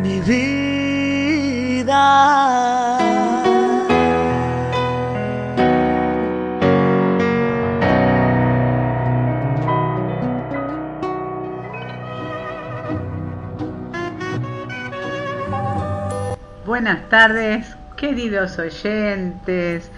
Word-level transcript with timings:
mi 0.00 0.20
vida. 0.20 1.90
Buenas 16.64 17.08
tardes, 17.08 17.66
queridos 17.96 18.58
oyentes. 18.58 19.90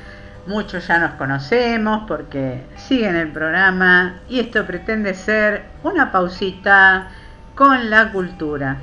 Muchos 0.47 0.89
ya 0.89 0.99
nos 0.99 1.13
conocemos 1.13 2.05
porque 2.09 2.65
siguen 2.77 3.15
el 3.15 3.29
programa 3.29 4.21
y 4.29 4.41
esto 4.41 4.67
pretende 4.67 5.15
ser 5.15 5.63
una 5.85 6.11
pausita 6.11 7.11
con 7.55 7.91
la 7.91 8.11
cultura. 8.11 8.79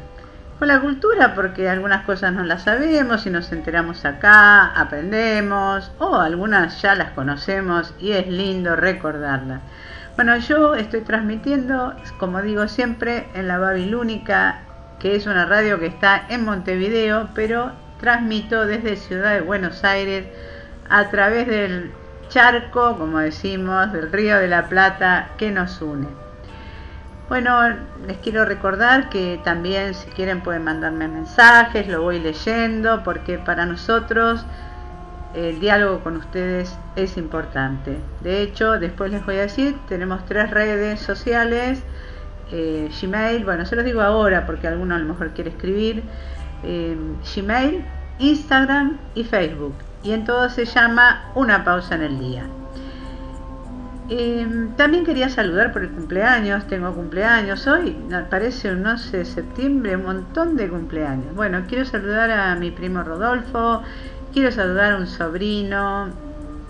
Con 0.59 0.67
la 0.67 0.81
cultura 0.81 1.35
porque 1.35 1.69
algunas 1.69 2.03
cosas 2.03 2.33
no 2.33 2.43
las 2.43 2.63
sabemos 2.63 3.25
y 3.25 3.29
nos 3.29 3.49
enteramos 3.53 4.03
acá, 4.03 4.65
aprendemos 4.65 5.89
o 5.99 6.17
algunas 6.17 6.81
ya 6.81 6.95
las 6.95 7.11
conocemos 7.11 7.93
y 7.97 8.11
es 8.11 8.27
lindo 8.27 8.75
recordarlas. 8.75 9.61
Bueno, 10.17 10.35
yo 10.35 10.75
estoy 10.75 10.99
transmitiendo, 10.99 11.95
como 12.17 12.41
digo 12.41 12.67
siempre, 12.67 13.29
en 13.35 13.47
la 13.47 13.57
Babilónica 13.57 14.59
que 14.99 15.15
es 15.15 15.27
una 15.27 15.45
radio 15.45 15.79
que 15.79 15.85
está 15.85 16.25
en 16.27 16.43
Montevideo, 16.43 17.29
pero 17.33 17.71
transmito 18.01 18.65
desde 18.65 18.97
Ciudad 18.97 19.35
de 19.35 19.41
Buenos 19.41 19.85
Aires 19.85 20.25
a 20.89 21.09
través 21.09 21.47
del 21.47 21.93
charco, 22.27 22.97
como 22.97 23.19
decimos, 23.19 23.93
del 23.93 24.11
río 24.11 24.37
de 24.37 24.49
la 24.49 24.67
Plata 24.67 25.29
que 25.37 25.51
nos 25.51 25.81
une. 25.81 26.28
Bueno, 27.29 27.59
les 28.07 28.17
quiero 28.17 28.43
recordar 28.43 29.09
que 29.09 29.39
también 29.43 29.93
si 29.93 30.09
quieren 30.09 30.41
pueden 30.41 30.63
mandarme 30.63 31.07
mensajes, 31.07 31.87
lo 31.87 32.01
voy 32.01 32.19
leyendo, 32.19 33.03
porque 33.03 33.37
para 33.37 33.67
nosotros 33.67 34.45
el 35.35 35.59
diálogo 35.59 35.99
con 35.99 36.17
ustedes 36.17 36.75
es 36.95 37.17
importante. 37.17 37.99
De 38.21 38.41
hecho, 38.41 38.79
después 38.79 39.11
les 39.11 39.23
voy 39.25 39.35
a 39.35 39.41
decir, 39.41 39.77
tenemos 39.87 40.25
tres 40.25 40.49
redes 40.49 40.99
sociales 40.99 41.83
eh, 42.51 42.89
Gmail, 42.99 43.45
bueno, 43.45 43.65
se 43.65 43.75
los 43.75 43.85
digo 43.85 44.01
ahora 44.01 44.45
porque 44.45 44.67
alguno 44.67 44.95
a 44.95 44.99
lo 44.99 45.05
mejor 45.05 45.31
quiere 45.31 45.51
escribir, 45.51 46.03
eh, 46.63 46.97
Gmail, 47.35 47.85
Instagram 48.17 48.97
y 49.13 49.23
Facebook. 49.23 49.75
Y 50.01 50.13
en 50.13 50.25
todo 50.25 50.49
se 50.49 50.65
llama 50.65 51.31
Una 51.35 51.63
pausa 51.63 51.95
en 51.95 52.01
el 52.01 52.19
día. 52.19 52.43
Eh, 54.11 54.69
también 54.75 55.05
quería 55.05 55.29
saludar 55.29 55.71
por 55.71 55.83
el 55.83 55.89
cumpleaños, 55.91 56.65
tengo 56.65 56.91
cumpleaños 56.95 57.67
hoy, 57.67 57.95
parece 58.31 58.71
un 58.71 58.83
11 58.83 59.17
de 59.17 59.25
septiembre, 59.25 59.95
un 59.95 60.03
montón 60.03 60.57
de 60.57 60.67
cumpleaños. 60.67 61.35
Bueno, 61.35 61.63
quiero 61.67 61.85
saludar 61.85 62.31
a 62.31 62.55
mi 62.55 62.71
primo 62.71 63.03
Rodolfo, 63.03 63.83
quiero 64.33 64.51
saludar 64.51 64.93
a 64.93 64.97
un 64.97 65.05
sobrino 65.05 66.09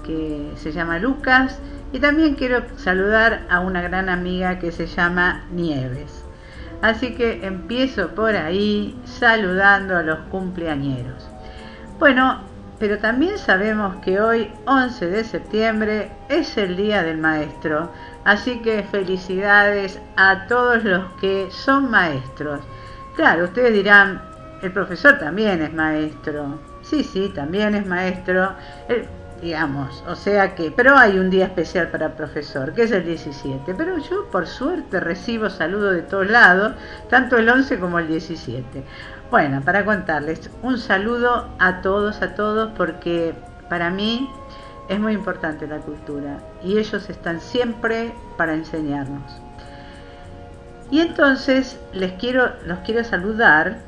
que 0.05 0.51
se 0.57 0.73
llama 0.73 0.99
Lucas 0.99 1.59
y 1.93 1.99
también 1.99 2.35
quiero 2.35 2.63
saludar 2.75 3.43
a 3.49 3.61
una 3.61 3.81
gran 3.81 4.09
amiga 4.09 4.59
que 4.59 4.73
se 4.73 4.85
llama 4.85 5.45
Nieves. 5.51 6.25
Así 6.81 7.15
que 7.15 7.45
empiezo 7.45 8.09
por 8.15 8.35
ahí 8.35 8.99
saludando 9.05 9.95
a 9.95 10.03
los 10.03 10.19
cumpleañeros. 10.31 11.25
Bueno, 11.99 12.48
pero 12.79 12.97
también 12.97 13.37
sabemos 13.37 13.97
que 13.97 14.19
hoy, 14.19 14.51
11 14.65 15.07
de 15.07 15.23
septiembre, 15.23 16.11
es 16.29 16.57
el 16.57 16.77
Día 16.77 17.03
del 17.03 17.17
Maestro. 17.17 17.91
Así 18.23 18.59
que 18.61 18.83
felicidades 18.83 19.99
a 20.15 20.47
todos 20.47 20.83
los 20.83 21.11
que 21.19 21.49
son 21.51 21.91
maestros. 21.91 22.61
Claro, 23.15 23.45
ustedes 23.45 23.73
dirán, 23.73 24.21
el 24.61 24.71
profesor 24.71 25.19
también 25.19 25.61
es 25.61 25.73
maestro. 25.73 26.59
Sí, 26.81 27.03
sí, 27.03 27.31
también 27.35 27.75
es 27.75 27.85
maestro 27.85 28.55
digamos, 29.41 30.03
o 30.07 30.15
sea 30.15 30.55
que, 30.55 30.71
pero 30.71 30.97
hay 30.97 31.17
un 31.17 31.29
día 31.29 31.45
especial 31.45 31.89
para 31.89 32.15
profesor, 32.15 32.73
que 32.73 32.83
es 32.83 32.91
el 32.91 33.05
17, 33.05 33.73
pero 33.75 33.97
yo 33.97 34.25
por 34.29 34.47
suerte 34.47 34.99
recibo 34.99 35.49
saludos 35.49 35.95
de 35.95 36.01
todos 36.01 36.29
lados, 36.29 36.73
tanto 37.09 37.37
el 37.37 37.47
11 37.47 37.79
como 37.79 37.99
el 37.99 38.07
17. 38.07 38.83
Bueno, 39.31 39.61
para 39.61 39.85
contarles, 39.85 40.49
un 40.63 40.77
saludo 40.77 41.49
a 41.59 41.81
todos, 41.81 42.21
a 42.21 42.33
todos, 42.33 42.71
porque 42.75 43.33
para 43.69 43.89
mí 43.89 44.29
es 44.87 44.99
muy 44.99 45.13
importante 45.13 45.67
la 45.67 45.77
cultura 45.77 46.39
y 46.63 46.77
ellos 46.79 47.09
están 47.09 47.39
siempre 47.39 48.11
para 48.37 48.55
enseñarnos. 48.55 49.31
Y 50.89 51.01
entonces 51.01 51.79
les 51.93 52.13
quiero, 52.13 52.53
los 52.65 52.79
quiero 52.79 53.03
saludar 53.03 53.79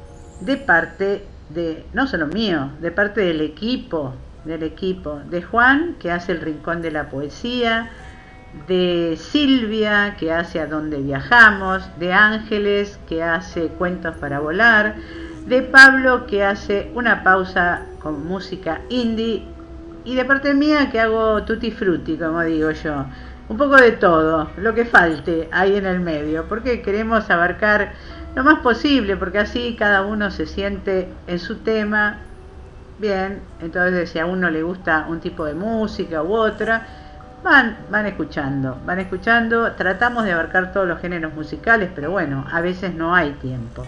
de 0.41 0.57
parte 0.57 1.25
de, 1.49 1.85
no 1.93 2.05
solo 2.05 2.27
mío, 2.27 2.69
de 2.79 2.91
parte 2.91 3.21
del 3.21 3.41
equipo 3.41 4.13
del 4.45 4.63
equipo, 4.63 5.21
de 5.29 5.41
Juan, 5.41 5.95
que 5.99 6.11
hace 6.11 6.31
el 6.31 6.41
Rincón 6.41 6.81
de 6.81 6.91
la 6.91 7.09
Poesía, 7.09 7.89
de 8.67 9.17
Silvia, 9.17 10.15
que 10.19 10.31
hace 10.31 10.59
A 10.59 10.67
Dónde 10.67 10.97
Viajamos, 10.97 11.83
de 11.99 12.13
Ángeles, 12.13 12.99
que 13.07 13.23
hace 13.23 13.67
Cuentos 13.67 14.15
para 14.17 14.39
Volar, 14.39 14.95
de 15.45 15.61
Pablo, 15.61 16.25
que 16.27 16.43
hace 16.43 16.91
una 16.93 17.23
pausa 17.23 17.85
con 17.99 18.25
música 18.27 18.81
indie, 18.89 19.43
y 20.03 20.15
de 20.15 20.25
parte 20.25 20.53
mía, 20.53 20.89
que 20.91 20.99
hago 20.99 21.43
tutti 21.43 21.71
frutti, 21.71 22.17
como 22.17 22.41
digo 22.41 22.71
yo. 22.71 23.05
Un 23.49 23.57
poco 23.57 23.75
de 23.75 23.91
todo, 23.91 24.49
lo 24.57 24.73
que 24.73 24.85
falte 24.85 25.49
ahí 25.51 25.75
en 25.75 25.85
el 25.85 25.99
medio, 25.99 26.45
porque 26.47 26.81
queremos 26.81 27.29
abarcar 27.29 27.93
lo 28.33 28.43
más 28.43 28.59
posible, 28.59 29.17
porque 29.17 29.39
así 29.39 29.75
cada 29.77 30.05
uno 30.05 30.31
se 30.31 30.45
siente 30.45 31.09
en 31.27 31.37
su 31.37 31.57
tema 31.57 32.19
Bien, 33.01 33.41
entonces 33.59 34.11
si 34.11 34.19
a 34.19 34.27
uno 34.27 34.51
le 34.51 34.61
gusta 34.61 35.07
un 35.09 35.19
tipo 35.21 35.43
de 35.45 35.55
música 35.55 36.21
u 36.21 36.35
otra, 36.35 36.85
van, 37.43 37.75
van 37.89 38.05
escuchando, 38.05 38.77
van 38.85 38.99
escuchando, 38.99 39.71
tratamos 39.71 40.23
de 40.23 40.33
abarcar 40.33 40.71
todos 40.71 40.87
los 40.87 41.01
géneros 41.01 41.33
musicales, 41.33 41.89
pero 41.95 42.11
bueno, 42.11 42.45
a 42.51 42.61
veces 42.61 42.93
no 42.93 43.15
hay 43.15 43.31
tiempo. 43.41 43.87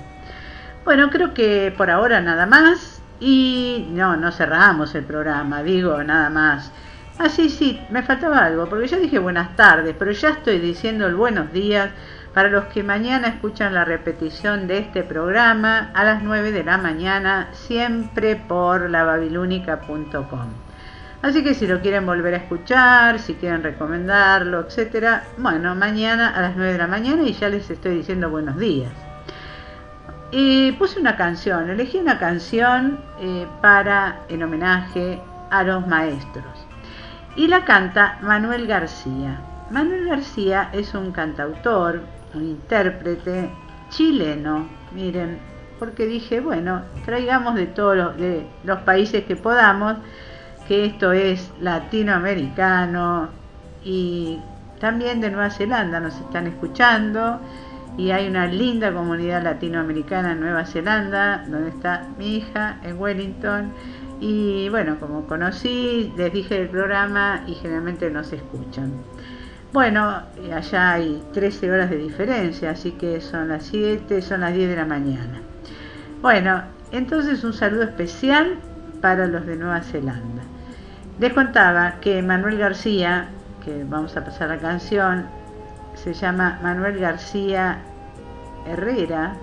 Bueno, 0.85 1.09
creo 1.09 1.33
que 1.33 1.73
por 1.77 1.89
ahora 1.89 2.19
nada 2.19 2.45
más 2.45 3.01
y 3.19 3.87
no, 3.91 4.17
no 4.17 4.31
cerramos 4.31 4.93
el 4.95 5.05
programa, 5.05 5.63
digo 5.63 6.03
nada 6.03 6.29
más. 6.29 6.73
Ah, 7.17 7.29
sí, 7.29 7.79
me 7.89 8.03
faltaba 8.03 8.39
algo, 8.39 8.67
porque 8.67 8.87
ya 8.87 8.97
dije 8.97 9.17
buenas 9.17 9.55
tardes, 9.55 9.95
pero 9.97 10.11
ya 10.11 10.29
estoy 10.31 10.59
diciendo 10.59 11.07
el 11.07 11.15
buenos 11.15 11.53
días 11.53 11.89
para 12.33 12.49
los 12.49 12.65
que 12.65 12.83
mañana 12.83 13.29
escuchan 13.29 13.73
la 13.73 13.85
repetición 13.85 14.67
de 14.67 14.79
este 14.79 15.03
programa 15.03 15.91
a 15.93 16.03
las 16.03 16.21
9 16.21 16.51
de 16.51 16.63
la 16.65 16.77
mañana, 16.77 17.49
siempre 17.53 18.35
por 18.35 18.89
lababilúnica.com. 18.89 20.49
Así 21.21 21.43
que 21.43 21.53
si 21.53 21.65
lo 21.65 21.79
quieren 21.79 22.05
volver 22.05 22.33
a 22.33 22.37
escuchar, 22.37 23.19
si 23.19 23.35
quieren 23.35 23.63
recomendarlo, 23.63 24.61
etcétera, 24.67 25.23
bueno, 25.37 25.75
mañana 25.75 26.35
a 26.35 26.41
las 26.41 26.57
9 26.57 26.73
de 26.73 26.77
la 26.79 26.87
mañana 26.87 27.23
y 27.23 27.31
ya 27.31 27.47
les 27.47 27.69
estoy 27.69 27.95
diciendo 27.95 28.29
buenos 28.29 28.57
días. 28.57 28.91
Y 30.35 30.71
puse 30.71 30.99
una 30.99 31.15
canción, 31.15 31.69
elegí 31.69 31.99
una 31.99 32.17
canción 32.17 32.99
eh, 33.19 33.45
para 33.61 34.21
en 34.29 34.41
homenaje 34.41 35.21
a 35.51 35.61
los 35.61 35.85
maestros. 35.85 36.65
Y 37.35 37.45
la 37.47 37.63
canta 37.65 38.17
Manuel 38.23 38.65
García. 38.65 39.39
Manuel 39.69 40.09
García 40.09 40.69
es 40.73 40.95
un 40.95 41.11
cantautor, 41.11 42.01
un 42.33 42.45
intérprete 42.45 43.51
chileno, 43.89 44.67
miren, 44.91 45.37
porque 45.77 46.07
dije, 46.07 46.39
bueno, 46.39 46.81
traigamos 47.05 47.53
de 47.53 47.67
todos 47.67 47.95
los, 47.95 48.15
los 48.63 48.79
países 48.79 49.25
que 49.25 49.35
podamos, 49.35 49.97
que 50.67 50.85
esto 50.85 51.11
es 51.11 51.51
latinoamericano, 51.61 53.29
y 53.83 54.39
también 54.79 55.21
de 55.21 55.29
Nueva 55.29 55.51
Zelanda 55.51 55.99
nos 55.99 56.15
están 56.15 56.47
escuchando 56.47 57.39
y 57.97 58.11
hay 58.11 58.27
una 58.27 58.47
linda 58.47 58.91
comunidad 58.91 59.43
latinoamericana 59.43 60.31
en 60.31 60.39
Nueva 60.39 60.65
Zelanda, 60.65 61.45
donde 61.47 61.69
está 61.69 62.07
mi 62.17 62.37
hija 62.37 62.77
en 62.83 62.99
Wellington. 62.99 63.71
Y 64.19 64.69
bueno, 64.69 64.99
como 64.99 65.25
conocí, 65.27 66.11
les 66.17 66.33
dije 66.33 66.61
el 66.61 66.69
programa 66.69 67.43
y 67.45 67.53
generalmente 67.55 68.09
nos 68.09 68.31
escuchan. 68.33 68.91
Bueno, 69.73 70.21
allá 70.53 70.93
hay 70.93 71.23
13 71.33 71.71
horas 71.71 71.89
de 71.89 71.97
diferencia, 71.97 72.71
así 72.71 72.91
que 72.91 73.19
son 73.21 73.49
las 73.49 73.65
7, 73.65 74.21
son 74.21 74.41
las 74.41 74.53
10 74.53 74.69
de 74.69 74.75
la 74.75 74.85
mañana. 74.85 75.41
Bueno, 76.21 76.61
entonces 76.91 77.43
un 77.43 77.53
saludo 77.53 77.83
especial 77.83 78.57
para 79.01 79.27
los 79.27 79.45
de 79.45 79.55
Nueva 79.55 79.81
Zelanda. 79.81 80.43
Les 81.19 81.33
contaba 81.33 81.95
que 82.01 82.21
Manuel 82.21 82.57
García, 82.57 83.27
que 83.63 83.83
vamos 83.83 84.15
a 84.15 84.23
pasar 84.23 84.49
la 84.49 84.57
canción, 84.57 85.25
se 85.95 86.13
llama 86.13 86.59
Manuel 86.61 86.99
García 86.99 87.79
Herrera, 88.65 89.35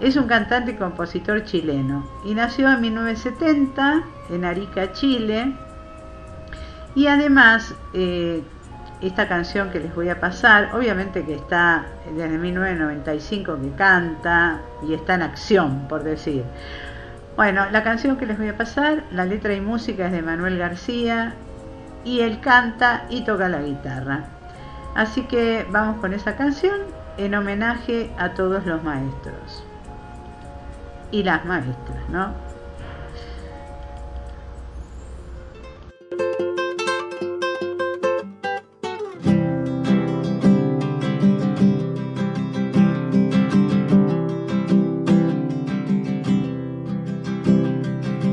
es 0.00 0.16
un 0.16 0.26
cantante 0.26 0.72
y 0.72 0.74
compositor 0.74 1.44
chileno 1.44 2.08
y 2.24 2.34
nació 2.34 2.70
en 2.70 2.80
1970 2.80 4.02
en 4.30 4.44
Arica, 4.44 4.92
Chile. 4.92 5.52
Y 6.94 7.06
además, 7.06 7.74
eh, 7.92 8.42
esta 9.02 9.28
canción 9.28 9.70
que 9.70 9.78
les 9.78 9.94
voy 9.94 10.08
a 10.08 10.18
pasar, 10.18 10.74
obviamente 10.74 11.24
que 11.24 11.34
está 11.34 11.86
desde 12.14 12.38
1995 12.38 13.58
que 13.60 13.70
canta 13.72 14.60
y 14.86 14.94
está 14.94 15.14
en 15.14 15.22
acción, 15.22 15.86
por 15.88 16.02
decir. 16.02 16.44
Bueno, 17.36 17.70
la 17.70 17.82
canción 17.82 18.16
que 18.16 18.26
les 18.26 18.38
voy 18.38 18.48
a 18.48 18.56
pasar, 18.56 19.04
la 19.12 19.24
letra 19.24 19.54
y 19.54 19.60
música 19.60 20.06
es 20.06 20.12
de 20.12 20.22
Manuel 20.22 20.58
García 20.58 21.34
y 22.04 22.20
él 22.20 22.40
canta 22.40 23.04
y 23.08 23.24
toca 23.24 23.48
la 23.48 23.62
guitarra. 23.62 24.39
Así 24.94 25.22
que 25.22 25.66
vamos 25.70 26.00
con 26.00 26.12
esa 26.12 26.36
canción 26.36 26.80
en 27.16 27.34
homenaje 27.34 28.10
a 28.18 28.34
todos 28.34 28.66
los 28.66 28.82
maestros 28.82 29.64
y 31.10 31.22
las 31.22 31.44
maestras, 31.44 32.08
¿no? 32.08 32.32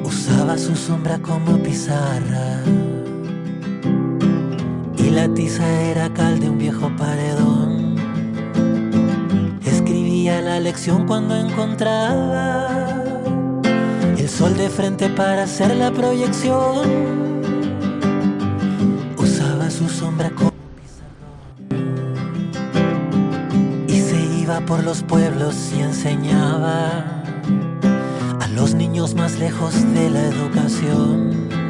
Usaba 0.04 0.58
su 0.58 0.76
sombra 0.76 1.20
como 1.20 1.58
pizarra 1.62 2.62
la 5.18 5.28
tiza 5.34 5.68
era 5.82 6.14
cal 6.14 6.40
de 6.40 6.48
un 6.48 6.60
viejo 6.60 6.92
paredón. 6.96 7.96
Escribía 9.66 10.42
la 10.42 10.60
lección 10.60 11.08
cuando 11.08 11.36
encontraba 11.36 12.68
el 14.16 14.30
sol 14.30 14.56
de 14.56 14.70
frente 14.70 15.10
para 15.10 15.46
hacer 15.46 15.76
la 15.76 15.90
proyección. 15.92 16.84
Usaba 19.18 19.72
su 19.72 19.90
sombra 19.90 20.30
como 20.30 20.52
y 23.88 24.00
se 24.00 24.20
iba 24.44 24.60
por 24.68 24.84
los 24.84 25.02
pueblos 25.02 25.56
y 25.76 25.82
enseñaba 25.82 27.24
a 28.40 28.48
los 28.56 28.76
niños 28.76 29.16
más 29.16 29.40
lejos 29.40 29.74
de 29.96 30.12
la 30.12 30.22
educación. 30.28 31.67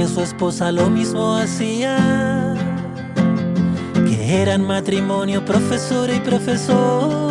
Que 0.00 0.08
su 0.08 0.22
esposa 0.22 0.72
lo 0.72 0.88
mismo 0.88 1.36
hacía, 1.36 2.54
que 4.06 4.40
eran 4.40 4.66
matrimonio 4.66 5.44
profesora 5.44 6.14
y 6.14 6.20
profesor, 6.20 7.30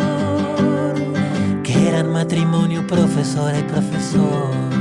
que 1.64 1.88
eran 1.88 2.12
matrimonio 2.12 2.86
profesora 2.86 3.58
y 3.58 3.64
profesor. 3.64 4.79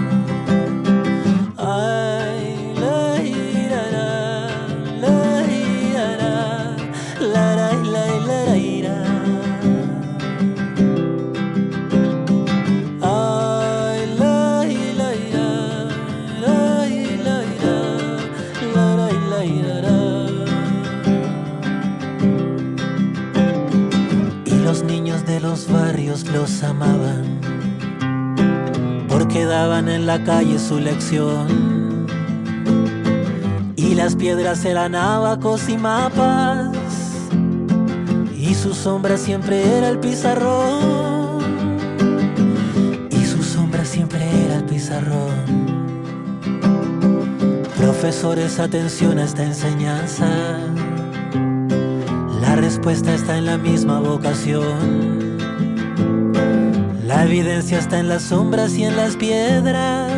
Los 25.60 25.74
barrios 25.74 26.25
los 26.30 26.63
amaban 26.63 27.42
porque 29.10 29.44
daban 29.44 29.89
en 29.89 30.06
la 30.06 30.24
calle 30.24 30.58
su 30.58 30.80
lección. 30.80 32.08
Y 33.75 33.96
las 33.96 34.16
piedras 34.16 34.63
eran 34.63 34.96
abacos 34.96 35.68
y 35.68 35.78
mapas, 35.78 36.70
y 38.38 38.54
su 38.54 38.74
sombra 38.74 39.18
siempre 39.18 39.78
era 39.78 39.89
el 39.89 40.00
pizarrón. 40.00 41.39
Y 43.12 43.25
su 43.25 43.44
sombra 43.44 43.84
siempre 43.84 44.22
era 44.46 44.58
el 44.58 44.63
pizarrón. 44.63 45.66
Profesores, 47.75 48.60
atención 48.60 49.20
a 49.20 49.25
esta 49.25 49.44
enseñanza. 49.44 50.28
La 52.42 52.56
respuesta 52.56 53.13
está 53.13 53.38
en 53.38 53.46
la 53.46 53.58
misma 53.58 54.00
vocación. 54.00 55.38
La 57.10 57.25
evidencia 57.25 57.80
está 57.80 57.98
en 57.98 58.08
las 58.08 58.22
sombras 58.22 58.78
y 58.78 58.84
en 58.84 58.96
las 58.96 59.16
piedras 59.16 60.12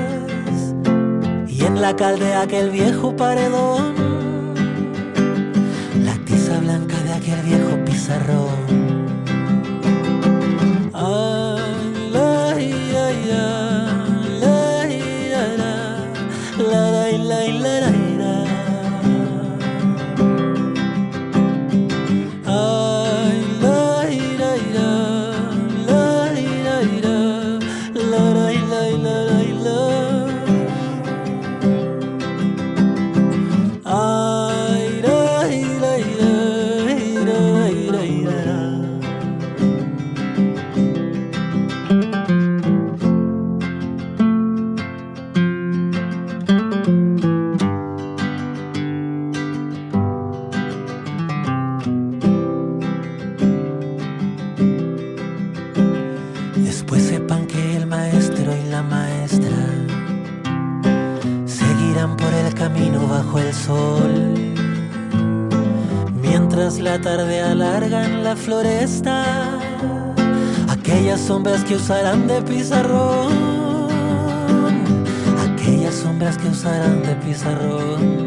y 1.47 1.63
en 1.63 1.81
la 1.81 1.95
cal 1.95 2.19
de 2.19 2.33
aquel 2.33 2.69
viejo 2.69 3.15
paredón. 3.15 3.95
La 6.03 6.15
tiza 6.25 6.59
blanca 6.59 6.97
de 6.97 7.13
aquel 7.13 7.41
viejo 7.43 7.85
pizarrón. 7.85 8.60
Usarán 71.81 72.27
de 72.27 72.39
pizarrón, 72.43 73.89
aquellas 75.43 75.95
sombras 75.95 76.37
que 76.37 76.49
usarán 76.49 77.01
de 77.01 77.15
pizarrón, 77.15 78.20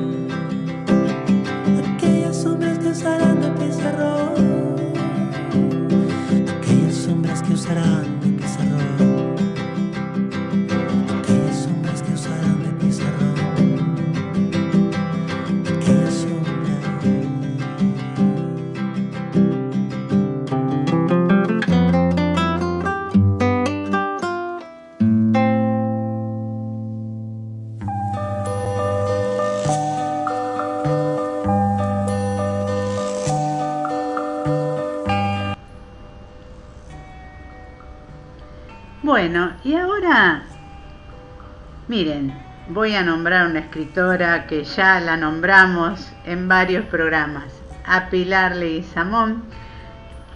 a 42.94 43.02
nombrar 43.02 43.46
una 43.46 43.60
escritora 43.60 44.46
que 44.46 44.64
ya 44.64 45.00
la 45.00 45.16
nombramos 45.16 46.12
en 46.24 46.48
varios 46.48 46.84
programas, 46.86 47.44
a 47.84 48.08
Pilar 48.08 48.54
Leguizamón, 48.56 49.42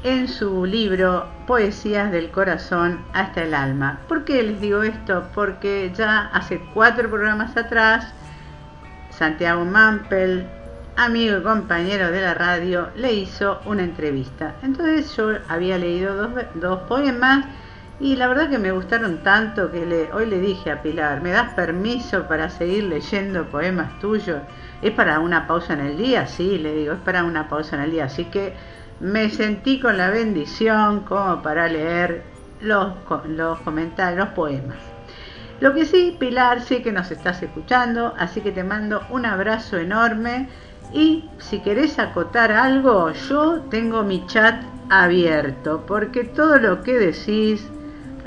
en 0.03 0.29
su 0.29 0.65
libro 0.65 1.29
Poesías 1.47 2.11
del 2.11 2.31
Corazón 2.31 3.05
hasta 3.13 3.43
el 3.43 3.55
Alma. 3.55 4.01
¿Por 4.09 4.25
qué 4.25 4.43
les 4.43 4.61
digo 4.61 4.83
esto? 4.83 5.29
Porque 5.35 5.93
ya 5.97 6.31
hace 6.33 6.61
cuatro 6.75 7.09
programas 7.09 7.57
atrás, 7.57 8.13
Santiago 9.11 9.65
Mampel, 9.65 10.47
amigo 10.97 11.39
y 11.39 11.43
compañero 11.43 12.11
de 12.11 12.23
la 12.23 12.35
radio, 12.35 12.89
le 12.97 13.13
hizo 13.13 13.61
una 13.67 13.85
entrevista. 13.85 14.55
Entonces 14.63 15.17
yo 15.17 15.31
había 15.49 15.79
leído 15.79 16.15
dos, 16.17 16.31
dos 16.55 16.81
poemas 16.89 17.47
y 18.01 18.15
la 18.15 18.29
verdad 18.29 18.49
que 18.49 18.59
me 18.59 18.71
gustaron 18.71 19.19
tanto 19.25 19.73
que 19.73 20.09
hoy 20.13 20.27
le 20.27 20.39
dije 20.39 20.71
a 20.71 20.83
Pilar, 20.83 21.21
¿me 21.21 21.33
das 21.33 21.53
permiso 21.55 22.29
para 22.29 22.49
seguir 22.49 22.85
leyendo 22.85 23.47
poemas 23.47 23.99
tuyos? 23.99 24.41
¿Es 24.83 24.93
para 24.93 25.19
una 25.19 25.49
pausa 25.49 25.73
en 25.73 25.81
el 25.81 25.97
día? 25.99 26.27
Sí, 26.27 26.59
le 26.59 26.75
digo, 26.75 26.93
es 26.93 27.01
para 27.01 27.25
una 27.25 27.49
pausa 27.49 27.75
en 27.75 27.83
el 27.83 27.91
día. 27.91 28.05
Así 28.05 28.27
que 28.27 28.55
me 29.01 29.31
sentí 29.31 29.81
con 29.81 29.97
la 29.97 30.11
bendición 30.11 31.01
como 31.01 31.43
para 31.43 31.67
leer 31.67 32.23
los, 32.61 32.93
los 33.27 33.59
comentarios, 33.61 34.19
los 34.19 34.29
poemas. 34.29 34.79
Lo 35.59 35.75
que 35.75 35.85
sí, 35.85 36.17
Pilar, 36.21 36.61
sé 36.61 36.83
que 36.83 36.93
nos 36.93 37.11
estás 37.11 37.43
escuchando, 37.43 38.15
así 38.17 38.43
que 38.43 38.53
te 38.53 38.63
mando 38.63 39.03
un 39.11 39.27
abrazo 39.27 39.77
enorme 39.77 40.49
y 40.93 41.29
si 41.39 41.59
querés 41.59 41.99
acotar 41.99 42.53
algo, 42.53 43.11
yo 43.11 43.63
tengo 43.63 44.05
mi 44.05 44.25
chat 44.27 44.63
abierto, 44.89 45.85
porque 45.85 46.23
todo 46.23 46.59
lo 46.59 46.83
que 46.85 46.97
decís 46.97 47.69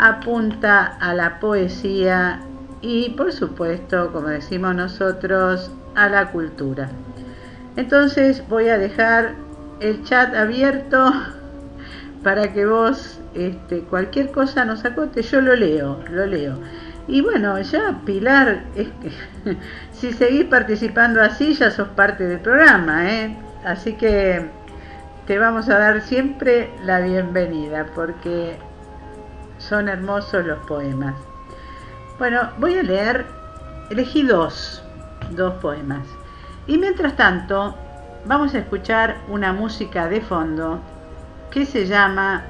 apunta 0.01 0.97
a 0.99 1.13
la 1.13 1.39
poesía 1.39 2.41
y 2.81 3.11
por 3.11 3.31
supuesto, 3.31 4.11
como 4.11 4.29
decimos 4.29 4.75
nosotros, 4.75 5.71
a 5.95 6.09
la 6.09 6.31
cultura. 6.31 6.89
Entonces 7.75 8.43
voy 8.49 8.67
a 8.69 8.79
dejar 8.79 9.35
el 9.79 10.03
chat 10.03 10.35
abierto 10.35 11.13
para 12.23 12.51
que 12.51 12.65
vos 12.65 13.19
este, 13.35 13.81
cualquier 13.81 14.31
cosa 14.31 14.65
nos 14.65 14.83
acote, 14.83 15.21
yo 15.21 15.39
lo 15.39 15.55
leo, 15.55 16.03
lo 16.09 16.25
leo. 16.25 16.57
Y 17.07 17.21
bueno, 17.21 17.59
ya 17.61 18.01
Pilar, 18.03 18.63
es 18.75 18.87
que, 19.01 19.55
si 19.91 20.13
seguís 20.13 20.45
participando 20.45 21.21
así, 21.21 21.53
ya 21.53 21.69
sos 21.69 21.89
parte 21.89 22.25
del 22.25 22.39
programa, 22.39 23.07
¿eh? 23.07 23.37
Así 23.63 23.93
que 23.93 24.49
te 25.27 25.37
vamos 25.37 25.69
a 25.69 25.77
dar 25.77 26.01
siempre 26.01 26.71
la 26.83 27.01
bienvenida, 27.01 27.85
porque 27.93 28.57
son 29.67 29.89
hermosos 29.89 30.45
los 30.45 30.59
poemas. 30.65 31.15
Bueno, 32.17 32.49
voy 32.57 32.77
a 32.77 32.83
leer, 32.83 33.25
elegí 33.89 34.23
dos, 34.23 34.83
dos 35.31 35.53
poemas. 35.55 36.07
Y 36.67 36.77
mientras 36.77 37.15
tanto, 37.15 37.75
vamos 38.25 38.53
a 38.53 38.59
escuchar 38.59 39.17
una 39.27 39.53
música 39.53 40.07
de 40.07 40.21
fondo 40.21 40.79
que 41.49 41.65
se 41.65 41.85
llama 41.85 42.43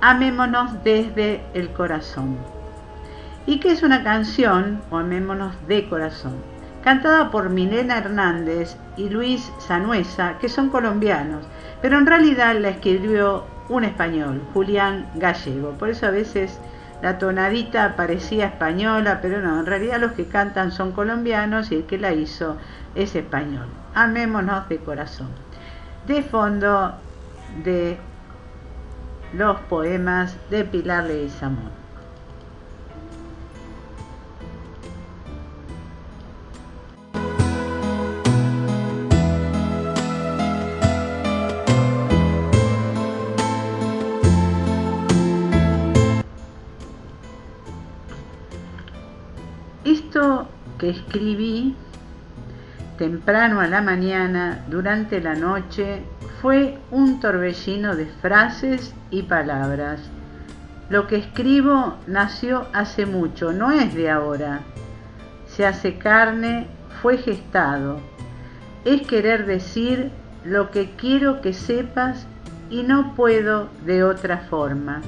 Amémonos 0.00 0.82
desde 0.84 1.42
el 1.54 1.70
corazón. 1.70 2.36
Y 3.46 3.60
que 3.60 3.72
es 3.72 3.82
una 3.82 4.04
canción, 4.04 4.82
o 4.90 4.98
Amémonos 4.98 5.54
de 5.66 5.88
corazón, 5.88 6.36
cantada 6.82 7.30
por 7.30 7.50
Milena 7.50 7.98
Hernández 7.98 8.76
y 8.96 9.08
Luis 9.08 9.52
Sanuesa, 9.58 10.38
que 10.38 10.48
son 10.48 10.68
colombianos, 10.68 11.46
pero 11.80 11.98
en 11.98 12.06
realidad 12.06 12.56
la 12.58 12.70
escribió 12.70 13.44
un 13.68 13.84
español, 13.84 14.42
Julián 14.54 15.08
Gallego. 15.14 15.72
Por 15.72 15.90
eso 15.90 16.06
a 16.06 16.10
veces 16.10 16.58
la 17.02 17.18
tonadita 17.18 17.94
parecía 17.96 18.46
española, 18.46 19.20
pero 19.22 19.40
no, 19.40 19.60
en 19.60 19.66
realidad 19.66 20.00
los 20.00 20.12
que 20.12 20.26
cantan 20.26 20.72
son 20.72 20.92
colombianos 20.92 21.70
y 21.70 21.76
el 21.76 21.84
que 21.84 21.98
la 21.98 22.12
hizo 22.12 22.56
es 22.94 23.14
español. 23.14 23.66
Amémonos 23.94 24.68
de 24.68 24.78
corazón. 24.78 25.28
De 26.06 26.22
fondo 26.22 26.94
de 27.62 27.98
los 29.32 29.60
poemas 29.62 30.36
de 30.50 30.64
Pilar 30.64 31.04
Leguizamón. 31.04 31.77
Que 50.78 50.90
escribí 50.90 51.76
temprano 52.98 53.60
a 53.60 53.66
la 53.66 53.80
mañana, 53.80 54.64
durante 54.68 55.20
la 55.20 55.34
noche, 55.34 56.02
fue 56.42 56.78
un 56.90 57.20
torbellino 57.20 57.94
de 57.96 58.06
frases 58.06 58.94
y 59.10 59.22
palabras. 59.22 60.00
Lo 60.90 61.06
que 61.06 61.16
escribo 61.16 61.96
nació 62.06 62.66
hace 62.72 63.06
mucho, 63.06 63.52
no 63.52 63.70
es 63.70 63.94
de 63.94 64.10
ahora. 64.10 64.60
Se 65.46 65.66
hace 65.66 65.98
carne, 65.98 66.66
fue 67.00 67.18
gestado. 67.18 68.00
Es 68.84 69.06
querer 69.06 69.46
decir 69.46 70.10
lo 70.44 70.70
que 70.70 70.90
quiero 70.96 71.40
que 71.40 71.52
sepas 71.52 72.26
y 72.70 72.82
no 72.82 73.14
puedo 73.14 73.68
de 73.84 74.02
otra 74.02 74.38
forma. 74.50 75.02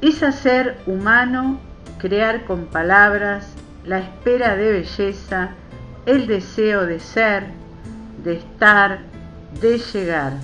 Es 0.00 0.22
hacer 0.22 0.78
humano 0.86 1.58
crear 2.04 2.44
con 2.44 2.66
palabras 2.66 3.46
la 3.86 3.98
espera 3.98 4.56
de 4.56 4.72
belleza, 4.72 5.52
el 6.04 6.26
deseo 6.26 6.84
de 6.84 7.00
ser, 7.00 7.46
de 8.22 8.34
estar, 8.34 8.98
de 9.58 9.78
llegar. 9.78 10.34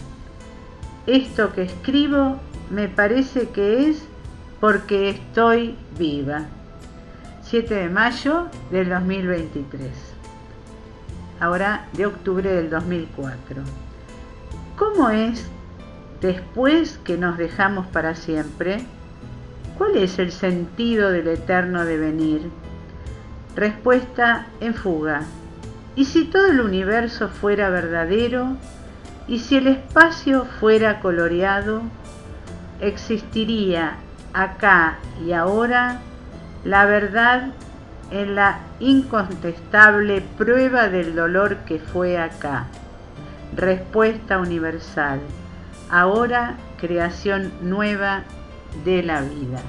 Esto 1.06 1.52
que 1.52 1.64
escribo 1.64 2.40
me 2.70 2.88
parece 2.88 3.50
que 3.50 3.90
es 3.90 4.08
porque 4.58 5.10
estoy 5.10 5.76
viva. 5.98 6.46
7 7.42 7.74
de 7.74 7.90
mayo 7.90 8.46
del 8.70 8.88
2023. 8.88 9.90
Ahora 11.40 11.88
de 11.92 12.06
octubre 12.06 12.50
del 12.50 12.70
2004. 12.70 13.62
¿Cómo 14.78 15.10
es 15.10 15.46
después 16.22 16.98
que 17.04 17.18
nos 17.18 17.36
dejamos 17.36 17.86
para 17.88 18.14
siempre? 18.14 18.82
¿Cuál 19.80 19.96
es 19.96 20.18
el 20.18 20.30
sentido 20.30 21.10
del 21.10 21.26
eterno 21.26 21.86
devenir? 21.86 22.50
Respuesta 23.56 24.44
en 24.60 24.74
fuga. 24.74 25.22
¿Y 25.96 26.04
si 26.04 26.26
todo 26.26 26.48
el 26.48 26.60
universo 26.60 27.30
fuera 27.30 27.70
verdadero? 27.70 28.58
¿Y 29.26 29.38
si 29.38 29.56
el 29.56 29.68
espacio 29.68 30.44
fuera 30.44 31.00
coloreado? 31.00 31.80
Existiría 32.82 33.94
acá 34.34 34.98
y 35.24 35.32
ahora 35.32 36.00
la 36.62 36.84
verdad 36.84 37.46
en 38.10 38.34
la 38.34 38.58
incontestable 38.80 40.20
prueba 40.36 40.90
del 40.90 41.14
dolor 41.14 41.56
que 41.64 41.78
fue 41.78 42.18
acá. 42.18 42.66
Respuesta 43.56 44.36
universal. 44.40 45.20
Ahora 45.88 46.56
creación 46.78 47.50
nueva 47.62 48.24
de 48.84 49.02
la 49.02 49.22
vida. 49.22 49.62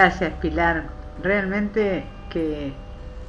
Gracias 0.00 0.32
Pilar. 0.34 0.84
Realmente 1.24 2.04
que 2.30 2.72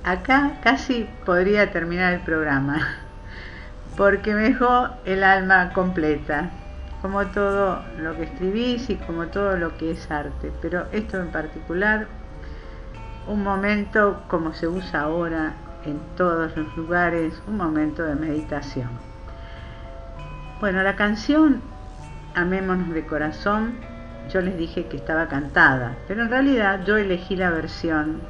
acá 0.03 0.59
casi 0.61 1.09
podría 1.25 1.71
terminar 1.71 2.13
el 2.13 2.19
programa, 2.19 2.79
porque 3.97 4.35
me 4.35 4.41
dejó 4.41 4.89
el 5.03 5.23
alma 5.23 5.73
completa, 5.73 6.51
como 7.01 7.25
todo 7.25 7.83
lo 7.97 8.15
que 8.15 8.25
escribís 8.25 8.87
y 8.91 8.97
como 8.97 9.29
todo 9.29 9.57
lo 9.57 9.75
que 9.77 9.93
es 9.93 10.11
arte. 10.11 10.51
Pero 10.61 10.85
esto 10.91 11.19
en 11.19 11.31
particular, 11.31 12.05
un 13.27 13.41
momento 13.41 14.21
como 14.27 14.53
se 14.53 14.67
usa 14.67 15.01
ahora 15.01 15.53
en 15.85 15.99
todos 16.17 16.55
los 16.55 16.77
lugares, 16.77 17.41
un 17.47 17.57
momento 17.57 18.03
de 18.03 18.13
meditación. 18.13 18.89
Bueno, 20.59 20.83
la 20.83 20.95
canción 20.95 21.63
Amémonos 22.35 22.93
de 22.93 23.07
corazón, 23.07 23.73
yo 24.29 24.41
les 24.41 24.57
dije 24.57 24.85
que 24.85 24.97
estaba 24.97 25.27
cantada, 25.27 25.95
pero 26.07 26.21
en 26.21 26.29
realidad 26.29 26.83
yo 26.85 26.97
elegí 26.97 27.35
la 27.35 27.49
versión 27.49 28.21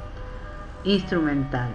instrumental. 0.84 1.70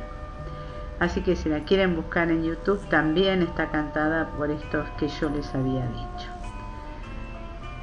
Así 0.99 1.21
que 1.21 1.35
si 1.35 1.49
la 1.49 1.59
quieren 1.59 1.95
buscar 1.95 2.31
en 2.31 2.43
YouTube, 2.43 2.81
también 2.89 3.41
está 3.41 3.69
cantada 3.69 4.29
por 4.37 4.49
estos 4.49 4.87
que 4.97 5.07
yo 5.07 5.29
les 5.29 5.53
había 5.53 5.85
dicho. 5.87 6.29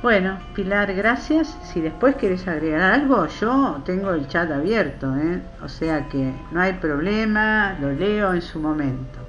Bueno, 0.02 0.38
Pilar, 0.55 0.92
gracias. 0.94 1.57
Si 1.62 1.81
después 1.81 2.16
quieres 2.16 2.48
agregar 2.48 2.81
algo, 2.81 3.26
yo 3.26 3.81
tengo 3.85 4.12
el 4.12 4.26
chat 4.26 4.50
abierto, 4.50 5.14
¿eh? 5.16 5.40
o 5.62 5.68
sea 5.68 6.09
que 6.09 6.33
no 6.50 6.61
hay 6.61 6.72
problema, 6.72 7.76
lo 7.81 7.92
leo 7.92 8.33
en 8.33 8.42
su 8.42 8.59
momento. 8.59 9.20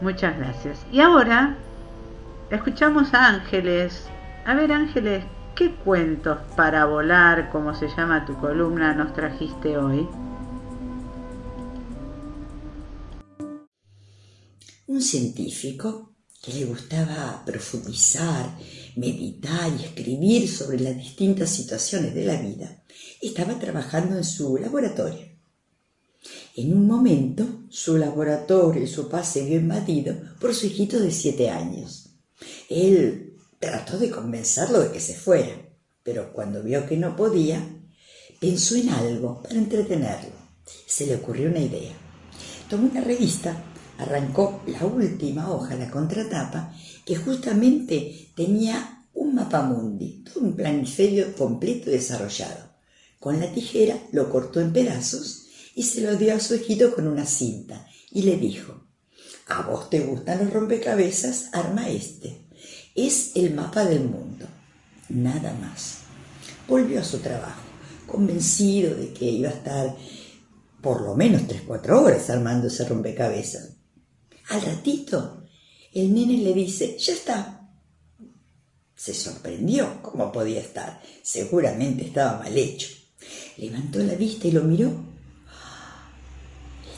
Muchas 0.00 0.36
gracias. 0.36 0.84
Y 0.90 1.00
ahora 1.00 1.54
escuchamos 2.50 3.14
a 3.14 3.28
Ángeles. 3.28 4.08
A 4.46 4.54
ver, 4.54 4.72
Ángeles, 4.72 5.24
¿qué 5.58 5.74
cuentos 5.74 6.38
para 6.56 6.84
volar, 6.84 7.50
como 7.50 7.74
se 7.74 7.88
llama 7.88 8.24
tu 8.24 8.38
columna, 8.38 8.94
nos 8.94 9.12
trajiste 9.12 9.76
hoy? 9.76 10.08
Un 14.86 15.02
científico 15.02 16.14
que 16.40 16.52
le 16.52 16.64
gustaba 16.64 17.42
profundizar, 17.44 18.56
meditar 18.94 19.68
y 19.76 19.84
escribir 19.84 20.48
sobre 20.48 20.78
las 20.78 20.96
distintas 20.96 21.50
situaciones 21.50 22.14
de 22.14 22.24
la 22.24 22.40
vida, 22.40 22.84
estaba 23.20 23.58
trabajando 23.58 24.16
en 24.16 24.24
su 24.24 24.56
laboratorio. 24.58 25.26
En 26.54 26.72
un 26.72 26.86
momento, 26.86 27.64
su 27.68 27.98
laboratorio 27.98 28.84
y 28.84 28.86
su 28.86 29.08
paz 29.08 29.32
se 29.32 29.44
vio 29.44 29.58
invadido 29.58 30.14
por 30.40 30.54
su 30.54 30.66
hijito 30.66 31.00
de 31.00 31.10
siete 31.10 31.50
años. 31.50 32.10
Él 32.68 33.27
trató 33.58 33.98
de 33.98 34.10
convencerlo 34.10 34.80
de 34.80 34.92
que 34.92 35.00
se 35.00 35.14
fuera, 35.14 35.54
pero 36.02 36.32
cuando 36.32 36.62
vio 36.62 36.86
que 36.86 36.96
no 36.96 37.16
podía, 37.16 37.66
pensó 38.40 38.76
en 38.76 38.88
algo 38.90 39.42
para 39.42 39.56
entretenerlo. 39.56 40.32
Se 40.86 41.06
le 41.06 41.16
ocurrió 41.16 41.48
una 41.48 41.60
idea. 41.60 41.92
Tomó 42.68 42.88
una 42.90 43.00
revista, 43.00 43.62
arrancó 43.98 44.62
la 44.66 44.84
última 44.84 45.50
hoja, 45.50 45.74
la 45.74 45.90
contratapa, 45.90 46.74
que 47.04 47.16
justamente 47.16 48.30
tenía 48.36 49.06
un 49.14 49.34
mapa 49.34 49.62
mundi, 49.62 50.22
todo 50.22 50.44
un 50.44 50.54
planiferio 50.54 51.34
completo 51.34 51.90
y 51.90 51.94
desarrollado. 51.94 52.68
Con 53.18 53.40
la 53.40 53.52
tijera 53.52 53.98
lo 54.12 54.30
cortó 54.30 54.60
en 54.60 54.72
pedazos 54.72 55.46
y 55.74 55.82
se 55.82 56.02
lo 56.02 56.16
dio 56.16 56.34
a 56.34 56.40
su 56.40 56.54
hijito 56.54 56.94
con 56.94 57.08
una 57.08 57.26
cinta 57.26 57.86
y 58.10 58.22
le 58.22 58.36
dijo, 58.36 58.86
a 59.46 59.62
vos 59.62 59.90
te 59.90 60.00
gustan 60.00 60.44
los 60.44 60.52
rompecabezas, 60.52 61.50
arma 61.52 61.88
este. 61.88 62.47
Es 62.98 63.36
el 63.36 63.54
mapa 63.54 63.84
del 63.84 64.00
mundo, 64.00 64.44
nada 65.10 65.54
más. 65.60 65.98
Volvió 66.66 67.00
a 67.00 67.04
su 67.04 67.18
trabajo, 67.18 67.62
convencido 68.08 68.92
de 68.92 69.12
que 69.12 69.24
iba 69.24 69.50
a 69.50 69.52
estar 69.52 69.96
por 70.82 71.02
lo 71.02 71.14
menos 71.14 71.42
3-4 71.42 71.90
horas 71.90 72.28
armando 72.28 72.66
ese 72.66 72.84
rompecabezas. 72.88 73.70
Al 74.48 74.62
ratito, 74.62 75.44
el 75.94 76.12
nene 76.12 76.38
le 76.38 76.52
dice, 76.52 76.98
ya 76.98 77.12
está. 77.12 77.70
Se 78.96 79.14
sorprendió 79.14 80.02
cómo 80.02 80.32
podía 80.32 80.58
estar. 80.58 81.00
Seguramente 81.22 82.06
estaba 82.06 82.40
mal 82.40 82.58
hecho. 82.58 82.88
Levantó 83.58 84.00
la 84.00 84.16
vista 84.16 84.48
y 84.48 84.50
lo 84.50 84.64
miró. 84.64 84.90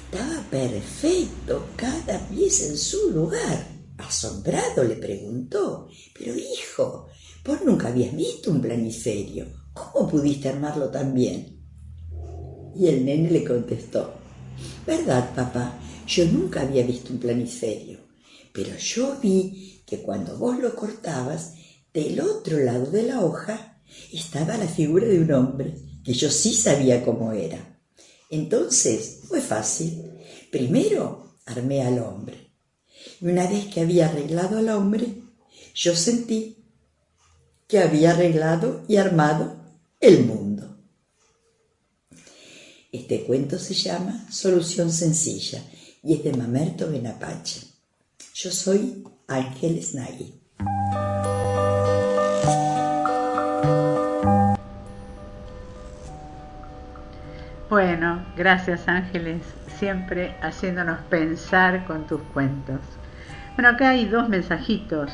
Estaba 0.06 0.40
perfecto, 0.50 1.66
cada 1.76 2.26
pieza 2.26 2.64
en 2.64 2.78
su 2.78 3.10
lugar. 3.10 3.79
Asombrado 4.00 4.82
le 4.82 4.96
preguntó, 4.96 5.88
pero 6.18 6.34
hijo, 6.34 7.08
vos 7.44 7.58
nunca 7.64 7.88
habías 7.88 8.14
visto 8.16 8.50
un 8.50 8.60
planiferio. 8.60 9.46
¿Cómo 9.74 10.08
pudiste 10.08 10.48
armarlo 10.48 10.90
tan 10.90 11.12
bien? 11.12 11.60
Y 12.74 12.86
el 12.86 13.04
nene 13.04 13.30
le 13.30 13.44
contestó, 13.44 14.14
¿verdad, 14.86 15.34
papá? 15.34 15.78
Yo 16.06 16.24
nunca 16.26 16.62
había 16.62 16.84
visto 16.84 17.12
un 17.12 17.18
planiferio, 17.18 17.98
pero 18.52 18.76
yo 18.76 19.16
vi 19.22 19.82
que 19.86 20.00
cuando 20.00 20.38
vos 20.38 20.58
lo 20.58 20.74
cortabas, 20.74 21.54
del 21.92 22.20
otro 22.20 22.58
lado 22.58 22.86
de 22.90 23.02
la 23.02 23.20
hoja 23.20 23.82
estaba 24.12 24.56
la 24.56 24.68
figura 24.68 25.06
de 25.06 25.20
un 25.20 25.32
hombre, 25.32 25.74
que 26.04 26.14
yo 26.14 26.30
sí 26.30 26.54
sabía 26.54 27.04
cómo 27.04 27.32
era. 27.32 27.78
Entonces 28.30 29.20
fue 29.28 29.40
fácil. 29.40 30.04
Primero 30.50 31.36
armé 31.46 31.82
al 31.82 31.98
hombre 31.98 32.49
y 33.20 33.26
una 33.26 33.46
vez 33.46 33.66
que 33.66 33.80
había 33.80 34.08
arreglado 34.08 34.58
al 34.58 34.68
hombre, 34.70 35.22
yo 35.74 35.94
sentí 35.94 36.56
que 37.68 37.78
había 37.78 38.12
arreglado 38.12 38.82
y 38.88 38.96
armado 38.96 39.56
el 40.00 40.24
mundo. 40.24 40.76
Este 42.90 43.24
cuento 43.24 43.58
se 43.58 43.74
llama 43.74 44.26
Solución 44.30 44.90
Sencilla 44.90 45.62
y 46.02 46.14
es 46.14 46.24
de 46.24 46.32
Mamerto 46.32 46.90
Benapache. 46.90 47.60
Yo 48.34 48.50
soy 48.50 49.04
Ángel 49.28 49.80
Snagui. 49.82 50.34
Bueno, 57.68 58.26
gracias 58.36 58.88
Ángeles, 58.88 59.42
siempre 59.78 60.34
haciéndonos 60.42 60.98
pensar 61.02 61.86
con 61.86 62.08
tus 62.08 62.20
cuentos. 62.32 62.80
Bueno, 63.60 63.74
acá 63.74 63.90
hay 63.90 64.06
dos 64.06 64.26
mensajitos. 64.30 65.12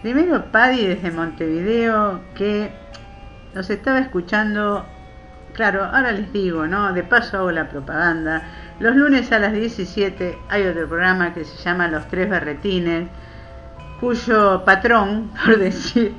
Primero, 0.00 0.50
Paddy 0.50 0.86
desde 0.86 1.10
Montevideo, 1.10 2.22
que 2.34 2.72
nos 3.54 3.68
estaba 3.68 3.98
escuchando. 3.98 4.86
Claro, 5.52 5.84
ahora 5.84 6.12
les 6.12 6.32
digo, 6.32 6.66
¿no? 6.66 6.94
De 6.94 7.02
paso 7.02 7.36
hago 7.36 7.50
la 7.50 7.68
propaganda. 7.68 8.42
Los 8.80 8.96
lunes 8.96 9.30
a 9.32 9.38
las 9.38 9.52
17 9.52 10.38
hay 10.48 10.62
otro 10.62 10.88
programa 10.88 11.34
que 11.34 11.44
se 11.44 11.62
llama 11.62 11.88
Los 11.88 12.08
Tres 12.08 12.30
Berretines, 12.30 13.10
cuyo 14.00 14.64
patrón, 14.64 15.30
por 15.44 15.58
decir, 15.58 16.14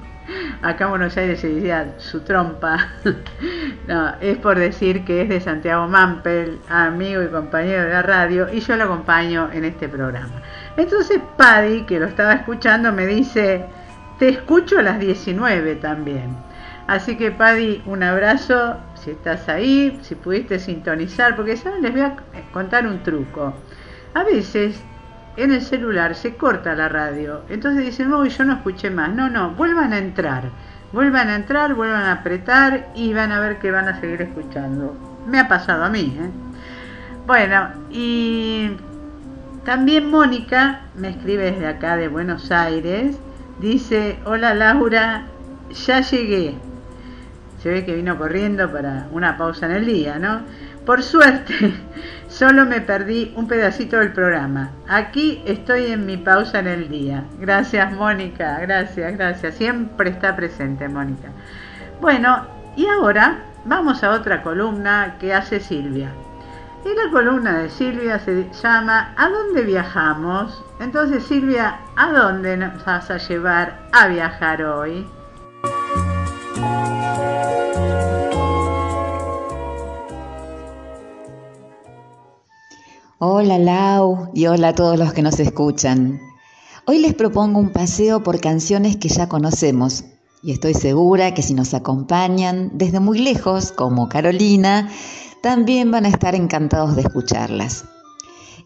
acá 0.62 0.84
en 0.84 0.90
Buenos 0.92 1.18
Aires 1.18 1.40
se 1.40 1.50
decía 1.50 1.96
su 1.98 2.20
trompa, 2.20 2.90
no, 3.88 4.14
es 4.22 4.38
por 4.38 4.60
decir 4.60 5.04
que 5.04 5.24
es 5.24 5.30
de 5.30 5.42
Santiago 5.42 5.88
Mampel, 5.88 6.60
amigo 6.70 7.24
y 7.24 7.28
compañero 7.30 7.86
de 7.86 7.90
la 7.90 8.04
radio, 8.04 8.54
y 8.54 8.60
yo 8.60 8.76
lo 8.76 8.84
acompaño 8.84 9.50
en 9.52 9.66
este 9.66 9.90
programa. 9.90 10.44
Entonces 10.78 11.22
Paddy, 11.38 11.84
que 11.84 12.00
lo 12.00 12.06
estaba 12.06 12.34
escuchando, 12.34 12.92
me 12.92 13.06
dice, 13.06 13.66
te 14.20 14.30
escucho 14.30 14.80
a 14.80 14.84
las 14.84 15.00
19 15.00 15.76
también. 15.76 16.36
Así 16.88 17.18
que 17.18 17.32
Paddy, 17.32 17.82
un 17.86 18.04
abrazo, 18.04 18.78
si 18.94 19.12
estás 19.12 19.50
ahí, 19.50 20.00
si 20.04 20.16
pudiste 20.16 20.60
sintonizar, 20.60 21.36
porque 21.36 21.58
¿saben? 21.58 21.82
les 21.82 21.92
voy 21.92 22.02
a 22.02 22.16
contar 22.52 22.86
un 22.86 23.02
truco. 23.02 23.54
A 24.14 24.24
veces 24.24 24.82
en 25.38 25.52
el 25.52 25.62
celular 25.62 26.16
se 26.16 26.36
corta 26.36 26.76
la 26.76 26.88
radio, 26.88 27.42
entonces 27.50 27.86
dicen, 27.86 28.10
no, 28.10 28.26
yo 28.26 28.46
no 28.46 28.54
escuché 28.54 28.90
más. 28.90 29.14
No, 29.14 29.30
no, 29.30 29.52
vuelvan 29.52 29.94
a 29.94 29.98
entrar, 29.98 30.52
vuelvan 30.94 31.30
a 31.30 31.36
entrar, 31.36 31.74
vuelvan 31.74 32.04
a 32.04 32.12
apretar 32.14 32.90
y 32.96 33.14
van 33.14 33.32
a 33.32 33.40
ver 33.40 33.60
que 33.60 33.72
van 33.72 33.88
a 33.88 34.00
seguir 34.00 34.22
escuchando. 34.22 34.96
Me 35.28 35.40
ha 35.40 35.48
pasado 35.48 35.84
a 35.84 35.90
mí, 35.90 36.18
¿eh? 36.20 36.30
Bueno, 37.26 37.70
y 37.90 38.78
también 39.66 40.12
Mónica 40.12 40.82
me 40.96 41.10
escribe 41.10 41.52
desde 41.52 41.68
acá 41.68 41.98
de 41.98 42.08
Buenos 42.08 42.52
Aires. 42.52 43.18
Dice, 43.60 44.20
hola 44.24 44.54
Laura, 44.54 45.26
ya 45.88 46.02
llegué. 46.02 46.54
Se 47.64 47.70
ve 47.70 47.84
que 47.84 47.96
vino 47.96 48.16
corriendo 48.16 48.72
para 48.72 49.08
una 49.12 49.38
pausa 49.38 49.66
en 49.66 49.72
el 49.72 49.86
día, 49.88 50.20
¿no? 50.20 50.42
Por 50.86 51.02
suerte, 51.02 51.74
solo 52.28 52.66
me 52.66 52.80
perdí 52.80 53.34
un 53.36 53.48
pedacito 53.48 53.98
del 53.98 54.14
programa. 54.14 54.70
Aquí 54.88 55.42
estoy 55.48 55.88
en 55.88 56.06
mi 56.06 56.18
pausa 56.18 56.60
en 56.60 56.68
el 56.68 56.88
día. 56.88 57.24
Gracias 57.40 57.92
Mónica, 57.92 58.60
gracias, 58.60 59.18
gracias. 59.18 59.56
Siempre 59.56 60.12
está 60.12 60.36
presente 60.36 60.88
Mónica. 60.88 61.30
Bueno, 62.00 62.46
y 62.76 62.86
ahora 62.86 63.40
vamos 63.66 64.04
a 64.04 64.12
otra 64.12 64.44
columna 64.44 65.16
que 65.20 65.34
hace 65.34 65.60
Silvia. 65.60 66.12
Y 66.86 66.90
la 66.90 67.10
columna 67.12 67.64
de 67.64 67.70
Silvia 67.72 68.20
se 68.20 68.48
llama 68.62 69.16
¿A 69.18 69.28
dónde 69.28 69.64
viajamos? 69.64 70.64
Entonces 70.80 71.24
Silvia, 71.24 71.80
¿a 71.96 72.12
dónde 72.12 72.56
nos 72.58 72.86
vas 72.86 73.10
a 73.10 73.18
llevar 73.18 73.90
a 73.92 74.06
viajar 74.08 74.62
hoy? 74.62 75.08
Hola 83.18 83.58
Lau 83.58 84.30
y 84.36 84.46
hola 84.46 84.68
a 84.68 84.76
todos 84.76 85.00
los 85.00 85.12
que 85.12 85.24
nos 85.24 85.40
escuchan. 85.40 86.20
Hoy 86.86 87.00
les 87.00 87.16
propongo 87.16 87.60
un 87.60 87.72
paseo 87.72 88.22
por 88.22 88.40
canciones 88.40 88.98
que 88.98 89.10
ya 89.10 89.28
conocemos 89.28 90.04
y 90.44 90.52
estoy 90.52 90.76
segura 90.76 91.34
que 91.34 91.42
si 91.42 91.56
nos 91.56 91.74
acompañan 91.74 92.70
desde 92.76 93.00
muy 93.00 93.18
lejos, 93.18 93.72
como 93.72 94.08
Carolina, 94.08 94.88
también 95.46 95.92
van 95.92 96.06
a 96.06 96.10
estar 96.10 96.34
encantados 96.34 96.96
de 96.96 97.04
escucharlas. 97.04 97.86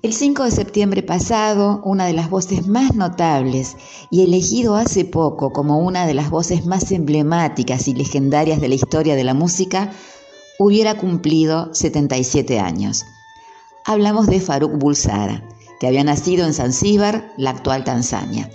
El 0.02 0.14
5 0.14 0.46
de 0.46 0.52
septiembre 0.52 1.04
pasado, 1.04 1.82
una 1.84 2.06
de 2.06 2.14
las 2.14 2.30
voces 2.30 2.68
más 2.68 2.96
notables 2.96 3.76
y 4.10 4.24
elegido 4.24 4.78
hace 4.78 5.04
poco 5.04 5.52
como 5.52 5.80
una 5.80 6.08
de 6.08 6.14
las 6.14 6.30
voces 6.30 6.66
más 6.66 6.94
emblemáticas 6.94 7.90
y 7.90 7.96
legendarias 7.96 8.62
de 8.62 8.70
la 8.70 8.76
historia 8.76 9.18
de 9.18 9.26
la 9.26 9.34
música, 9.34 9.92
hubiera 10.58 10.96
cumplido 10.96 11.76
77 11.76 12.62
años. 12.62 13.04
Hablamos 13.84 14.28
de 14.28 14.40
Faruk 14.40 14.72
Bulsara, 14.78 15.44
que 15.82 15.88
había 15.88 16.06
nacido 16.06 16.46
en 16.46 16.54
Zanzíbar, 16.54 17.34
la 17.36 17.50
actual 17.50 17.84
Tanzania. 17.84 18.50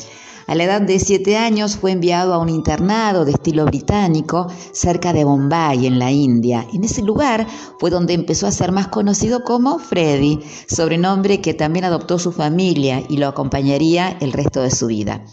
A 0.47 0.55
la 0.55 0.65
edad 0.65 0.83
de 0.83 0.99
siete 0.99 1.39
años 1.39 1.77
fue 1.77 1.93
enviado 1.93 2.35
a 2.35 2.39
un 2.39 2.51
internado 2.51 3.25
de 3.25 3.33
estilo 3.33 3.65
británico 3.65 4.47
cerca 4.73 5.15
de 5.15 5.25
Bombay, 5.25 5.87
en 5.87 5.99
la 5.99 6.11
India. 6.11 6.67
En 6.75 6.85
ese 6.85 7.03
lugar 7.03 7.47
fue 7.79 7.89
donde 7.89 8.13
empezó 8.13 8.47
a 8.47 8.53
ser 8.53 8.71
más 8.71 8.89
conocido 8.89 9.43
como 9.43 9.79
Freddy, 9.79 10.41
sobrenombre 10.69 11.41
que 11.41 11.55
también 11.55 11.87
adoptó 11.87 12.19
su 12.19 12.31
familia 12.31 13.03
y 13.09 13.17
lo 13.17 13.29
acompañaría 13.29 14.19
el 14.21 14.33
resto 14.33 14.61
de 14.61 14.71
su 14.71 14.89
vida. 14.89 15.25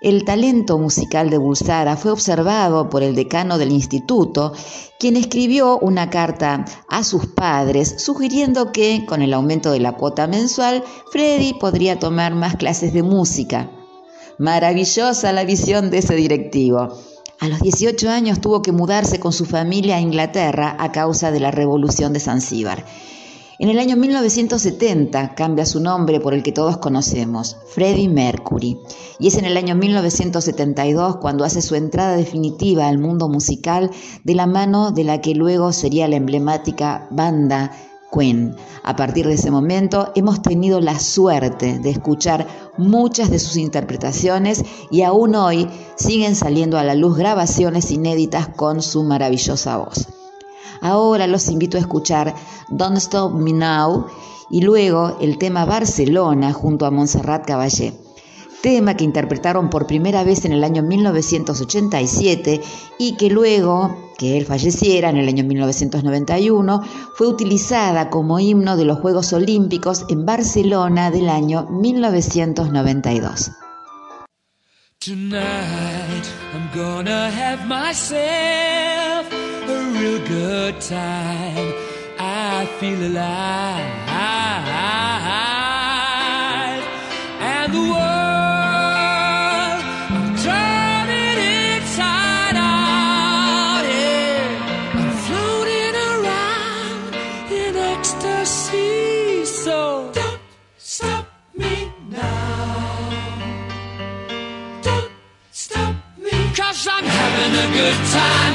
El 0.00 0.24
talento 0.24 0.78
musical 0.78 1.28
de 1.28 1.38
Bulsara 1.38 1.96
fue 1.96 2.12
observado 2.12 2.88
por 2.88 3.02
el 3.02 3.14
decano 3.14 3.58
del 3.58 3.72
instituto, 3.72 4.52
quien 4.98 5.16
escribió 5.16 5.78
una 5.80 6.08
carta 6.08 6.64
a 6.88 7.04
sus 7.04 7.26
padres 7.26 7.96
sugiriendo 7.98 8.72
que, 8.72 9.04
con 9.06 9.20
el 9.20 9.34
aumento 9.34 9.72
de 9.72 9.80
la 9.80 9.92
cuota 9.92 10.26
mensual, 10.26 10.84
Freddy 11.10 11.52
podría 11.52 11.98
tomar 11.98 12.34
más 12.34 12.56
clases 12.56 12.94
de 12.94 13.02
música. 13.02 13.72
Maravillosa 14.38 15.32
la 15.32 15.44
visión 15.44 15.90
de 15.90 15.98
ese 15.98 16.14
directivo. 16.14 16.96
A 17.40 17.48
los 17.48 17.60
18 17.60 18.08
años 18.08 18.40
tuvo 18.40 18.62
que 18.62 18.70
mudarse 18.70 19.18
con 19.18 19.32
su 19.32 19.44
familia 19.44 19.96
a 19.96 20.00
Inglaterra 20.00 20.76
a 20.78 20.92
causa 20.92 21.32
de 21.32 21.40
la 21.40 21.50
revolución 21.50 22.12
de 22.12 22.20
Zanzíbar. 22.20 22.84
En 23.58 23.68
el 23.68 23.80
año 23.80 23.96
1970 23.96 25.34
cambia 25.34 25.66
su 25.66 25.80
nombre 25.80 26.20
por 26.20 26.34
el 26.34 26.44
que 26.44 26.52
todos 26.52 26.76
conocemos, 26.76 27.56
Freddie 27.66 28.08
Mercury, 28.08 28.78
y 29.18 29.26
es 29.26 29.36
en 29.36 29.44
el 29.44 29.56
año 29.56 29.74
1972 29.74 31.16
cuando 31.16 31.44
hace 31.44 31.60
su 31.60 31.74
entrada 31.74 32.16
definitiva 32.16 32.86
al 32.86 33.00
mundo 33.00 33.28
musical 33.28 33.90
de 34.22 34.34
la 34.36 34.46
mano 34.46 34.92
de 34.92 35.02
la 35.02 35.20
que 35.20 35.34
luego 35.34 35.72
sería 35.72 36.06
la 36.06 36.14
emblemática 36.14 37.08
banda 37.10 37.72
Queen. 38.10 38.56
A 38.82 38.96
partir 38.96 39.26
de 39.26 39.34
ese 39.34 39.50
momento 39.50 40.12
hemos 40.14 40.42
tenido 40.42 40.80
la 40.80 40.98
suerte 40.98 41.78
de 41.78 41.90
escuchar 41.90 42.46
muchas 42.76 43.30
de 43.30 43.38
sus 43.38 43.56
interpretaciones 43.56 44.64
y 44.90 45.02
aún 45.02 45.34
hoy 45.34 45.68
siguen 45.96 46.34
saliendo 46.34 46.78
a 46.78 46.84
la 46.84 46.94
luz 46.94 47.16
grabaciones 47.16 47.90
inéditas 47.90 48.48
con 48.48 48.82
su 48.82 49.02
maravillosa 49.02 49.76
voz. 49.76 50.08
Ahora 50.80 51.26
los 51.26 51.48
invito 51.48 51.76
a 51.76 51.80
escuchar 51.80 52.34
Don't 52.68 52.98
Stop 52.98 53.34
Me 53.34 53.52
Now 53.52 54.06
y 54.50 54.62
luego 54.62 55.16
el 55.20 55.38
tema 55.38 55.64
Barcelona 55.64 56.52
junto 56.52 56.86
a 56.86 56.90
Montserrat 56.90 57.44
Caballé. 57.46 58.07
Tema 58.62 58.96
que 58.96 59.04
interpretaron 59.04 59.70
por 59.70 59.86
primera 59.86 60.24
vez 60.24 60.44
en 60.44 60.52
el 60.52 60.64
año 60.64 60.82
1987 60.82 62.60
y 62.98 63.16
que 63.16 63.30
luego 63.30 64.12
que 64.18 64.36
él 64.36 64.46
falleciera 64.46 65.10
en 65.10 65.16
el 65.16 65.28
año 65.28 65.44
1991 65.44 66.82
fue 67.14 67.28
utilizada 67.28 68.10
como 68.10 68.40
himno 68.40 68.76
de 68.76 68.84
los 68.84 68.98
Juegos 68.98 69.32
Olímpicos 69.32 70.04
en 70.08 70.26
Barcelona 70.26 71.12
del 71.12 71.28
año 71.28 71.66
1992. 71.70 73.52
Tonight 74.98 76.26
I'm 76.52 76.68
gonna 76.74 77.30
have 77.30 77.64
myself 77.68 78.18
a 79.32 79.90
real 79.94 80.18
good 80.26 80.80
time. 80.80 81.72
I 82.18 82.66
feel 82.80 83.00
alive. 83.04 84.08
Good 107.78 107.94
time, 108.10 108.47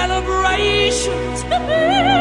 celebrations. 0.00 1.44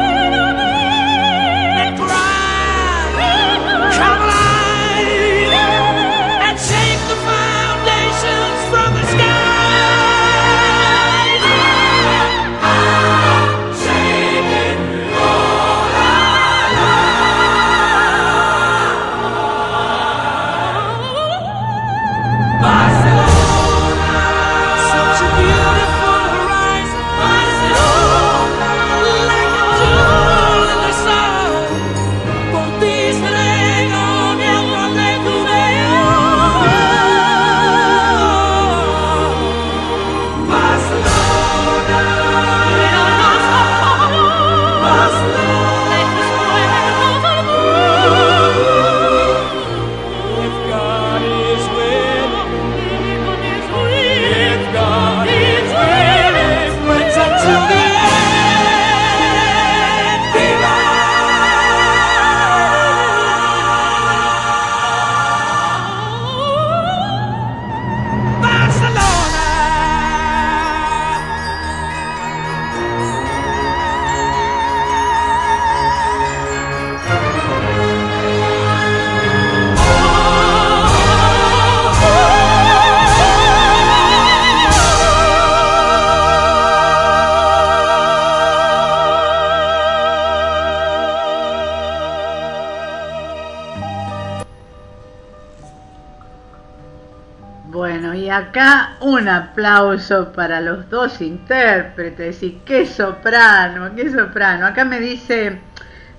aplauso 99.60 100.32
para 100.32 100.62
los 100.62 100.90
dos 100.90 101.20
intérpretes 101.20 102.42
y 102.44 102.62
qué 102.66 102.86
soprano, 102.86 103.94
qué 103.94 104.10
soprano. 104.10 104.66
Acá 104.66 104.86
me 104.86 105.02
dice, 105.02 105.60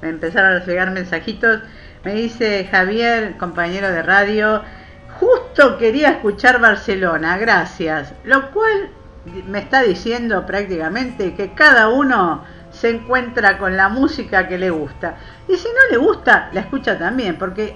me 0.03 0.11
empezaron 0.11 0.61
a 0.61 0.65
llegar 0.65 0.91
mensajitos, 0.91 1.61
me 2.05 2.13
dice 2.15 2.69
Javier, 2.71 3.39
compañero 3.39 3.91
de 3.91 4.03
radio, 4.03 4.63
justo 5.19 5.79
quería 5.79 6.11
escuchar 6.11 6.61
Barcelona, 6.61 7.39
gracias. 7.39 8.13
Lo 8.25 8.51
cual 8.51 8.91
me 9.49 9.61
está 9.61 9.83
diciendo 9.83 10.45
prácticamente 10.45 11.35
que 11.35 11.55
cada 11.55 11.89
uno 11.89 12.45
se 12.71 12.91
encuentra 12.91 13.57
con 13.57 13.75
la 13.75 13.89
música 13.89 14.49
que 14.49 14.59
le 14.59 14.69
gusta. 14.69 15.17
Y 15.49 15.57
si 15.57 15.69
no 15.69 15.91
le 15.91 15.97
gusta, 15.97 16.51
la 16.53 16.61
escucha 16.61 16.99
también, 16.99 17.37
porque 17.37 17.75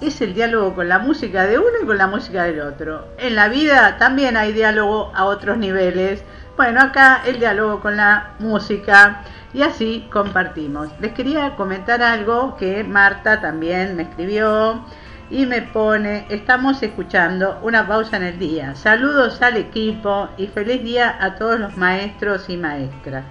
es 0.00 0.20
el 0.20 0.34
diálogo 0.34 0.74
con 0.74 0.88
la 0.88 0.98
música 0.98 1.46
de 1.46 1.58
uno 1.58 1.70
y 1.82 1.86
con 1.86 1.98
la 1.98 2.06
música 2.06 2.44
del 2.44 2.60
otro. 2.60 3.08
En 3.18 3.34
la 3.34 3.48
vida 3.48 3.96
también 3.98 4.36
hay 4.36 4.52
diálogo 4.52 5.10
a 5.14 5.24
otros 5.24 5.56
niveles. 5.58 6.22
Bueno, 6.56 6.80
acá 6.80 7.22
el 7.26 7.38
diálogo 7.38 7.80
con 7.80 7.96
la 7.96 8.34
música 8.38 9.22
y 9.54 9.62
así 9.62 10.06
compartimos. 10.12 10.88
Les 11.00 11.12
quería 11.12 11.56
comentar 11.56 12.02
algo 12.02 12.56
que 12.56 12.84
Marta 12.84 13.40
también 13.40 13.96
me 13.96 14.02
escribió 14.02 14.84
y 15.30 15.46
me 15.46 15.62
pone, 15.62 16.26
estamos 16.28 16.82
escuchando 16.82 17.58
una 17.62 17.86
pausa 17.86 18.16
en 18.16 18.22
el 18.22 18.38
día. 18.38 18.74
Saludos 18.74 19.42
al 19.42 19.56
equipo 19.56 20.28
y 20.36 20.46
feliz 20.46 20.82
día 20.84 21.16
a 21.20 21.34
todos 21.34 21.58
los 21.58 21.76
maestros 21.76 22.48
y 22.48 22.56
maestras. 22.56 23.24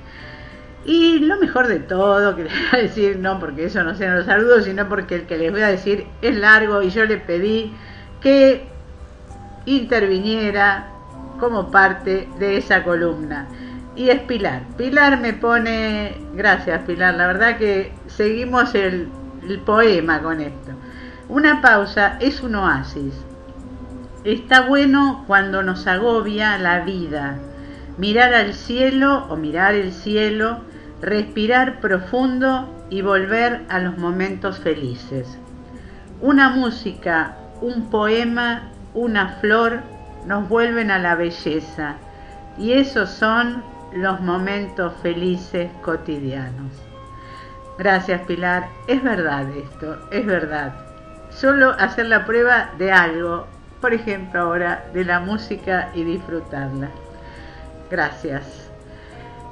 Y 0.85 1.19
lo 1.19 1.37
mejor 1.39 1.67
de 1.67 1.79
todo, 1.79 2.35
que 2.35 2.43
les 2.45 2.53
voy 2.53 2.79
a 2.79 2.83
decir, 2.83 3.19
no 3.19 3.39
porque 3.39 3.65
eso 3.65 3.83
no 3.83 3.95
sean 3.95 4.17
los 4.17 4.25
saludos, 4.25 4.65
sino 4.65 4.87
porque 4.87 5.15
el 5.15 5.21
que 5.23 5.37
les 5.37 5.51
voy 5.51 5.61
a 5.61 5.67
decir 5.67 6.07
es 6.21 6.35
largo 6.35 6.81
y 6.81 6.89
yo 6.89 7.05
le 7.05 7.17
pedí 7.17 7.73
que 8.21 8.67
interviniera 9.65 10.87
como 11.39 11.71
parte 11.71 12.29
de 12.39 12.57
esa 12.57 12.83
columna. 12.83 13.47
Y 13.95 14.09
es 14.09 14.21
Pilar. 14.21 14.63
Pilar 14.77 15.19
me 15.19 15.33
pone, 15.33 16.15
gracias 16.33 16.83
Pilar, 16.83 17.15
la 17.15 17.27
verdad 17.27 17.57
que 17.57 17.93
seguimos 18.07 18.75
el 18.75 19.09
poema 19.65 20.21
con 20.21 20.41
esto. 20.41 20.71
Una 21.27 21.59
pausa 21.61 22.17
es 22.19 22.43
un 22.43 22.55
oasis. 22.55 23.13
Está 24.23 24.61
bueno 24.61 25.23
cuando 25.25 25.63
nos 25.63 25.87
agobia 25.87 26.57
la 26.59 26.81
vida, 26.81 27.37
mirar 27.97 28.33
al 28.33 28.53
cielo 28.53 29.25
o 29.29 29.35
mirar 29.35 29.73
el 29.73 29.91
cielo, 29.91 30.59
respirar 31.01 31.79
profundo 31.79 32.69
y 32.89 33.01
volver 33.01 33.61
a 33.69 33.79
los 33.79 33.97
momentos 33.97 34.59
felices. 34.59 35.37
Una 36.21 36.49
música, 36.49 37.35
un 37.61 37.89
poema, 37.89 38.69
una 38.93 39.37
flor 39.39 39.81
nos 40.25 40.47
vuelven 40.49 40.91
a 40.91 40.99
la 40.99 41.15
belleza 41.15 41.95
y 42.57 42.73
esos 42.73 43.09
son 43.09 43.63
los 43.93 44.19
momentos 44.21 44.93
felices 45.01 45.69
cotidianos. 45.81 46.71
Gracias 47.77 48.21
Pilar, 48.21 48.67
es 48.87 49.03
verdad 49.03 49.49
esto, 49.51 49.97
es 50.11 50.25
verdad. 50.25 50.73
Solo 51.29 51.71
hacer 51.71 52.05
la 52.05 52.25
prueba 52.25 52.71
de 52.77 52.91
algo, 52.91 53.47
por 53.81 53.93
ejemplo 53.93 54.41
ahora 54.41 54.85
de 54.93 55.03
la 55.03 55.19
música 55.19 55.89
y 55.93 56.03
disfrutarla. 56.03 56.89
Gracias. 57.91 58.64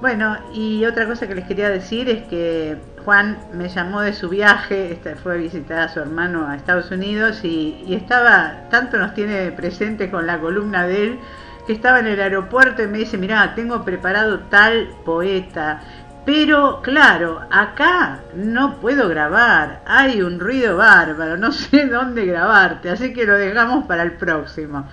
Bueno, 0.01 0.37
y 0.53 0.83
otra 0.85 1.07
cosa 1.07 1.27
que 1.27 1.35
les 1.35 1.45
quería 1.45 1.69
decir 1.69 2.09
es 2.09 2.23
que 2.23 2.77
Juan 3.05 3.37
me 3.53 3.69
llamó 3.69 4.01
de 4.01 4.13
su 4.13 4.29
viaje, 4.29 4.91
este, 4.93 5.15
fue 5.15 5.33
a 5.33 5.37
visitar 5.37 5.79
a 5.79 5.89
su 5.89 5.99
hermano 5.99 6.47
a 6.47 6.55
Estados 6.55 6.91
Unidos 6.91 7.43
y, 7.43 7.85
estaba, 7.93 8.69
tanto 8.69 8.97
nos 8.97 9.13
tiene 9.13 9.51
presente 9.51 10.09
con 10.09 10.25
la 10.25 10.39
columna 10.39 10.85
de 10.87 11.03
él, 11.03 11.19
que 11.67 11.73
estaba 11.73 11.99
en 11.99 12.07
el 12.07 12.21
aeropuerto 12.21 12.83
y 12.83 12.87
me 12.87 12.97
dice, 12.97 13.17
mirá, 13.17 13.55
tengo 13.55 13.83
preparado 13.83 14.39
tal 14.49 14.89
poeta, 15.05 15.81
pero 16.25 16.81
claro, 16.81 17.41
acá 17.51 18.21
no 18.35 18.79
puedo 18.79 19.09
grabar, 19.09 19.81
hay 19.85 20.21
un 20.21 20.39
ruido 20.39 20.77
bárbaro, 20.77 21.37
no 21.37 21.51
sé 21.51 21.85
dónde 21.91 22.25
grabarte, 22.25 22.89
así 22.89 23.13
que 23.13 23.25
lo 23.25 23.37
dejamos 23.37 23.85
para 23.85 24.03
el 24.03 24.13
próximo. 24.13 24.87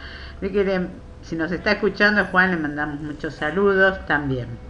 Si 1.23 1.37
nos 1.37 1.53
está 1.53 1.73
escuchando 1.73 2.25
Juan 2.27 2.51
le 2.51 2.57
mandamos 2.57 3.01
muchos 3.01 3.35
saludos 3.35 4.05
también. 4.07 4.70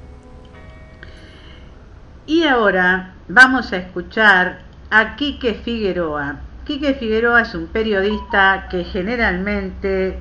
Y 2.31 2.45
ahora 2.45 3.15
vamos 3.27 3.73
a 3.73 3.79
escuchar 3.79 4.61
a 4.89 5.17
Quique 5.17 5.55
Figueroa. 5.55 6.37
Quique 6.65 6.95
Figueroa 6.95 7.41
es 7.41 7.57
un 7.57 7.67
periodista 7.67 8.69
que 8.71 8.85
generalmente, 8.85 10.17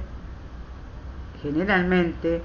generalmente, 1.44 2.42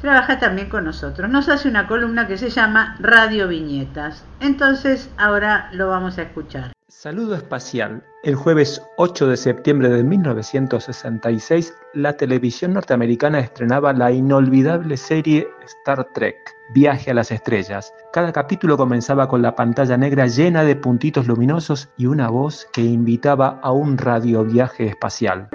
trabaja 0.00 0.40
también 0.40 0.68
con 0.68 0.82
nosotros. 0.82 1.30
Nos 1.30 1.48
hace 1.48 1.68
una 1.68 1.86
columna 1.86 2.26
que 2.26 2.36
se 2.36 2.50
llama 2.50 2.96
Radio 2.98 3.46
Viñetas. 3.46 4.24
Entonces 4.40 5.08
ahora 5.16 5.68
lo 5.70 5.90
vamos 5.90 6.18
a 6.18 6.22
escuchar. 6.22 6.77
Saludo 6.90 7.34
espacial. 7.34 8.02
El 8.22 8.34
jueves 8.34 8.80
8 8.96 9.26
de 9.26 9.36
septiembre 9.36 9.90
de 9.90 10.02
1966, 10.02 11.76
la 11.92 12.16
televisión 12.16 12.72
norteamericana 12.72 13.40
estrenaba 13.40 13.92
la 13.92 14.10
inolvidable 14.10 14.96
serie 14.96 15.46
Star 15.66 16.02
Trek, 16.14 16.36
Viaje 16.72 17.10
a 17.10 17.14
las 17.14 17.30
Estrellas. 17.30 17.92
Cada 18.10 18.32
capítulo 18.32 18.78
comenzaba 18.78 19.28
con 19.28 19.42
la 19.42 19.54
pantalla 19.54 19.98
negra 19.98 20.28
llena 20.28 20.64
de 20.64 20.76
puntitos 20.76 21.26
luminosos 21.26 21.90
y 21.98 22.06
una 22.06 22.30
voz 22.30 22.66
que 22.72 22.80
invitaba 22.80 23.60
a 23.62 23.70
un 23.70 23.98
radioviaje 23.98 24.86
espacial. 24.86 25.50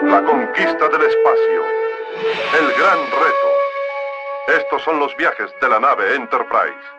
La 0.00 0.24
conquista 0.24 0.88
del 0.88 1.02
espacio. 1.02 1.62
El 2.58 2.66
gran 2.80 2.98
reto. 3.20 4.62
Estos 4.62 4.80
son 4.82 4.98
los 4.98 5.14
viajes 5.18 5.50
de 5.60 5.68
la 5.68 5.78
nave 5.78 6.16
Enterprise. 6.16 6.97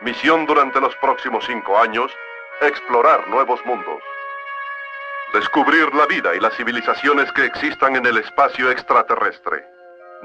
Misión 0.00 0.46
durante 0.46 0.80
los 0.80 0.94
próximos 0.96 1.44
cinco 1.44 1.76
años, 1.76 2.12
explorar 2.60 3.28
nuevos 3.28 3.58
mundos. 3.66 4.00
Descubrir 5.34 5.92
la 5.92 6.06
vida 6.06 6.36
y 6.36 6.40
las 6.40 6.54
civilizaciones 6.56 7.32
que 7.32 7.46
existan 7.46 7.96
en 7.96 8.06
el 8.06 8.18
espacio 8.18 8.70
extraterrestre. 8.70 9.64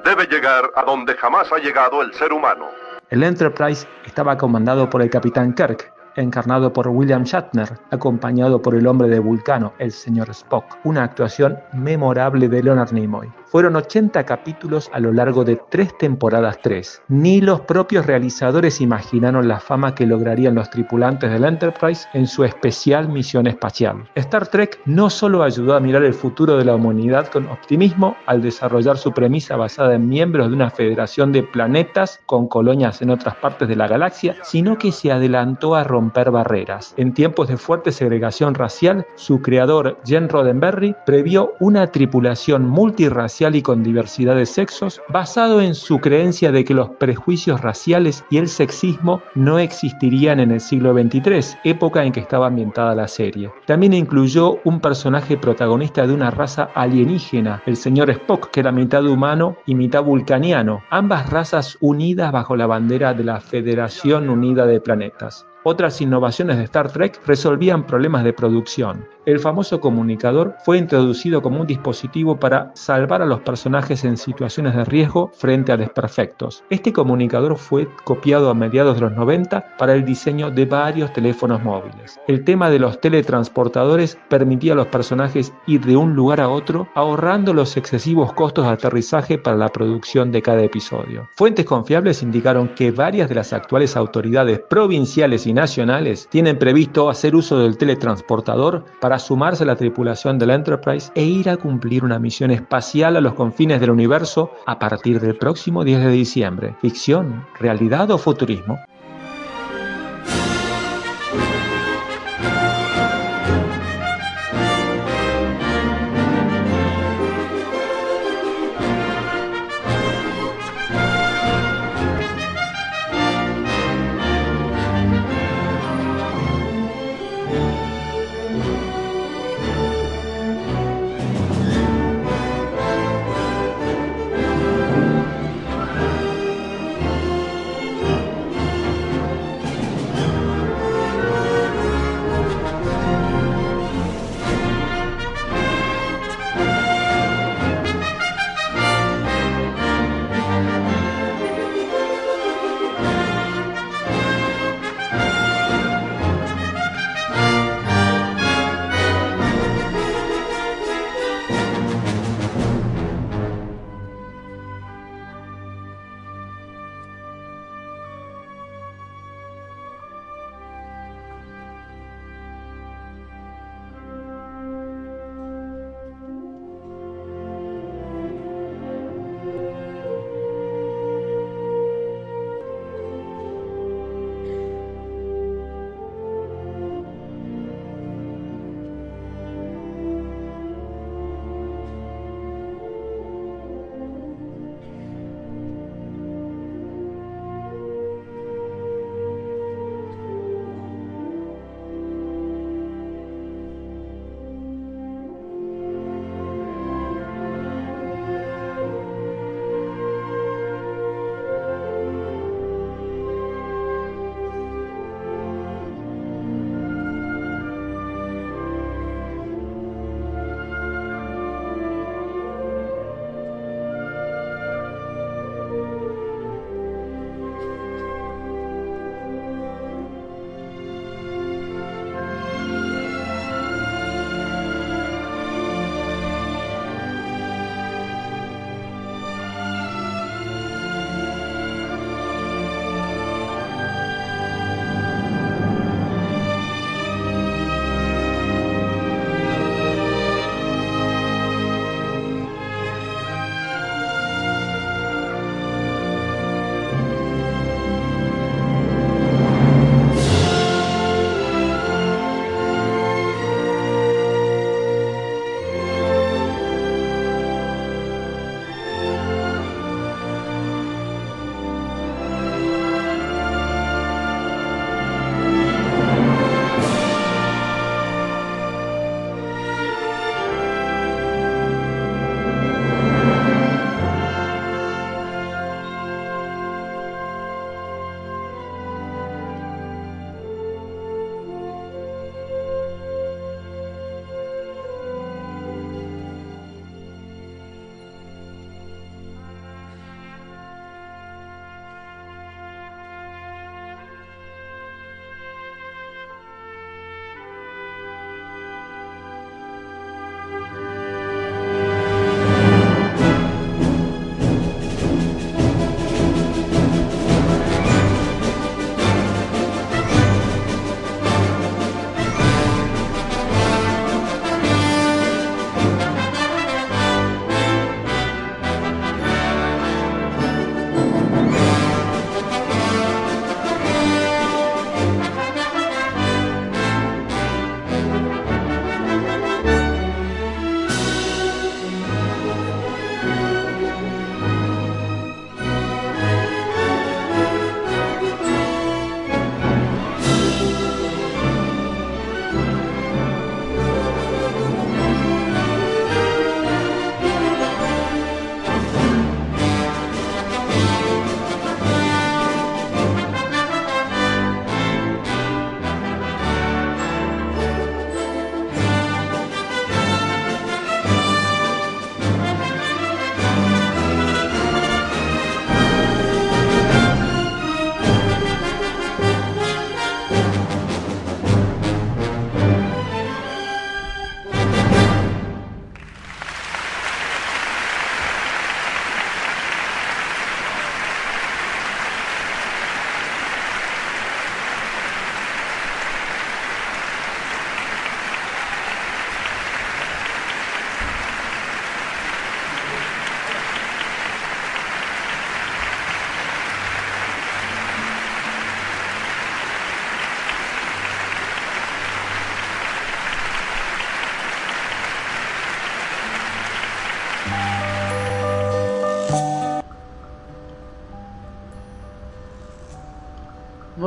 Debe 0.03 0.27
llegar 0.27 0.69
a 0.75 0.83
donde 0.83 1.15
jamás 1.15 1.51
ha 1.51 1.57
llegado 1.57 2.03
el 2.03 2.13
ser 2.13 2.33
humano. 2.33 2.67
El 3.09 3.23
Enterprise 3.23 3.87
estaba 4.05 4.37
comandado 4.37 4.87
por 4.91 5.01
el 5.01 5.09
capitán 5.09 5.53
Kirk, 5.53 5.91
encarnado 6.15 6.71
por 6.71 6.87
William 6.89 7.23
Shatner, 7.23 7.79
acompañado 7.89 8.61
por 8.61 8.75
el 8.75 8.85
hombre 8.85 9.07
de 9.07 9.19
Vulcano, 9.19 9.73
el 9.79 9.91
señor 9.91 10.29
Spock, 10.29 10.65
una 10.83 11.03
actuación 11.03 11.59
memorable 11.73 12.47
de 12.47 12.61
Leonard 12.61 12.91
Nimoy. 12.91 13.31
Fueron 13.53 13.75
80 13.75 14.25
capítulos 14.25 14.89
a 14.93 14.99
lo 14.99 15.13
largo 15.13 15.43
de 15.43 15.61
tres 15.69 15.95
temporadas 15.99 16.57
3. 16.63 17.03
Ni 17.09 17.39
los 17.39 17.61
propios 17.61 18.07
realizadores 18.07 18.81
imaginaron 18.81 19.47
la 19.47 19.59
fama 19.59 19.93
que 19.93 20.07
lograrían 20.07 20.55
los 20.55 20.71
tripulantes 20.71 21.29
del 21.29 21.45
Enterprise 21.45 22.07
en 22.13 22.25
su 22.25 22.45
especial 22.45 23.09
misión 23.09 23.45
espacial. 23.45 24.09
Star 24.15 24.47
Trek 24.47 24.79
no 24.85 25.11
solo 25.11 25.43
ayudó 25.43 25.75
a 25.75 25.79
mirar 25.79 26.03
el 26.03 26.15
futuro 26.15 26.57
de 26.57 26.65
la 26.65 26.73
humanidad 26.73 27.27
con 27.27 27.47
optimismo 27.47 28.17
al 28.25 28.41
desarrollar 28.41 28.97
su 28.97 29.11
premisa 29.11 29.55
basada 29.55 29.93
en 29.93 30.09
miembros 30.09 30.49
de 30.49 30.55
una 30.55 30.71
federación 30.71 31.31
de 31.31 31.43
planetas 31.43 32.21
con 32.25 32.47
colonias 32.47 33.03
en 33.03 33.11
otras 33.11 33.35
partes 33.35 33.67
de 33.67 33.75
la 33.75 33.87
galaxia, 33.87 34.35
sino 34.41 34.79
que 34.79 34.91
se 34.91 35.11
adelantó 35.11 35.75
a 35.75 35.83
romper 35.83 36.31
barreras. 36.31 36.95
En 36.97 37.13
tiempos 37.13 37.49
de 37.49 37.57
fuerte 37.57 37.91
segregación 37.91 38.55
racial, 38.55 39.05
su 39.13 39.43
creador, 39.43 39.99
Jen 40.07 40.27
Roddenberry, 40.27 40.95
previó 41.05 41.53
una 41.59 41.91
tripulación 41.91 42.67
multirracial 42.67 43.42
y 43.51 43.61
con 43.61 43.83
diversidad 43.83 44.35
de 44.35 44.45
sexos, 44.45 45.01
basado 45.09 45.59
en 45.59 45.75
su 45.75 45.99
creencia 45.99 46.51
de 46.53 46.63
que 46.63 46.73
los 46.73 46.91
prejuicios 46.91 47.59
raciales 47.59 48.23
y 48.29 48.37
el 48.37 48.47
sexismo 48.47 49.21
no 49.35 49.59
existirían 49.59 50.39
en 50.39 50.51
el 50.51 50.61
siglo 50.61 50.93
XXIII, 50.93 51.59
época 51.65 52.03
en 52.05 52.13
que 52.13 52.21
estaba 52.21 52.47
ambientada 52.47 52.95
la 52.95 53.07
serie. 53.09 53.51
También 53.65 53.93
incluyó 53.93 54.59
un 54.63 54.79
personaje 54.79 55.37
protagonista 55.37 56.07
de 56.07 56.13
una 56.13 56.31
raza 56.31 56.69
alienígena, 56.73 57.61
el 57.65 57.75
señor 57.75 58.09
Spock, 58.11 58.49
que 58.49 58.61
era 58.61 58.71
mitad 58.71 59.05
humano 59.05 59.57
y 59.65 59.75
mitad 59.75 60.03
vulcaniano, 60.03 60.83
ambas 60.89 61.29
razas 61.29 61.77
unidas 61.81 62.31
bajo 62.31 62.55
la 62.55 62.67
bandera 62.67 63.13
de 63.13 63.25
la 63.25 63.41
Federación 63.41 64.29
Unida 64.29 64.65
de 64.65 64.79
Planetas. 64.79 65.45
Otras 65.65 66.01
innovaciones 66.01 66.57
de 66.57 66.65
Star 66.65 66.91
Trek 66.91 67.21
resolvían 67.25 67.87
problemas 67.87 68.25
de 68.25 68.33
producción. 68.33 69.07
El 69.25 69.39
famoso 69.39 69.79
comunicador 69.79 70.57
fue 70.65 70.77
introducido 70.77 71.41
como 71.41 71.61
un 71.61 71.67
dispositivo 71.67 72.37
para 72.37 72.71
salvar 72.75 73.21
a 73.21 73.25
los 73.25 73.39
personajes 73.39 74.03
en 74.03 74.17
situaciones 74.17 74.75
de 74.75 74.83
riesgo 74.83 75.31
frente 75.33 75.71
a 75.71 75.77
desperfectos. 75.77 76.65
Este 76.69 76.91
comunicador 76.91 77.55
fue 77.55 77.87
copiado 78.03 78.49
a 78.49 78.53
mediados 78.53 78.95
de 78.95 79.01
los 79.01 79.13
90 79.13 79.77
para 79.77 79.93
el 79.93 80.03
diseño 80.03 80.51
de 80.51 80.65
varios 80.65 81.13
teléfonos 81.13 81.63
móviles. 81.63 82.19
El 82.27 82.43
tema 82.43 82.69
de 82.69 82.79
los 82.79 82.99
teletransportadores 82.99 84.17
permitía 84.27 84.73
a 84.73 84.75
los 84.75 84.87
personajes 84.87 85.53
ir 85.67 85.85
de 85.85 85.95
un 85.95 86.13
lugar 86.13 86.41
a 86.41 86.49
otro 86.49 86.89
ahorrando 86.93 87.53
los 87.53 87.77
excesivos 87.77 88.33
costos 88.33 88.65
de 88.65 88.71
aterrizaje 88.71 89.37
para 89.37 89.55
la 89.55 89.69
producción 89.69 90.33
de 90.33 90.41
cada 90.41 90.63
episodio. 90.63 91.29
Fuentes 91.37 91.65
confiables 91.65 92.21
indicaron 92.21 92.67
que 92.75 92.91
varias 92.91 93.29
de 93.29 93.35
las 93.35 93.53
actuales 93.53 93.95
autoridades 93.95 94.59
provinciales 94.59 95.47
y 95.47 95.52
nacionales 95.53 96.27
tienen 96.29 96.57
previsto 96.57 97.09
hacer 97.09 97.35
uso 97.35 97.59
del 97.59 97.77
teletransportador 97.77 98.85
para 98.99 99.19
sumarse 99.19 99.63
a 99.63 99.67
la 99.67 99.75
tripulación 99.75 100.37
del 100.37 100.51
Enterprise 100.51 101.11
e 101.15 101.23
ir 101.23 101.49
a 101.49 101.57
cumplir 101.57 102.03
una 102.03 102.19
misión 102.19 102.51
espacial 102.51 103.15
a 103.15 103.21
los 103.21 103.33
confines 103.33 103.79
del 103.79 103.91
universo 103.91 104.51
a 104.65 104.79
partir 104.79 105.19
del 105.19 105.37
próximo 105.37 105.83
10 105.83 105.99
de 106.05 106.11
diciembre. 106.11 106.75
¿Ficción, 106.81 107.45
realidad 107.59 108.11
o 108.11 108.17
futurismo? 108.17 108.79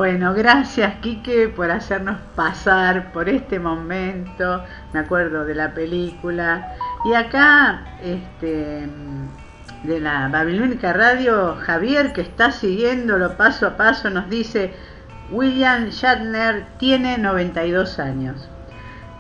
Bueno, 0.08 0.34
gracias 0.34 1.00
Quique 1.00 1.48
por 1.48 1.68
hacernos 1.68 2.20
pasar 2.36 3.10
por 3.10 3.28
este 3.28 3.58
momento. 3.58 4.62
Me 4.92 5.00
acuerdo 5.00 5.44
de 5.44 5.56
la 5.56 5.74
película. 5.74 6.76
Y 7.04 7.12
acá, 7.12 7.98
este, 8.00 8.86
de 9.82 10.00
la 10.00 10.28
Babilónica 10.28 10.92
Radio, 10.92 11.56
Javier, 11.56 12.12
que 12.12 12.20
está 12.20 12.52
siguiéndolo 12.52 13.36
paso 13.36 13.66
a 13.66 13.76
paso, 13.76 14.08
nos 14.08 14.30
dice, 14.30 14.72
William 15.32 15.88
Shatner 15.88 16.66
tiene 16.78 17.18
92 17.18 17.98
años. 17.98 18.48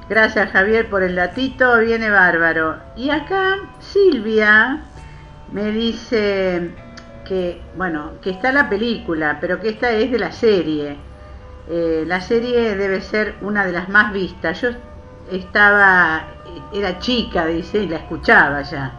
Gracias 0.08 0.52
Javier 0.52 0.88
por 0.88 1.02
el 1.02 1.16
datito, 1.16 1.80
viene 1.80 2.10
bárbaro. 2.10 2.76
Y 2.94 3.10
acá 3.10 3.56
Silvia 3.80 4.82
me 5.50 5.72
dice 5.72 6.85
que, 7.26 7.60
bueno, 7.76 8.12
que 8.22 8.30
está 8.30 8.52
la 8.52 8.68
película, 8.68 9.38
pero 9.40 9.60
que 9.60 9.70
esta 9.70 9.90
es 9.90 10.10
de 10.10 10.18
la 10.18 10.32
serie. 10.32 10.96
Eh, 11.68 12.04
la 12.06 12.20
serie 12.20 12.76
debe 12.76 13.00
ser 13.00 13.34
una 13.40 13.66
de 13.66 13.72
las 13.72 13.88
más 13.88 14.12
vistas. 14.12 14.60
Yo 14.60 14.70
estaba, 15.30 16.28
era 16.72 16.98
chica, 16.98 17.46
dice, 17.46 17.78
y 17.78 17.88
la 17.88 17.96
escuchaba 17.96 18.62
ya. 18.62 18.92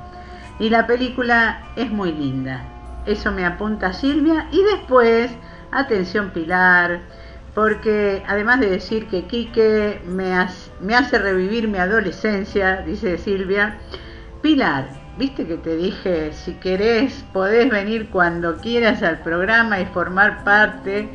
Y 0.60 0.70
la 0.70 0.88
película 0.88 1.64
es 1.76 1.90
muy 1.90 2.12
linda. 2.12 2.64
Eso 3.06 3.32
me 3.32 3.46
apunta 3.46 3.94
Silvia. 3.94 4.48
Y 4.52 4.64
después, 4.64 5.32
atención 5.72 6.32
Pilar, 6.32 7.00
porque 7.56 8.24
además 8.28 8.60
de 8.60 8.70
decir 8.70 9.08
que 9.08 9.26
Quique 9.26 10.02
me 10.06 10.34
me 10.82 10.96
hace 10.96 11.18
revivir 11.18 11.68
mi 11.68 11.78
adolescencia, 11.78 12.84
dice 12.86 13.18
Silvia, 13.18 13.78
Pilar, 14.42 14.90
viste 15.18 15.47
que 15.47 15.57
te 15.57 15.76
dije, 15.76 16.32
si 16.34 16.53
querés, 16.53 17.26
podés 17.34 17.70
venir 17.70 18.09
cuando 18.09 18.57
quieras 18.57 19.01
al 19.03 19.20
programa 19.20 19.80
y 19.80 19.86
formar 19.86 20.43
parte, 20.43 21.09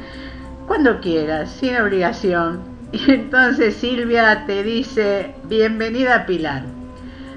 cuando 0.66 1.00
quieras, 1.00 1.50
sin 1.50 1.76
obligación. 1.76 2.72
Y 2.92 3.10
entonces 3.10 3.76
Silvia 3.76 4.44
te 4.44 4.62
dice, 4.62 5.34
bienvenida 5.44 6.26
Pilar. 6.26 6.64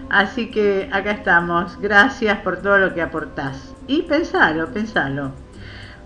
Así 0.09 0.51
que 0.51 0.89
acá 0.91 1.11
estamos, 1.11 1.79
gracias 1.79 2.39
por 2.39 2.61
todo 2.61 2.77
lo 2.77 2.93
que 2.93 3.01
aportás. 3.01 3.73
Y 3.87 4.01
pensalo, 4.01 4.67
pensalo. 4.73 5.31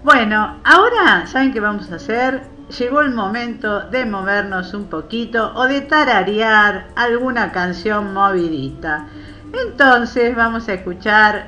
Bueno, 0.04 0.60
ahora, 0.64 1.26
¿saben 1.26 1.52
qué 1.52 1.60
vamos 1.60 1.92
a 1.92 1.96
hacer? 1.96 2.44
Llegó 2.78 3.02
el 3.02 3.12
momento 3.12 3.82
de 3.90 4.06
movernos 4.06 4.76
un 4.76 4.86
poquito 4.86 5.52
o 5.56 5.66
de 5.66 5.82
tararear 5.82 6.90
alguna 6.96 7.52
canción 7.52 8.14
movidita. 8.14 9.08
Entonces 9.54 10.36
vamos 10.36 10.68
a 10.68 10.74
escuchar 10.74 11.48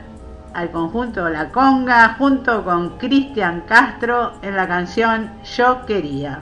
al 0.54 0.72
conjunto 0.72 1.30
La 1.30 1.50
Conga 1.50 2.16
junto 2.18 2.64
con 2.64 2.98
Cristian 2.98 3.62
Castro 3.68 4.34
en 4.42 4.56
la 4.56 4.68
canción 4.68 5.32
Yo 5.44 5.86
Quería. 5.86 6.42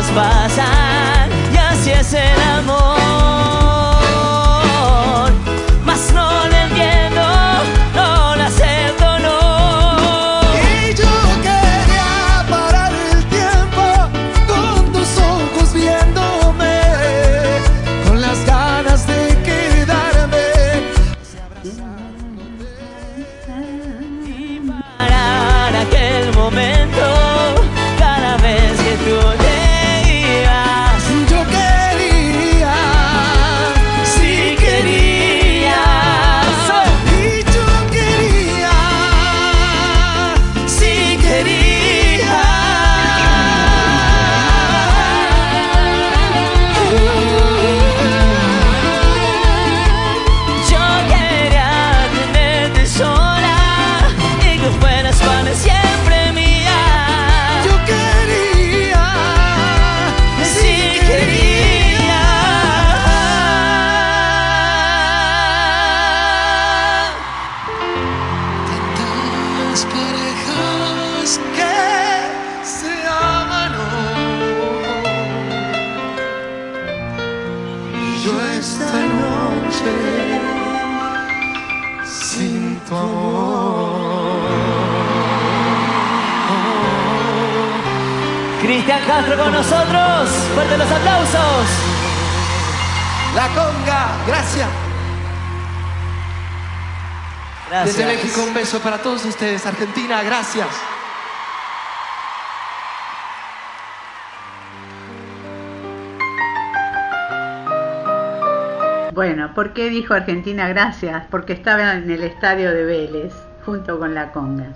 Cosas 0.00 0.12
pasan 0.12 1.30
y 1.52 1.56
así 1.56 1.90
es 1.90 2.14
el 2.14 2.40
amor. 2.58 2.99
Con 89.42 89.52
nosotros. 89.52 90.30
Fuerte 90.54 90.76
los 90.76 90.90
aplausos. 90.90 91.66
La 93.34 93.48
conga, 93.48 94.08
gracias. 94.26 94.68
Gracias. 97.70 97.96
Desde 97.96 98.06
México 98.06 98.42
un 98.42 98.52
beso 98.54 98.80
para 98.80 98.98
todos 98.98 99.24
ustedes. 99.24 99.64
Argentina, 99.64 100.22
gracias. 100.22 100.68
Bueno, 109.12 109.54
¿por 109.54 109.72
qué 109.72 109.90
dijo 109.90 110.14
Argentina 110.14 110.68
gracias? 110.68 111.24
Porque 111.30 111.52
estaba 111.52 111.92
en 111.92 112.10
el 112.10 112.24
estadio 112.24 112.72
de 112.72 112.84
Vélez, 112.84 113.34
junto 113.64 113.98
con 113.98 114.14
la 114.14 114.32
conga. 114.32 114.72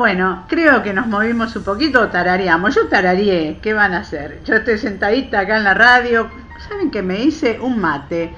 Bueno, 0.00 0.46
creo 0.48 0.82
que 0.82 0.94
nos 0.94 1.08
movimos 1.08 1.54
un 1.56 1.62
poquito, 1.62 2.08
tarareamos. 2.08 2.74
Yo 2.74 2.88
tarareé, 2.88 3.58
¿qué 3.60 3.74
van 3.74 3.92
a 3.92 3.98
hacer? 3.98 4.40
Yo 4.46 4.54
estoy 4.54 4.78
sentadita 4.78 5.40
acá 5.40 5.58
en 5.58 5.64
la 5.64 5.74
radio. 5.74 6.30
¿Saben 6.70 6.90
que 6.90 7.02
me 7.02 7.20
hice 7.20 7.60
un 7.60 7.78
mate? 7.78 8.32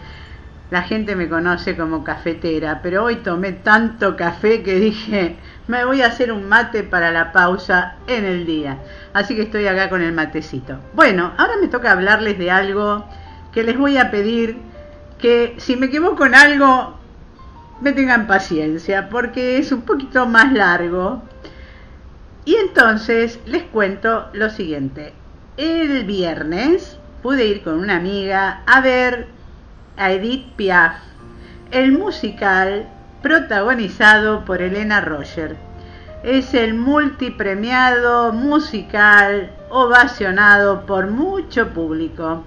La 0.73 0.83
gente 0.83 1.15
me 1.15 1.29
conoce 1.29 1.77
como 1.77 2.03
cafetera, 2.03 2.81
pero 2.83 3.05
hoy 3.05 3.15
tomé 3.23 3.53
tanto 3.53 4.17
café 4.17 4.65
que 4.65 4.75
dije, 4.75 5.37
me 5.69 5.85
voy 5.85 6.03
a 6.03 6.09
hacer 6.09 6.33
un 6.33 6.49
mate 6.49 6.83
para 6.83 7.13
la 7.13 7.31
pausa 7.31 7.95
en 8.09 8.25
el 8.25 8.45
día. 8.45 8.79
Así 9.13 9.37
que 9.37 9.43
estoy 9.43 9.69
acá 9.69 9.89
con 9.89 10.03
el 10.03 10.13
matecito. 10.13 10.81
Bueno, 10.95 11.33
ahora 11.39 11.53
me 11.61 11.69
toca 11.69 11.93
hablarles 11.93 12.41
de 12.41 12.51
algo 12.51 13.05
que 13.53 13.63
les 13.63 13.79
voy 13.79 13.99
a 13.99 14.11
pedir 14.11 14.57
que 15.17 15.55
si 15.59 15.77
me 15.77 15.87
equivoco 15.87 16.27
en 16.27 16.35
algo, 16.35 16.99
me 17.83 17.93
tengan 17.93 18.27
paciencia, 18.27 19.09
porque 19.09 19.59
es 19.59 19.71
un 19.71 19.83
poquito 19.83 20.27
más 20.27 20.53
largo. 20.53 21.23
Y 22.45 22.57
entonces 22.57 23.39
les 23.47 23.63
cuento 23.65 24.29
lo 24.33 24.51
siguiente. 24.51 25.13
El 25.57 26.05
viernes 26.05 26.99
pude 27.23 27.47
ir 27.47 27.63
con 27.63 27.75
una 27.75 27.97
amiga 27.97 28.63
a 28.67 28.81
ver 28.81 29.29
a 29.97 30.11
Edith 30.11 30.47
Piaf, 30.57 30.95
el 31.71 31.93
musical 31.93 32.89
protagonizado 33.23 34.45
por 34.45 34.61
Elena 34.61 35.01
Roger. 35.01 35.57
Es 36.25 36.55
el 36.55 36.75
multipremiado 36.75 38.33
musical 38.33 39.53
ovacionado 39.71 40.85
por 40.85 41.09
mucho 41.09 41.69
público. 41.69 42.45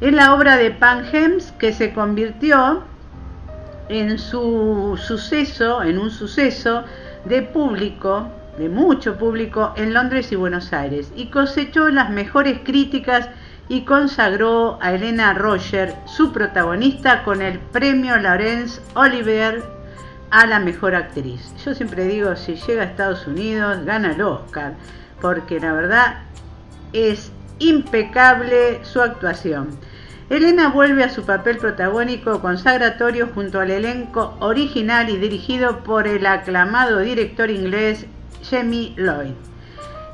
Es 0.00 0.12
la 0.12 0.34
obra 0.34 0.56
de 0.56 0.72
Pan 0.72 1.04
Hems 1.12 1.52
que 1.52 1.72
se 1.72 1.92
convirtió 1.92 2.82
en 3.88 4.18
su 4.18 4.98
suceso, 5.00 5.82
en 5.82 5.98
un 5.98 6.10
suceso 6.10 6.84
de 7.24 7.42
público, 7.42 8.28
de 8.58 8.68
mucho 8.68 9.16
público 9.16 9.72
en 9.76 9.94
Londres 9.94 10.32
y 10.32 10.36
Buenos 10.36 10.72
Aires 10.72 11.12
y 11.14 11.26
cosechó 11.26 11.88
las 11.88 12.10
mejores 12.10 12.58
críticas 12.64 13.30
y 13.68 13.82
consagró 13.82 14.78
a 14.80 14.92
Elena 14.92 15.34
Roger, 15.34 15.94
su 16.06 16.32
protagonista, 16.32 17.22
con 17.22 17.42
el 17.42 17.58
premio 17.58 18.16
Laurence 18.16 18.80
Olivier 18.94 19.62
a 20.30 20.46
la 20.46 20.58
mejor 20.58 20.94
actriz. 20.94 21.52
Yo 21.64 21.74
siempre 21.74 22.04
digo, 22.04 22.34
si 22.34 22.56
llega 22.56 22.82
a 22.82 22.86
Estados 22.86 23.26
Unidos, 23.26 23.84
gana 23.84 24.12
el 24.12 24.22
Oscar, 24.22 24.74
porque 25.20 25.60
la 25.60 25.72
verdad 25.72 26.22
es 26.92 27.30
impecable 27.58 28.80
su 28.84 29.00
actuación. 29.00 29.78
Elena 30.30 30.68
vuelve 30.68 31.04
a 31.04 31.08
su 31.08 31.24
papel 31.24 31.56
protagónico 31.56 32.40
consagratorio 32.40 33.28
junto 33.34 33.60
al 33.60 33.70
elenco 33.70 34.36
original 34.40 35.08
y 35.08 35.16
dirigido 35.16 35.78
por 35.84 36.06
el 36.06 36.26
aclamado 36.26 36.98
director 37.00 37.50
inglés 37.50 38.06
Jamie 38.50 38.94
Lloyd. 38.96 39.34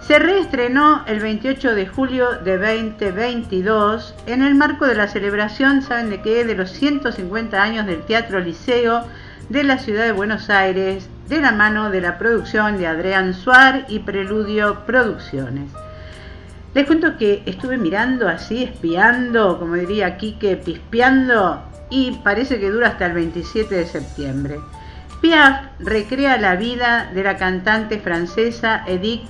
Se 0.01 0.19
reestrenó 0.19 1.03
el 1.07 1.21
28 1.21 1.75
de 1.75 1.87
julio 1.87 2.33
de 2.45 2.59
2022 2.59 4.15
en 4.27 4.43
el 4.43 4.55
marco 4.55 4.87
de 4.87 4.95
la 4.95 5.09
celebración, 5.09 5.81
¿saben 5.81 6.11
de 6.11 6.21
qué? 6.21 6.45
De 6.45 6.55
los 6.55 6.71
150 6.73 7.63
años 7.63 7.87
del 7.87 8.03
Teatro 8.03 8.41
Liceo 8.41 9.05
de 9.49 9.65
la 9.65 9.79
ciudad 9.79 10.05
de 10.05 10.13
Buenos 10.13 10.51
Aires, 10.51 11.09
de 11.29 11.41
la 11.41 11.53
mano 11.53 11.91
de 11.91 12.01
la 12.01 12.19
producción 12.19 12.77
de 12.79 12.87
Adrián 12.87 13.35
Suar 13.35 13.87
y 13.89 14.01
Preludio 14.01 14.85
Producciones. 14.87 15.71
Les 16.75 16.87
cuento 16.87 17.17
que 17.17 17.43
estuve 17.47 17.79
mirando 17.79 18.29
así, 18.29 18.65
espiando, 18.65 19.59
como 19.59 19.75
diría 19.75 20.17
Quique, 20.17 20.57
pispeando, 20.57 21.63
y 21.89 22.13
parece 22.25 22.59
que 22.59 22.71
dura 22.71 22.89
hasta 22.89 23.07
el 23.07 23.13
27 23.13 23.75
de 23.75 23.87
septiembre. 23.87 24.61
Piaf 25.25 25.63
recrea 25.79 26.37
la 26.37 26.55
vida 26.55 27.11
de 27.15 27.23
la 27.23 27.39
cantante 27.39 27.99
francesa 27.99 28.85
Edith 28.87 29.23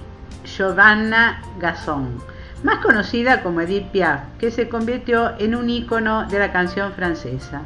Giovanna 0.44 1.40
Gasson, 1.60 2.20
más 2.64 2.78
conocida 2.78 3.44
como 3.44 3.60
Edith 3.60 3.92
Piaf, 3.92 4.22
que 4.40 4.50
se 4.50 4.68
convirtió 4.68 5.38
en 5.38 5.54
un 5.54 5.70
ícono 5.70 6.26
de 6.26 6.40
la 6.40 6.50
canción 6.50 6.94
francesa. 6.94 7.62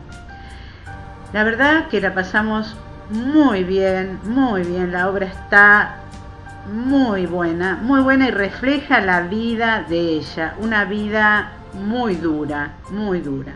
La 1.33 1.43
verdad 1.43 1.89
que 1.89 2.03
la 2.03 2.12
pasamos 2.12 2.76
muy 3.09 3.64
bien, 3.64 4.18
muy 4.24 4.62
bien. 4.62 4.93
La 4.93 5.09
obra 5.09 5.24
está 5.24 5.95
muy 6.70 7.24
buena, 7.24 7.79
muy 7.81 8.03
buena 8.03 8.29
y 8.29 8.31
refleja 8.31 9.01
la 9.01 9.22
vida 9.22 9.87
de 9.89 10.01
ella, 10.01 10.53
una 10.59 10.85
vida 10.85 11.53
muy 11.72 12.16
dura, 12.16 12.72
muy 12.91 13.22
dura. 13.22 13.55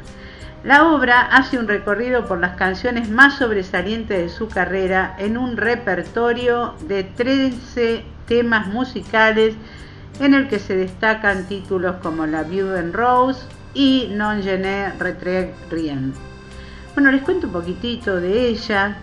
La 0.64 0.92
obra 0.92 1.22
hace 1.22 1.58
un 1.58 1.66
recorrido 1.66 2.26
por 2.26 2.38
las 2.38 2.56
canciones 2.56 3.10
más 3.10 3.38
sobresalientes 3.38 4.16
de 4.16 4.28
su 4.28 4.46
carrera 4.46 5.16
en 5.18 5.36
un 5.36 5.56
repertorio 5.56 6.74
de 6.86 7.02
13 7.02 8.04
temas 8.28 8.68
musicales 8.68 9.54
en 10.20 10.34
el 10.34 10.48
que 10.48 10.60
se 10.60 10.76
destacan 10.76 11.48
títulos 11.48 11.96
como 12.00 12.26
La 12.26 12.44
Viuda 12.44 12.78
en 12.78 12.92
Rose 12.92 13.44
y 13.74 14.12
Non 14.12 14.42
je 14.42 14.56
ne 14.58 14.92
retreg 15.00 15.52
rien. 15.70 16.12
Bueno, 16.94 17.10
les 17.10 17.22
cuento 17.22 17.48
un 17.48 17.54
poquitito 17.54 18.20
de 18.20 18.48
ella. 18.48 18.98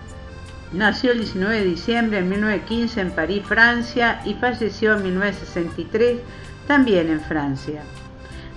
Nació 0.72 1.12
el 1.12 1.20
19 1.20 1.58
de 1.58 1.66
diciembre 1.66 2.22
de 2.22 2.28
1915 2.30 3.02
en 3.02 3.12
París, 3.12 3.44
Francia, 3.46 4.22
y 4.24 4.36
falleció 4.36 4.96
en 4.96 5.04
1963 5.04 6.22
también 6.68 7.10
en 7.10 7.20
Francia. 7.20 7.82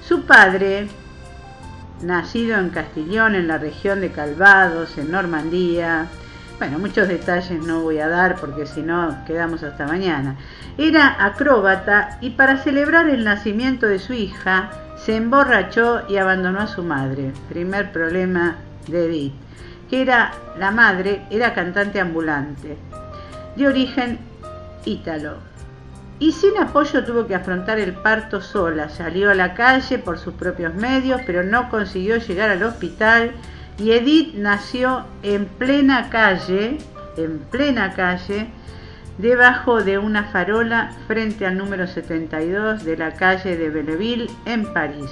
Su 0.07 0.23
padre, 0.23 0.89
nacido 2.03 2.59
en 2.59 2.71
Castillón, 2.71 3.35
en 3.35 3.49
la 3.49 3.59
región 3.59 4.01
de 4.01 4.11
Calvados, 4.11 4.99
en 4.99 5.11
Normandía, 5.11 6.09
bueno, 6.63 6.79
muchos 6.79 7.09
detalles 7.09 7.61
no 7.61 7.81
voy 7.81 7.99
a 7.99 8.07
dar 8.07 8.37
porque 8.37 8.67
si 8.67 8.83
no 8.83 9.25
quedamos 9.27 9.65
hasta 9.65 9.85
mañana. 9.85 10.37
Era 10.79 11.17
acróbata 11.19 12.19
y 12.21 12.31
para 12.31 12.59
celebrar 12.59 13.09
el 13.09 13.25
nacimiento 13.25 13.89
de 13.89 13.99
su 13.99 14.13
hija 14.13 14.71
se 14.97 15.17
emborrachó 15.17 16.03
y 16.09 16.19
abandonó 16.19 16.61
a 16.61 16.69
su 16.69 16.85
madre. 16.85 17.33
Primer 17.49 17.91
problema 17.91 18.59
de 18.87 19.07
Edith, 19.07 19.35
que 19.91 20.03
era 20.03 20.33
la 20.57 20.71
madre, 20.71 21.23
era 21.31 21.53
cantante 21.53 22.01
ambulante, 22.01 22.77
de 23.57 23.67
origen 23.67 24.21
ítalo. 24.85 25.52
Y 26.23 26.31
sin 26.31 26.57
apoyo 26.57 27.03
tuvo 27.05 27.27
que 27.27 27.35
afrontar 27.35 27.81
el 27.81 27.95
parto 27.95 28.41
sola. 28.41 28.89
Salió 28.89 29.33
a 29.33 29.35
la 29.35 29.55
calle 29.55 29.99
por 29.99 30.21
sus 30.21 30.35
propios 30.35 30.73
medios, 30.73 31.21
pero 31.27 31.43
no 31.43 31.69
consiguió 31.69 32.17
llegar 32.19 32.49
al 32.49 32.63
hospital 32.63 33.33
y 33.77 33.91
Edith 33.91 34.37
nació 34.37 35.05
en 35.25 35.47
plena 35.47 36.11
calle, 36.11 36.79
en 37.17 37.41
plena 37.51 37.95
calle, 37.95 38.47
debajo 39.19 39.83
de 39.83 39.99
una 39.99 40.23
farola 40.23 40.93
frente 41.09 41.45
al 41.45 41.59
número 41.59 41.89
72 41.89 42.85
de 42.85 42.97
la 42.97 43.15
calle 43.15 43.57
de 43.57 43.71
Belleville 43.71 44.31
en 44.45 44.73
París. 44.73 45.11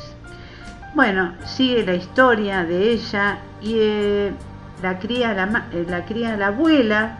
Bueno, 0.94 1.34
sigue 1.44 1.84
la 1.84 1.94
historia 1.94 2.62
de 2.62 2.92
ella 2.92 3.38
y 3.60 3.74
eh, 3.80 4.32
la, 4.80 5.00
cría 5.00 5.34
la, 5.34 5.64
eh, 5.72 5.86
la 5.88 6.04
cría 6.04 6.36
la 6.36 6.46
abuela 6.46 7.18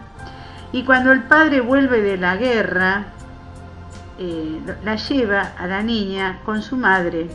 y 0.71 0.83
cuando 0.85 1.11
el 1.11 1.23
padre 1.23 1.59
vuelve 1.59 2.01
de 2.01 2.15
la 2.15 2.37
guerra, 2.37 3.07
eh, 4.23 4.59
la 4.85 4.97
lleva 4.97 5.53
a 5.57 5.65
la 5.65 5.81
niña 5.81 6.41
con 6.45 6.61
su 6.61 6.77
madre 6.77 7.27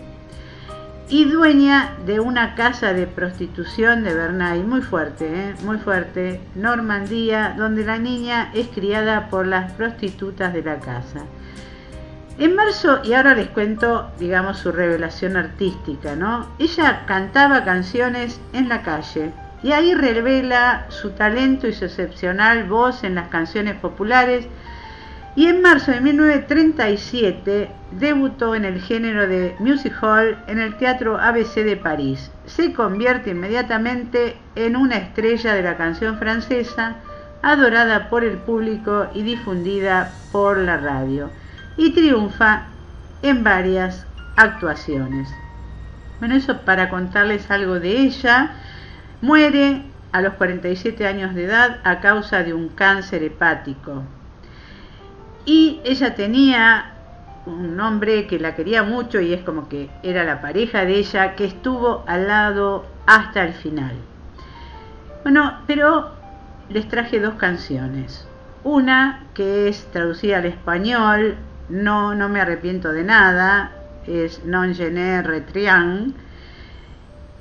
y 1.09 1.25
dueña 1.25 1.97
de 2.07 2.21
una 2.21 2.55
casa 2.55 2.93
de 2.93 3.09
prostitución 3.09 4.05
de 4.05 4.15
Bernay, 4.15 4.63
muy 4.63 4.83
fuerte, 4.83 5.27
¿eh? 5.27 5.55
muy 5.65 5.79
fuerte, 5.79 6.41
Normandía, 6.55 7.55
donde 7.59 7.85
la 7.85 7.99
niña 7.99 8.53
es 8.55 8.69
criada 8.69 9.29
por 9.31 9.49
las 9.49 9.73
prostitutas 9.73 10.53
de 10.53 10.63
la 10.63 10.79
casa. 10.79 11.25
En 12.39 12.55
marzo, 12.55 13.01
y 13.03 13.15
ahora 13.15 13.35
les 13.35 13.49
cuento, 13.49 14.13
digamos, 14.21 14.59
su 14.59 14.71
revelación 14.71 15.37
artística, 15.37 16.15
¿no? 16.15 16.47
Ella 16.61 17.05
cantaba 17.07 17.65
canciones 17.65 18.41
en 18.53 18.69
la 18.69 18.83
calle 18.83 19.33
y 19.65 19.73
ahí 19.73 19.93
revela 19.93 20.87
su 20.91 21.11
talento 21.11 21.67
y 21.67 21.73
su 21.73 21.87
excepcional 21.87 22.65
voz 22.65 23.03
en 23.03 23.17
las 23.17 23.27
canciones 23.29 23.75
populares 23.75 24.47
Y 25.37 25.49
en 25.49 25.61
marzo 25.61 25.93
de 25.93 26.01
1937 26.01 27.69
debutó 27.91 28.55
en 28.55 28.65
el 28.65 28.81
género 28.81 29.29
de 29.29 29.55
music 29.59 29.93
hall 30.03 30.39
en 30.47 30.59
el 30.59 30.79
Teatro 30.79 31.21
ABC 31.21 31.57
de 31.57 31.77
París. 31.77 32.31
Se 32.47 32.73
convierte 32.73 33.33
inmediatamente 33.33 34.39
en 34.55 34.77
una 34.77 34.97
estrella 34.97 35.53
de 35.53 35.63
la 35.63 35.77
canción 35.77 36.19
francesa, 36.19 36.97
adorada 37.43 38.09
por 38.09 38.25
el 38.25 38.39
público 38.39 39.09
y 39.13 39.25
difundida 39.25 40.11
por 40.33 40.57
la 40.57 40.79
radio. 40.79 41.29
Y 41.77 41.93
triunfa 41.93 42.69
en 43.21 43.45
varias 43.45 44.07
actuaciones. 44.37 45.29
Bueno, 46.19 46.37
eso 46.37 46.63
para 46.63 46.89
contarles 46.89 47.51
algo 47.51 47.79
de 47.79 47.91
ella. 47.91 48.53
Muere 49.21 49.83
a 50.13 50.23
los 50.23 50.33
47 50.35 51.07
años 51.07 51.35
de 51.35 51.45
edad 51.45 51.81
a 51.85 52.01
causa 52.01 52.43
de 52.43 52.55
un 52.55 52.71
cáncer 52.71 53.23
hepático. 53.23 54.03
Y 55.47 55.81
ella 55.85 56.15
tenía 56.15 56.93
un 57.47 57.79
hombre 57.81 58.27
que 58.27 58.39
la 58.39 58.55
quería 58.55 58.83
mucho 58.83 59.21
y 59.21 59.33
es 59.33 59.43
como 59.43 59.69
que 59.69 59.89
era 60.03 60.25
la 60.25 60.41
pareja 60.41 60.85
de 60.85 60.97
ella 60.97 61.37
que 61.37 61.45
estuvo 61.45 62.05
al 62.07 62.27
lado 62.27 62.85
hasta 63.07 63.45
el 63.45 63.55
final. 63.55 63.95
Bueno, 65.23 65.61
pero 65.67 66.11
les 66.69 66.89
traje 66.89 67.21
dos 67.21 67.35
canciones. 67.35 68.27
Una 68.65 69.25
que 69.35 69.69
es 69.69 69.87
traducida 69.93 70.39
al 70.39 70.47
español, 70.47 71.37
no, 71.69 72.15
no 72.15 72.29
me 72.29 72.41
arrepiento 72.41 72.93
de 72.93 73.05
nada, 73.05 73.73
es 74.07 74.45
Non 74.45 74.75
Gené 74.75 75.23
Retrian, 75.23 76.15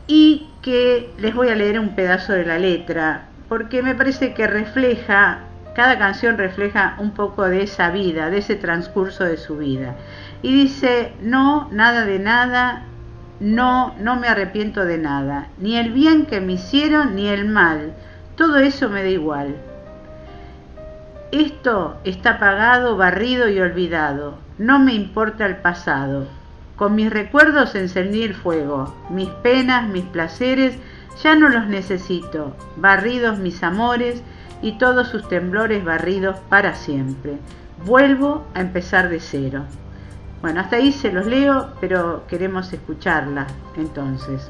y 0.08 0.50
que 0.62 1.12
les 1.18 1.34
voy 1.34 1.50
a 1.50 1.56
leer 1.56 1.80
un 1.80 1.96
pedazo 1.96 2.34
de 2.34 2.46
la 2.46 2.60
letra, 2.60 3.26
porque 3.50 3.82
me 3.82 3.96
parece 3.96 4.34
que 4.34 4.48
refleja, 4.48 5.40
cada 5.76 5.98
canción 6.00 6.38
refleja 6.38 6.96
un 7.00 7.12
poco 7.12 7.44
de 7.44 7.64
esa 7.64 7.90
vida, 7.90 8.30
de 8.30 8.38
ese 8.38 8.56
transcurso 8.56 9.26
de 9.26 9.38
su 9.38 9.58
vida. 9.58 9.96
Y 10.42 10.54
dice, 10.54 11.14
no, 11.22 11.68
nada 11.72 12.06
de 12.06 12.18
nada, 12.18 12.84
no, 13.42 13.94
no 14.00 14.16
me 14.16 14.30
arrepiento 14.30 14.86
de 14.86 14.98
nada, 14.98 15.48
ni 15.58 15.76
el 15.78 15.92
bien 15.92 16.26
que 16.26 16.40
me 16.40 16.54
hicieron, 16.54 17.16
ni 17.16 17.28
el 17.28 17.46
mal, 17.46 17.94
todo 18.38 18.58
eso 18.58 18.90
me 18.90 19.04
da 19.04 19.10
igual. 19.10 19.56
Esto 21.32 21.98
está 22.06 22.40
pagado, 22.40 22.96
barrido 22.96 23.50
y 23.50 23.60
olvidado, 23.60 24.38
no 24.58 24.80
me 24.80 24.94
importa 24.94 25.46
el 25.46 25.58
pasado, 25.58 26.28
con 26.78 26.96
mis 26.96 27.10
recuerdos 27.10 27.76
encendí 27.76 28.24
el 28.24 28.34
fuego, 28.34 28.96
mis 29.10 29.30
penas, 29.30 29.90
mis 29.90 30.06
placeres, 30.06 30.78
ya 31.22 31.36
no 31.36 31.50
los 31.50 31.68
necesito, 31.68 32.56
barridos 32.78 33.40
mis 33.40 33.64
amores 33.64 34.24
y 34.62 34.78
todos 34.78 35.08
sus 35.10 35.28
temblores 35.28 35.84
barridos 35.84 36.38
para 36.50 36.76
siempre. 36.76 37.38
Vuelvo 37.86 38.46
a 38.54 38.62
empezar 38.62 39.10
de 39.10 39.20
cero. 39.20 39.64
Bueno, 40.42 40.62
hasta 40.62 40.78
ahí 40.78 40.92
se 40.92 41.12
los 41.12 41.26
leo, 41.26 41.74
pero 41.82 42.24
queremos 42.28 42.72
escucharla 42.72 43.48
entonces. 43.78 44.50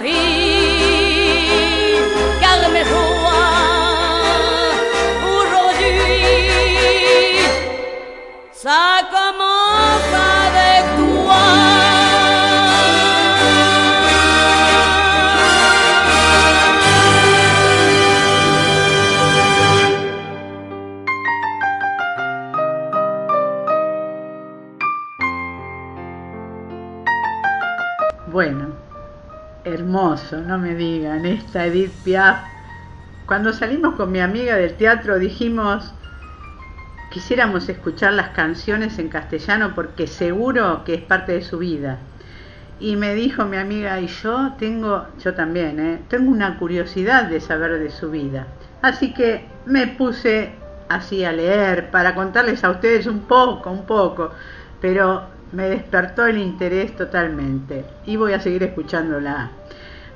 María. 0.00 0.77
No 29.76 30.58
me 30.58 30.74
digan, 30.74 31.26
esta 31.26 31.66
Edith 31.66 31.92
Piaf. 32.02 32.38
Cuando 33.26 33.52
salimos 33.52 33.96
con 33.96 34.10
mi 34.10 34.20
amiga 34.20 34.56
del 34.56 34.74
teatro 34.74 35.18
dijimos, 35.18 35.92
quisiéramos 37.10 37.68
escuchar 37.68 38.14
las 38.14 38.30
canciones 38.30 38.98
en 38.98 39.08
castellano 39.08 39.72
porque 39.74 40.06
seguro 40.06 40.84
que 40.84 40.94
es 40.94 41.02
parte 41.02 41.32
de 41.32 41.42
su 41.42 41.58
vida. 41.58 41.98
Y 42.80 42.96
me 42.96 43.14
dijo 43.14 43.44
mi 43.44 43.58
amiga, 43.58 44.00
y 44.00 44.06
yo 44.06 44.54
tengo, 44.58 45.06
yo 45.22 45.34
también, 45.34 45.78
¿eh? 45.80 46.00
tengo 46.08 46.30
una 46.30 46.58
curiosidad 46.58 47.24
de 47.24 47.40
saber 47.40 47.78
de 47.78 47.90
su 47.90 48.10
vida. 48.10 48.46
Así 48.80 49.12
que 49.12 49.44
me 49.66 49.86
puse 49.86 50.52
así 50.88 51.24
a 51.24 51.32
leer 51.32 51.90
para 51.90 52.14
contarles 52.14 52.64
a 52.64 52.70
ustedes 52.70 53.06
un 53.06 53.20
poco, 53.20 53.70
un 53.70 53.84
poco, 53.84 54.30
pero 54.80 55.37
me 55.52 55.68
despertó 55.68 56.26
el 56.26 56.38
interés 56.38 56.96
totalmente 56.96 57.84
y 58.06 58.16
voy 58.16 58.32
a 58.32 58.40
seguir 58.40 58.62
escuchándola. 58.62 59.50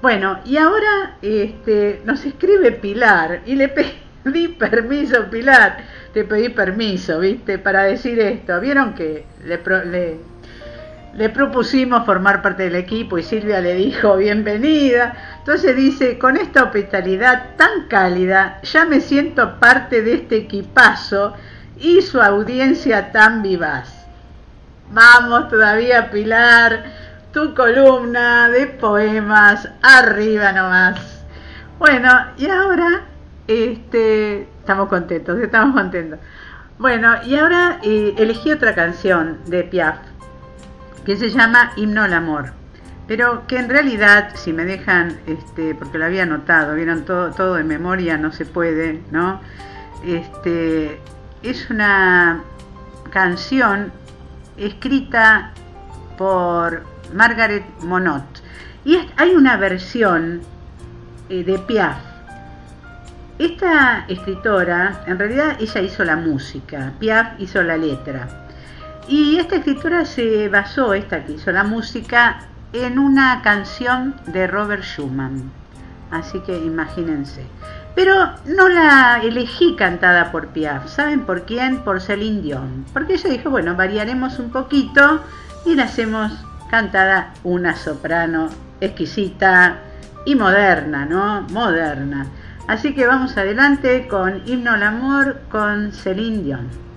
Bueno, 0.00 0.40
y 0.44 0.56
ahora 0.56 1.16
este, 1.22 2.02
nos 2.04 2.24
escribe 2.24 2.72
Pilar 2.72 3.42
y 3.46 3.54
le 3.54 3.68
pedí 4.24 4.48
permiso, 4.48 5.30
Pilar, 5.30 5.78
te 6.12 6.24
pedí 6.24 6.48
permiso, 6.48 7.20
¿viste? 7.20 7.58
Para 7.58 7.84
decir 7.84 8.18
esto. 8.18 8.60
¿Vieron 8.60 8.94
que 8.94 9.24
le, 9.44 9.60
le 11.14 11.28
propusimos 11.28 12.04
formar 12.04 12.42
parte 12.42 12.64
del 12.64 12.74
equipo 12.74 13.18
y 13.18 13.22
Silvia 13.22 13.60
le 13.60 13.74
dijo 13.74 14.16
bienvenida. 14.16 15.14
Entonces 15.38 15.76
dice, 15.76 16.18
con 16.18 16.36
esta 16.36 16.64
hospitalidad 16.64 17.56
tan 17.56 17.86
cálida, 17.88 18.60
ya 18.62 18.84
me 18.84 19.00
siento 19.00 19.60
parte 19.60 20.02
de 20.02 20.14
este 20.14 20.36
equipazo 20.36 21.34
y 21.78 22.02
su 22.02 22.20
audiencia 22.20 23.12
tan 23.12 23.42
vivaz. 23.42 24.01
Vamos 24.92 25.48
todavía, 25.48 26.10
Pilar, 26.10 26.84
tu 27.32 27.54
columna 27.54 28.50
de 28.50 28.66
poemas, 28.66 29.66
arriba 29.80 30.52
nomás. 30.52 31.24
Bueno, 31.78 32.10
y 32.36 32.46
ahora 32.50 33.00
este, 33.46 34.42
estamos 34.42 34.90
contentos, 34.90 35.38
estamos 35.38 35.74
contentos. 35.74 36.18
Bueno, 36.76 37.14
y 37.24 37.36
ahora 37.36 37.78
eh, 37.82 38.14
elegí 38.18 38.52
otra 38.52 38.74
canción 38.74 39.38
de 39.46 39.64
Piaf 39.64 39.96
que 41.06 41.16
se 41.16 41.30
llama 41.30 41.72
Himno 41.76 42.02
al 42.02 42.12
Amor, 42.12 42.52
pero 43.08 43.46
que 43.46 43.56
en 43.56 43.70
realidad, 43.70 44.32
si 44.34 44.52
me 44.52 44.66
dejan, 44.66 45.18
este, 45.26 45.74
porque 45.74 45.96
lo 45.96 46.04
había 46.04 46.24
anotado, 46.24 46.74
vieron 46.74 47.06
todo, 47.06 47.30
todo 47.30 47.54
de 47.54 47.64
memoria, 47.64 48.18
no 48.18 48.30
se 48.30 48.44
puede, 48.44 49.00
¿no? 49.10 49.40
Este, 50.04 51.00
es 51.42 51.70
una 51.70 52.42
canción 53.10 53.90
escrita 54.56 55.52
por 56.16 56.84
Margaret 57.14 57.64
Monod 57.80 58.22
y 58.84 58.98
hay 59.16 59.30
una 59.34 59.56
versión 59.56 60.40
eh, 61.28 61.44
de 61.44 61.58
Piaf. 61.58 61.98
Esta 63.38 64.04
escritora, 64.08 65.04
en 65.06 65.18
realidad 65.18 65.56
ella 65.60 65.80
hizo 65.80 66.04
la 66.04 66.16
música, 66.16 66.92
Piaf 66.98 67.40
hizo 67.40 67.62
la 67.62 67.76
letra. 67.76 68.28
Y 69.08 69.38
esta 69.38 69.56
escritora 69.56 70.04
se 70.04 70.48
basó, 70.48 70.94
esta 70.94 71.24
que 71.24 71.32
hizo 71.32 71.50
la 71.50 71.64
música, 71.64 72.40
en 72.72 72.98
una 72.98 73.42
canción 73.42 74.14
de 74.26 74.46
Robert 74.46 74.84
Schumann. 74.84 75.50
Así 76.10 76.40
que 76.40 76.56
imagínense. 76.56 77.44
Pero 77.94 78.30
no 78.46 78.68
la 78.68 79.20
elegí 79.22 79.76
cantada 79.76 80.32
por 80.32 80.48
Piaf. 80.48 80.88
¿Saben 80.88 81.20
por 81.26 81.42
quién? 81.42 81.78
Por 81.84 82.00
Celine 82.00 82.40
Dion. 82.40 82.86
Porque 82.92 83.14
ella 83.14 83.30
dijo, 83.30 83.50
bueno, 83.50 83.76
variaremos 83.76 84.38
un 84.38 84.50
poquito 84.50 85.20
y 85.66 85.74
la 85.74 85.84
hacemos 85.84 86.32
cantada 86.70 87.34
una 87.44 87.76
soprano 87.76 88.48
exquisita 88.80 89.78
y 90.24 90.34
moderna, 90.34 91.04
¿no? 91.04 91.42
Moderna. 91.50 92.26
Así 92.66 92.94
que 92.94 93.06
vamos 93.06 93.36
adelante 93.36 94.08
con 94.08 94.42
Himno 94.46 94.72
al 94.72 94.82
Amor 94.82 95.40
con 95.50 95.92
Celine 95.92 96.42
Dion. 96.42 96.91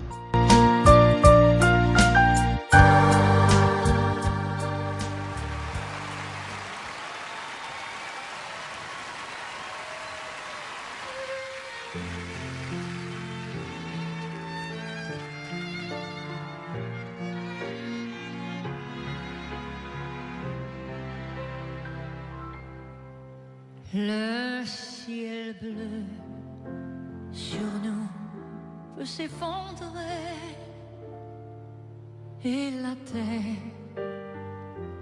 S'effondrer 29.16 30.36
et 32.43 32.72
la 32.84 32.95
terre 33.11 34.03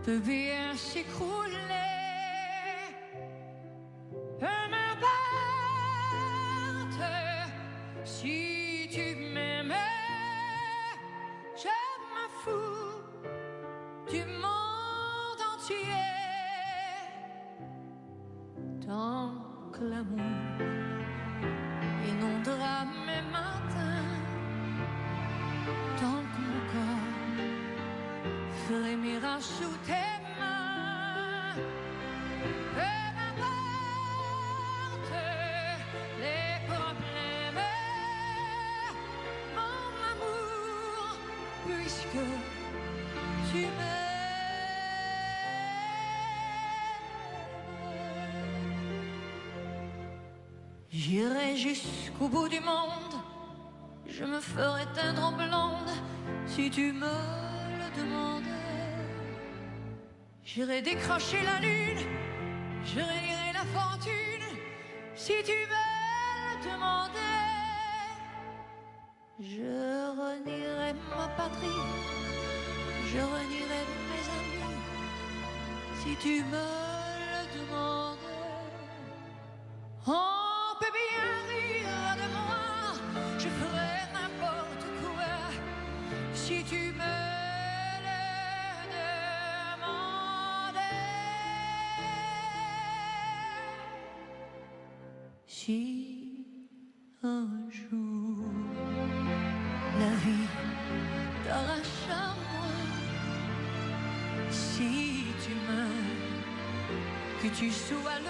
peut 0.04 0.20
bien 0.20 0.76
s'écrouler. 0.76 1.83
J'irai 51.06 51.58
jusqu'au 51.58 52.30
bout 52.30 52.48
du 52.48 52.62
monde, 52.62 53.16
je 54.08 54.24
me 54.24 54.40
ferai 54.40 54.86
teindre 54.96 55.22
en 55.22 55.32
blonde 55.34 55.94
si 56.46 56.70
tu 56.70 56.94
me 56.94 57.16
le 57.80 58.02
demandais. 58.02 58.48
J'irai 60.46 60.82
décrocher 60.82 61.42
la 61.44 61.60
lune, 61.60 62.08
je 62.86 63.02
réunirai 63.02 63.52
la 63.54 63.66
fortune 63.76 64.48
si 65.14 65.34
tu 65.44 65.52
me 65.74 65.84
le 66.46 66.72
demandais. 66.72 67.20
Je 69.42 69.74
renierai 70.22 70.94
ma 71.10 71.28
patrie, 71.36 71.84
je 73.12 73.20
renierai 73.20 73.82
mes 74.10 74.26
amis 74.40 74.78
si 76.02 76.16
tu 76.16 76.44
me 76.46 76.83
tu 107.64 107.72
sois 107.72 108.23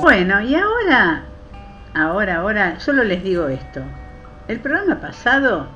Bueno, 0.00 0.40
y 0.42 0.54
ahora, 0.54 1.24
ahora, 1.94 2.36
ahora, 2.36 2.78
solo 2.78 3.02
les 3.02 3.24
digo 3.24 3.48
esto. 3.48 3.82
El 4.48 4.58
programa 4.58 5.00
pasado 5.00 5.68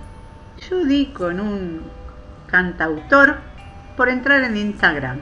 yo 0.69 0.85
di 0.85 1.07
con 1.07 1.39
un 1.39 1.83
cantautor 2.49 3.37
por 3.97 4.09
entrar 4.09 4.43
en 4.43 4.57
Instagram, 4.57 5.19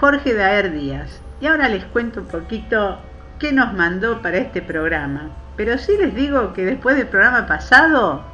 Jorge 0.00 0.32
Daer 0.32 0.72
Díaz. 0.72 1.20
Y 1.38 1.48
ahora 1.48 1.68
les 1.68 1.84
cuento 1.84 2.20
un 2.20 2.28
poquito 2.28 2.98
qué 3.38 3.52
nos 3.52 3.74
mandó 3.74 4.22
para 4.22 4.38
este 4.38 4.62
programa. 4.62 5.28
Pero 5.56 5.76
sí 5.76 5.98
les 5.98 6.14
digo 6.14 6.54
que 6.54 6.64
después 6.64 6.96
del 6.96 7.08
programa 7.08 7.46
pasado, 7.46 8.24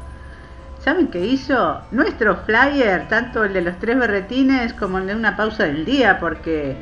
¿saben 0.79 1.09
qué 1.09 1.27
hizo? 1.27 1.81
Nuestro 1.91 2.37
flyer, 2.37 3.09
tanto 3.09 3.43
el 3.43 3.53
de 3.53 3.63
los 3.63 3.79
tres 3.81 3.99
berretines 3.99 4.73
como 4.73 4.99
el 4.99 5.09
de 5.09 5.17
una 5.17 5.37
pausa 5.37 5.65
del 5.65 5.85
día, 5.85 6.21
porque 6.21 6.77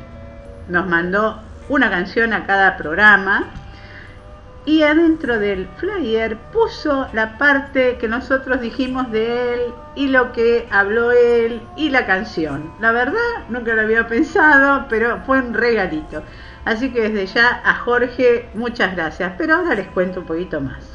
nos 0.69 0.87
mandó 0.87 1.41
una 1.69 1.89
canción 1.89 2.33
a 2.33 2.45
cada 2.45 2.77
programa 2.77 3.47
y 4.65 4.83
adentro 4.83 5.39
del 5.39 5.67
flyer 5.77 6.37
puso 6.51 7.07
la 7.13 7.37
parte 7.37 7.97
que 7.99 8.07
nosotros 8.07 8.61
dijimos 8.61 9.11
de 9.11 9.55
él 9.55 9.61
y 9.95 10.07
lo 10.07 10.31
que 10.33 10.67
habló 10.69 11.11
él 11.11 11.61
y 11.75 11.89
la 11.89 12.05
canción. 12.05 12.71
La 12.79 12.91
verdad, 12.91 13.17
nunca 13.49 13.73
lo 13.73 13.81
había 13.81 14.07
pensado, 14.07 14.85
pero 14.89 15.19
fue 15.25 15.39
un 15.39 15.53
regalito. 15.53 16.23
Así 16.63 16.91
que 16.91 17.09
desde 17.09 17.25
ya 17.25 17.61
a 17.65 17.75
Jorge, 17.75 18.49
muchas 18.53 18.95
gracias. 18.95 19.33
Pero 19.37 19.55
ahora 19.55 19.73
les 19.73 19.87
cuento 19.87 20.19
un 20.19 20.25
poquito 20.27 20.61
más. 20.61 20.93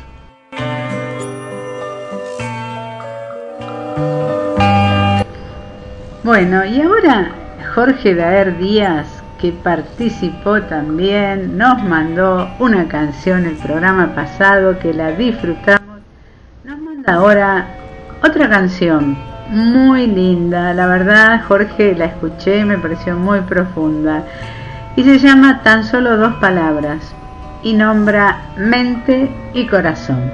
Bueno, 6.23 6.65
y 6.65 6.81
ahora 6.81 7.31
Jorge 7.75 8.15
Daer 8.15 8.59
Díaz 8.59 9.23
que 9.41 9.53
participó 9.53 10.63
también, 10.63 11.59
nos 11.59 11.83
mandó 11.83 12.49
una 12.59 12.89
canción 12.89 13.47
el 13.47 13.57
programa 13.57 14.15
pasado 14.15 14.79
que 14.79 14.95
la 14.95 15.13
disfrutamos, 15.13 16.01
nos 16.65 16.79
manda 16.79 17.15
ahora 17.15 17.67
otra 18.23 18.49
canción 18.49 19.17
muy 19.51 20.07
linda, 20.07 20.73
la 20.75 20.87
verdad 20.87 21.43
Jorge 21.47 21.95
la 21.95 22.07
escuché, 22.07 22.65
me 22.65 22.79
pareció 22.79 23.15
muy 23.17 23.41
profunda 23.41 24.25
y 24.97 25.05
se 25.05 25.19
llama 25.19 25.63
Tan 25.63 25.85
solo 25.85 26.17
dos 26.17 26.35
palabras 26.35 27.15
y 27.63 27.75
nombra 27.75 28.39
mente 28.57 29.31
y 29.55 29.67
corazón. 29.67 30.31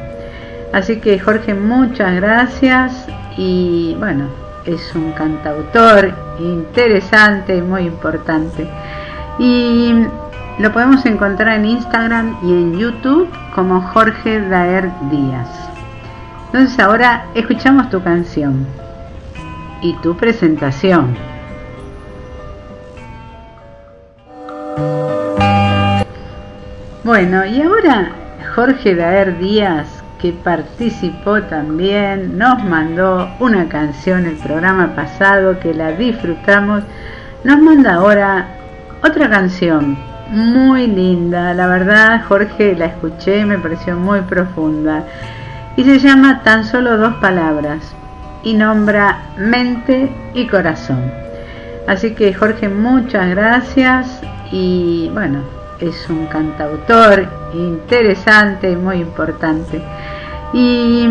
Así 0.72 1.00
que 1.00 1.18
Jorge, 1.18 1.54
muchas 1.54 2.14
gracias 2.14 3.06
y 3.36 3.96
bueno, 3.98 4.41
es 4.64 4.94
un 4.94 5.12
cantautor 5.12 6.14
interesante 6.38 7.56
y 7.56 7.62
muy 7.62 7.82
importante. 7.82 8.68
Y 9.38 9.94
lo 10.58 10.72
podemos 10.72 11.04
encontrar 11.06 11.58
en 11.58 11.64
Instagram 11.66 12.36
y 12.42 12.52
en 12.52 12.78
YouTube 12.78 13.28
como 13.54 13.80
Jorge 13.80 14.40
Daer 14.48 14.90
Díaz. 15.10 15.48
Entonces 16.46 16.78
ahora 16.78 17.26
escuchamos 17.34 17.88
tu 17.90 18.02
canción 18.02 18.66
y 19.80 19.94
tu 19.94 20.16
presentación. 20.16 21.16
Bueno, 27.04 27.44
y 27.44 27.60
ahora 27.62 28.12
Jorge 28.54 28.94
Daer 28.94 29.38
Díaz 29.38 30.01
que 30.22 30.32
participó 30.32 31.42
también, 31.42 32.38
nos 32.38 32.62
mandó 32.62 33.28
una 33.40 33.68
canción 33.68 34.24
el 34.24 34.36
programa 34.36 34.94
pasado 34.94 35.58
que 35.58 35.74
la 35.74 35.90
disfrutamos, 35.90 36.84
nos 37.42 37.58
manda 37.58 37.94
ahora 37.94 38.46
otra 39.02 39.28
canción 39.28 39.98
muy 40.30 40.86
linda, 40.86 41.52
la 41.54 41.66
verdad 41.66 42.22
Jorge 42.28 42.76
la 42.76 42.86
escuché, 42.86 43.44
me 43.44 43.58
pareció 43.58 43.96
muy 43.96 44.20
profunda. 44.20 45.04
Y 45.76 45.82
se 45.82 45.98
llama 45.98 46.42
Tan 46.44 46.64
solo 46.64 46.96
dos 46.96 47.14
palabras 47.14 47.80
y 48.44 48.54
nombra 48.54 49.22
mente 49.36 50.08
y 50.34 50.46
corazón. 50.46 51.02
Así 51.88 52.14
que 52.14 52.32
Jorge, 52.32 52.68
muchas 52.68 53.28
gracias 53.30 54.20
y 54.52 55.10
bueno, 55.12 55.40
es 55.82 56.08
un 56.08 56.26
cantautor 56.26 57.28
interesante 57.52 58.70
y 58.70 58.76
muy 58.76 58.98
importante. 58.98 59.82
Y 60.52 61.06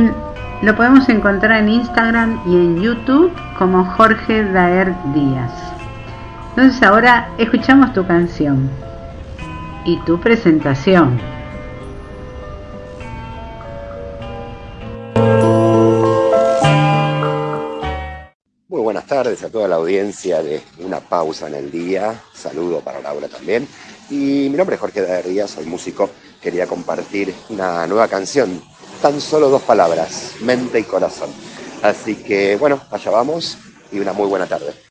lo 0.62 0.76
podemos 0.76 1.10
encontrar 1.10 1.60
en 1.60 1.70
Instagram 1.70 2.42
y 2.46 2.56
en 2.56 2.82
YouTube 2.82 3.32
como 3.58 3.84
Jorge 3.84 4.44
Daer 4.44 4.94
Díaz. 5.14 5.52
Entonces 6.50 6.82
ahora 6.84 7.30
escuchamos 7.38 7.94
tu 7.94 8.06
canción 8.06 8.70
y 9.86 9.98
tu 10.06 10.20
presentación. 10.20 11.20
Muy 18.68 18.82
buenas 18.82 19.06
tardes 19.06 19.44
a 19.44 19.50
toda 19.50 19.68
la 19.68 19.76
audiencia 19.76 20.42
de 20.42 20.62
Una 20.80 21.00
Pausa 21.00 21.48
en 21.48 21.56
el 21.56 21.72
Día. 21.72 22.14
Saludo 22.34 22.80
para 22.80 23.02
Laura 23.02 23.28
también. 23.28 23.68
Y 24.12 24.50
mi 24.50 24.58
nombre 24.58 24.76
es 24.76 24.82
Jorge 24.82 25.02
Daer 25.02 25.26
Díaz, 25.26 25.52
soy 25.52 25.66
músico. 25.66 26.10
Quería 26.42 26.68
compartir 26.68 27.34
una 27.48 27.88
nueva 27.88 28.10
canción 28.10 28.62
tan 29.02 29.22
solo 29.22 29.48
dos 29.48 29.62
palabras, 29.62 30.34
mente 30.42 30.80
y 30.80 30.84
corazón. 30.84 31.30
Así 31.82 32.16
que 32.16 32.58
bueno, 32.58 32.82
allá 32.92 33.10
vamos 33.10 33.58
y 33.90 34.00
una 34.00 34.12
muy 34.12 34.28
buena 34.28 34.48
tarde. 34.48 34.91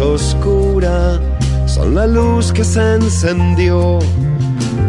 Oscura 0.00 1.20
son 1.66 1.94
la 1.94 2.06
luz 2.06 2.52
que 2.52 2.64
se 2.64 2.94
encendió. 2.94 3.98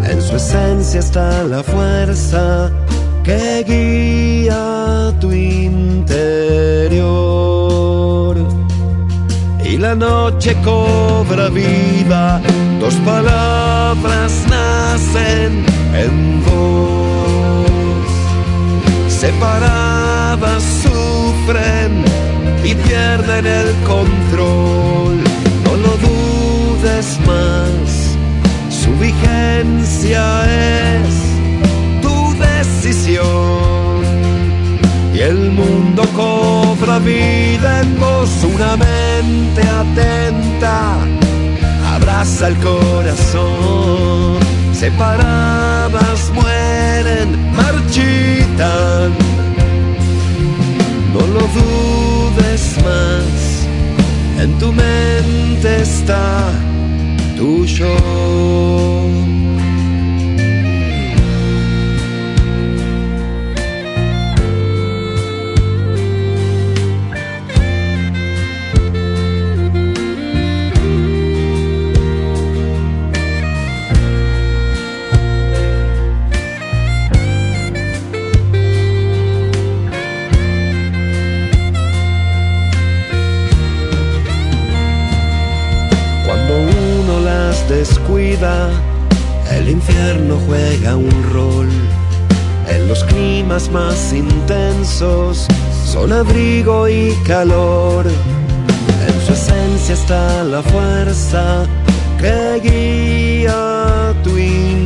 En 0.09 0.22
su 0.22 0.35
esencia 0.35 0.99
está 0.99 1.43
la 1.43 1.63
fuerza 1.63 2.72
que 3.23 3.63
guía 3.67 5.13
tu 5.19 5.31
interior. 5.31 6.95
Y 9.63 9.77
la 9.77 9.95
noche 9.95 10.55
cobra 10.63 11.49
vida, 11.49 12.41
dos 12.80 12.93
palabras 13.05 14.31
nacen 14.49 15.65
en 15.93 16.43
vos. 16.45 17.65
Separadas 19.07 20.63
sufren 20.84 22.03
y 22.65 22.73
pierden 22.73 23.45
el 23.45 23.71
control. 23.85 25.17
No 25.65 25.75
lo 25.85 25.93
dudes 26.09 27.19
más, 27.27 28.17
su 28.69 28.91
vigencia 28.97 30.23
es 30.45 31.13
tu 32.01 32.33
decisión. 32.39 34.03
Y 35.13 35.19
el 35.19 35.51
mundo 35.51 36.03
cobra 36.15 36.99
vida 36.99 37.81
en 37.81 37.99
vos, 37.99 38.29
una 38.43 38.75
mente 38.75 39.61
atenta, 39.61 40.95
abraza 41.93 42.47
el 42.47 42.57
corazón. 42.57 44.39
Separadas 44.73 46.31
mueren, 46.33 47.29
marchitan. 47.55 49.13
No 51.13 51.21
lo 51.27 51.41
dudes 51.55 52.05
más, 52.86 53.68
en 54.41 54.57
tu 54.60 54.72
mente 54.72 55.82
está 55.82 56.52
tu 57.38 57.66
yo. 57.66 58.85
El 89.52 89.70
infierno 89.70 90.38
juega 90.45 90.98
un 90.98 91.24
rol. 91.32 91.70
En 92.68 92.88
los 92.90 93.06
climas 93.06 93.70
más 93.72 94.12
intensos 94.12 95.48
son 95.86 96.12
abrigo 96.12 96.90
y 96.90 97.14
calor. 97.26 98.06
En 99.07 99.22
su 99.26 99.32
esencia 99.34 99.94
está 99.94 100.44
la 100.44 100.62
fuerza 100.62 101.66
que 102.20 102.60
guía 102.62 104.14
tu 104.22 104.38
interior. 104.38 104.84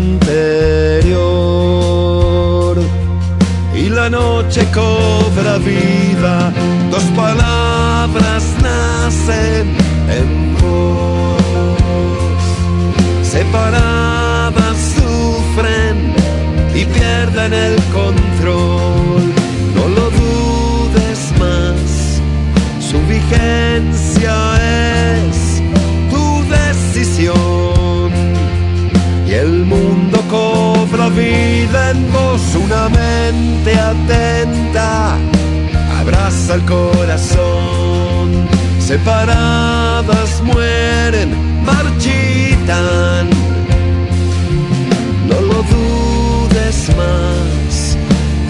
Y 3.74 3.90
la 3.90 4.12
noche 4.12 4.68
cobra 4.72 5.58
vida, 5.58 6.54
dos 6.92 7.04
palabras 7.16 8.44
nacen 8.62 9.76
en 10.08 10.56
vos. 10.62 11.19
Separadas 13.32 14.78
sufren 14.96 16.16
y 16.74 16.84
pierden 16.86 17.54
el 17.54 17.76
control. 17.94 19.22
No 19.76 19.88
lo 19.88 20.10
dudes 20.10 21.32
más, 21.38 22.22
su 22.80 22.98
vigencia 23.08 24.34
es 24.58 25.62
tu 26.10 26.44
decisión. 26.50 28.12
Y 29.28 29.34
el 29.34 29.64
mundo 29.64 30.24
cobra 30.28 31.10
vida 31.10 31.92
en 31.92 32.12
vos, 32.12 32.42
una 32.56 32.90
mente 32.90 33.80
atenta, 33.80 35.18
abraza 36.02 36.56
el 36.56 36.66
corazón. 36.66 38.50
Separadas 38.80 40.29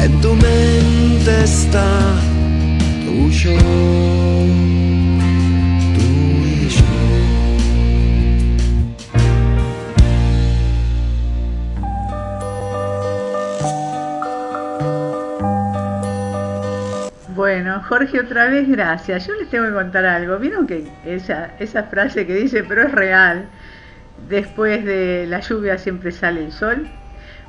en 0.10 0.22
tu 0.22 0.34
mente 0.34 1.44
está 1.44 1.86
tu 3.06 3.30
yo. 3.30 3.58
Tú 5.96 6.06
y 6.46 6.70
yo. 6.70 6.84
Bueno, 17.36 17.82
Jorge, 17.88 18.20
otra 18.20 18.50
vez 18.50 18.68
gracias. 18.68 19.28
Yo 19.28 19.34
les 19.36 19.50
tengo 19.50 19.66
que 19.66 19.74
contar 19.74 20.06
algo. 20.06 20.38
¿Vieron 20.40 20.68
que 20.68 20.88
esa, 21.06 21.52
esa 21.60 21.84
frase 21.84 22.26
que 22.26 22.36
dice, 22.36 22.64
pero 22.64 22.84
es 22.84 22.92
real, 22.92 23.46
después 24.28 24.84
de 24.84 25.26
la 25.28 25.40
lluvia 25.40 25.78
siempre 25.78 26.12
sale 26.12 26.46
el 26.46 26.52
sol? 26.52 26.88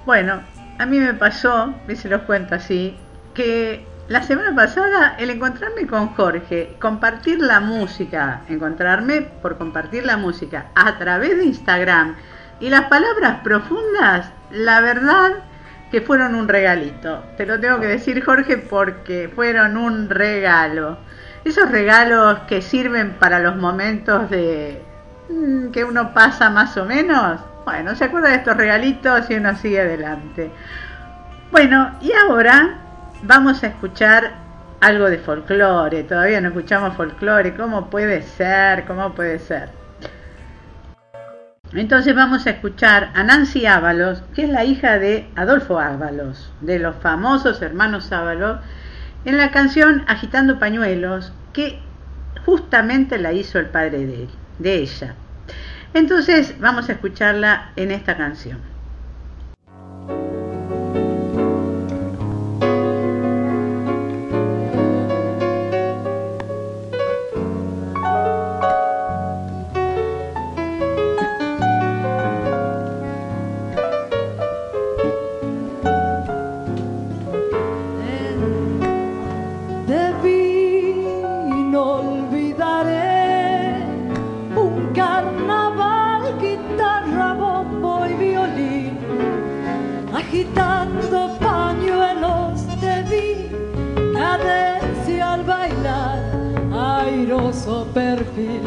Bueno, 0.06 0.40
a 0.80 0.86
mí 0.86 0.98
me 0.98 1.12
pasó, 1.12 1.74
y 1.88 1.94
se 1.94 2.08
los 2.08 2.22
cuento 2.22 2.54
así, 2.54 2.96
que 3.34 3.84
la 4.08 4.22
semana 4.22 4.56
pasada 4.56 5.14
el 5.18 5.28
encontrarme 5.28 5.86
con 5.86 6.08
Jorge, 6.14 6.74
compartir 6.80 7.38
la 7.38 7.60
música, 7.60 8.40
encontrarme 8.48 9.20
por 9.20 9.58
compartir 9.58 10.06
la 10.06 10.16
música 10.16 10.68
a 10.74 10.96
través 10.96 11.36
de 11.36 11.44
Instagram 11.44 12.16
y 12.60 12.70
las 12.70 12.86
palabras 12.86 13.40
profundas, 13.44 14.32
la 14.52 14.80
verdad 14.80 15.32
que 15.90 16.00
fueron 16.00 16.34
un 16.34 16.48
regalito. 16.48 17.24
Te 17.36 17.44
lo 17.44 17.60
tengo 17.60 17.78
que 17.78 17.86
decir 17.86 18.24
Jorge 18.24 18.56
porque 18.56 19.30
fueron 19.34 19.76
un 19.76 20.08
regalo. 20.08 20.96
Esos 21.44 21.70
regalos 21.70 22.38
que 22.48 22.62
sirven 22.62 23.16
para 23.18 23.38
los 23.38 23.54
momentos 23.56 24.30
de 24.30 24.82
mm, 25.28 25.72
que 25.72 25.84
uno 25.84 26.14
pasa 26.14 26.48
más 26.48 26.74
o 26.78 26.86
menos. 26.86 27.38
Bueno, 27.64 27.94
se 27.94 28.04
acuerda 28.04 28.30
de 28.30 28.36
estos 28.36 28.56
regalitos 28.56 29.30
y 29.30 29.34
uno 29.34 29.54
sigue 29.56 29.80
adelante. 29.80 30.50
Bueno, 31.50 31.94
y 32.00 32.12
ahora 32.12 32.78
vamos 33.22 33.62
a 33.62 33.68
escuchar 33.68 34.32
algo 34.80 35.10
de 35.10 35.18
folclore. 35.18 36.04
Todavía 36.04 36.40
no 36.40 36.48
escuchamos 36.48 36.96
folclore. 36.96 37.54
¿Cómo 37.54 37.90
puede 37.90 38.22
ser? 38.22 38.84
¿Cómo 38.86 39.12
puede 39.12 39.38
ser? 39.38 39.68
Entonces 41.72 42.16
vamos 42.16 42.46
a 42.46 42.50
escuchar 42.50 43.10
a 43.14 43.22
Nancy 43.22 43.66
Ábalos, 43.66 44.22
que 44.34 44.44
es 44.44 44.50
la 44.50 44.64
hija 44.64 44.98
de 44.98 45.28
Adolfo 45.36 45.78
Ábalos, 45.78 46.52
de 46.60 46.80
los 46.80 46.96
famosos 46.96 47.62
hermanos 47.62 48.10
Ábalos, 48.10 48.58
en 49.24 49.36
la 49.36 49.52
canción 49.52 50.04
Agitando 50.08 50.58
Pañuelos, 50.58 51.32
que 51.52 51.80
justamente 52.44 53.18
la 53.18 53.32
hizo 53.32 53.60
el 53.60 53.66
padre 53.66 54.04
de, 54.04 54.22
él, 54.24 54.30
de 54.58 54.74
ella. 54.74 55.14
Entonces 55.94 56.58
vamos 56.60 56.88
a 56.88 56.92
escucharla 56.92 57.72
en 57.76 57.90
esta 57.90 58.16
canción. 58.16 58.69
Perfil, 97.94 98.62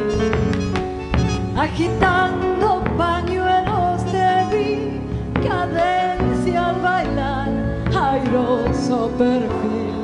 agitando 1.57 2.83
pañuelos 2.97 4.03
te 4.11 4.45
vi, 4.51 5.01
cadencia 5.47 6.69
al 6.69 6.81
bailar, 6.81 7.49
airoso 7.95 9.09
perfil 9.17 10.02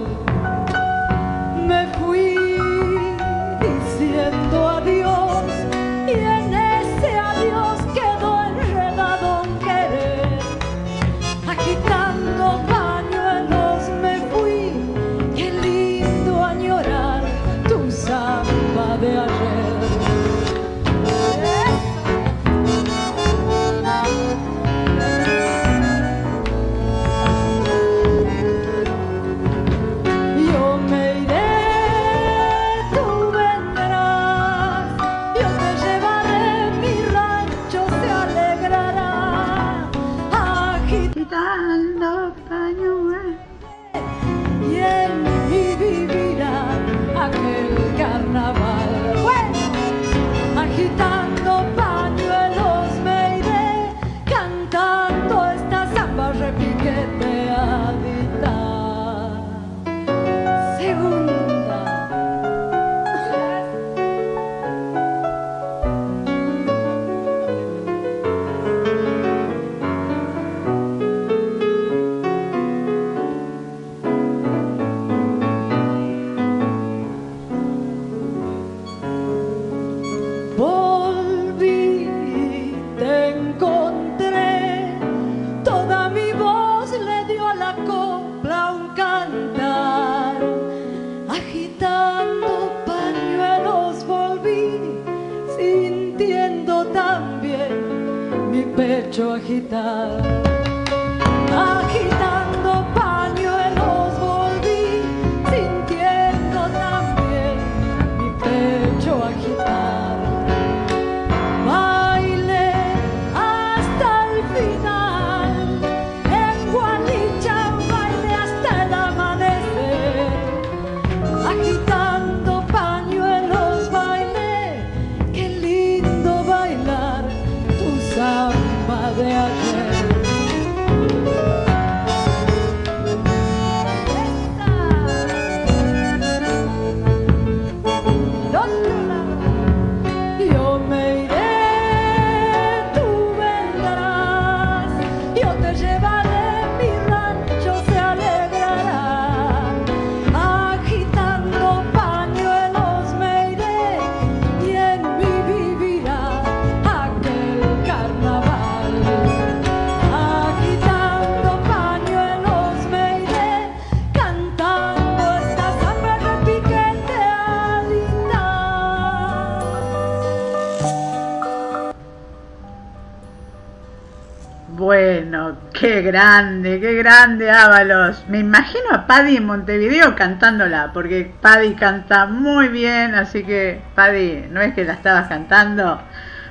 qué 175.80 176.02
grande, 176.02 176.80
qué 176.80 176.94
grande 176.96 177.50
Ábalos. 177.50 178.26
Me 178.28 178.40
imagino 178.40 178.92
a 178.92 179.08
Paddy 179.08 179.38
en 179.38 179.46
Montevideo 179.46 180.16
cantándola, 180.16 180.92
porque 180.94 181.32
Paddy 181.42 181.74
canta 181.76 182.26
muy 182.26 182.68
bien, 182.68 183.16
así 183.16 183.44
que 183.44 183.82
Paddy, 183.96 184.48
¿no 184.52 184.62
es 184.62 184.74
que 184.74 184.84
la 184.84 184.94
estabas 184.94 185.28
cantando? 185.28 186.02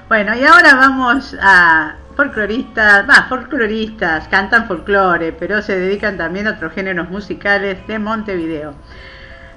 Bueno, 0.09 0.35
y 0.35 0.45
ahora 0.45 0.75
vamos 0.75 1.37
a 1.41 1.97
folcloristas, 2.17 3.09
va, 3.09 3.27
folcloristas, 3.29 4.27
cantan 4.29 4.67
folclore, 4.67 5.33
pero 5.33 5.61
se 5.61 5.79
dedican 5.79 6.17
también 6.17 6.47
a 6.47 6.53
otros 6.53 6.73
géneros 6.73 7.11
musicales 7.11 7.87
de 7.87 7.99
Montevideo. 7.99 8.75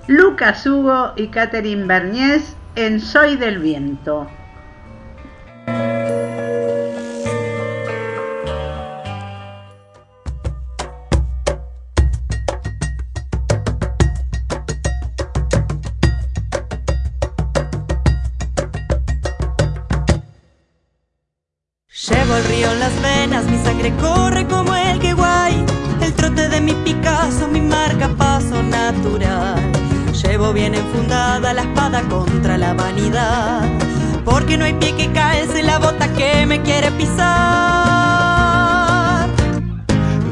Lucas 0.08 0.66
Hugo 0.68 1.14
y 1.16 1.28
Catherine 1.28 1.86
Berniés 1.86 2.58
en 2.76 3.00
Soy 3.00 3.38
del 3.38 3.60
Viento. 3.60 4.28
Picasso, 27.32 27.48
mi 27.48 27.62
marca 27.62 28.10
paso 28.18 28.62
natural. 28.62 29.56
Llevo 30.22 30.52
bien 30.52 30.76
enfundada 30.76 31.54
la 31.54 31.62
espada 31.62 32.02
contra 32.10 32.58
la 32.58 32.74
vanidad. 32.74 33.62
Porque 34.26 34.58
no 34.58 34.66
hay 34.66 34.74
pie 34.74 34.94
que 34.96 35.10
caes 35.14 35.56
en 35.56 35.68
la 35.68 35.80
bota 35.80 36.10
que 36.14 36.46
me 36.46 36.62
quiere 36.62 36.92
pisar. 36.92 37.30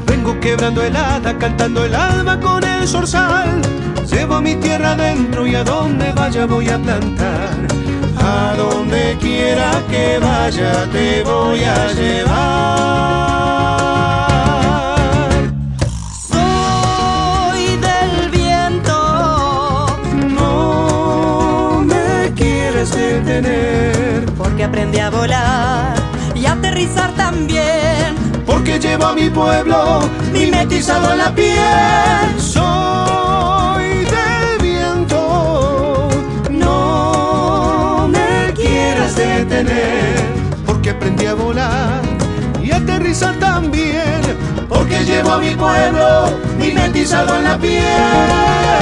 Vengo 0.07 0.37
quebrando 0.41 0.83
helada, 0.83 1.37
cantando 1.37 1.85
el 1.85 1.95
alma 1.95 2.37
con 2.39 2.63
el 2.65 2.85
zorzal. 2.87 3.61
Llevo 4.11 4.41
mi 4.41 4.55
tierra 4.55 4.91
adentro 4.91 5.47
y 5.47 5.55
a 5.55 5.63
donde 5.63 6.11
vaya 6.11 6.45
voy 6.45 6.67
a 6.69 6.77
plantar. 6.77 7.55
A 8.17 8.55
donde 8.57 9.17
quiera 9.21 9.71
que 9.89 10.19
vaya 10.19 10.85
te 10.91 11.23
voy 11.23 11.63
a 11.63 11.93
llevar. 11.93 13.38
Aprendí 24.79 24.99
a 24.99 25.09
volar 25.09 25.93
y 26.33 26.45
a 26.45 26.53
aterrizar 26.53 27.11
también. 27.13 28.15
Porque 28.45 28.79
llevo 28.79 29.07
a 29.07 29.13
mi 29.13 29.29
pueblo 29.29 29.99
mimetizado 30.31 31.11
en 31.11 31.17
la 31.17 31.35
piel. 31.35 32.39
Soy 32.39 34.05
del 34.05 34.61
viento. 34.61 36.07
No 36.49 38.07
me 38.07 38.53
quieras 38.53 39.17
detener. 39.17 40.15
Porque 40.65 40.91
aprendí 40.91 41.25
a 41.25 41.33
volar 41.33 41.99
y 42.63 42.71
a 42.71 42.77
aterrizar 42.77 43.35
también. 43.37 44.21
Porque 44.69 45.03
llevo 45.03 45.33
a 45.33 45.39
mi 45.39 45.55
pueblo 45.55 46.39
mimetizado 46.57 47.35
en 47.35 47.43
la 47.43 47.57
piel. 47.57 48.79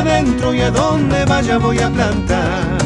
Adentro 0.00 0.54
y 0.54 0.60
a 0.62 0.70
donde 0.70 1.24
vaya 1.26 1.58
voy 1.58 1.78
a 1.78 1.90
plantar. 1.90 2.78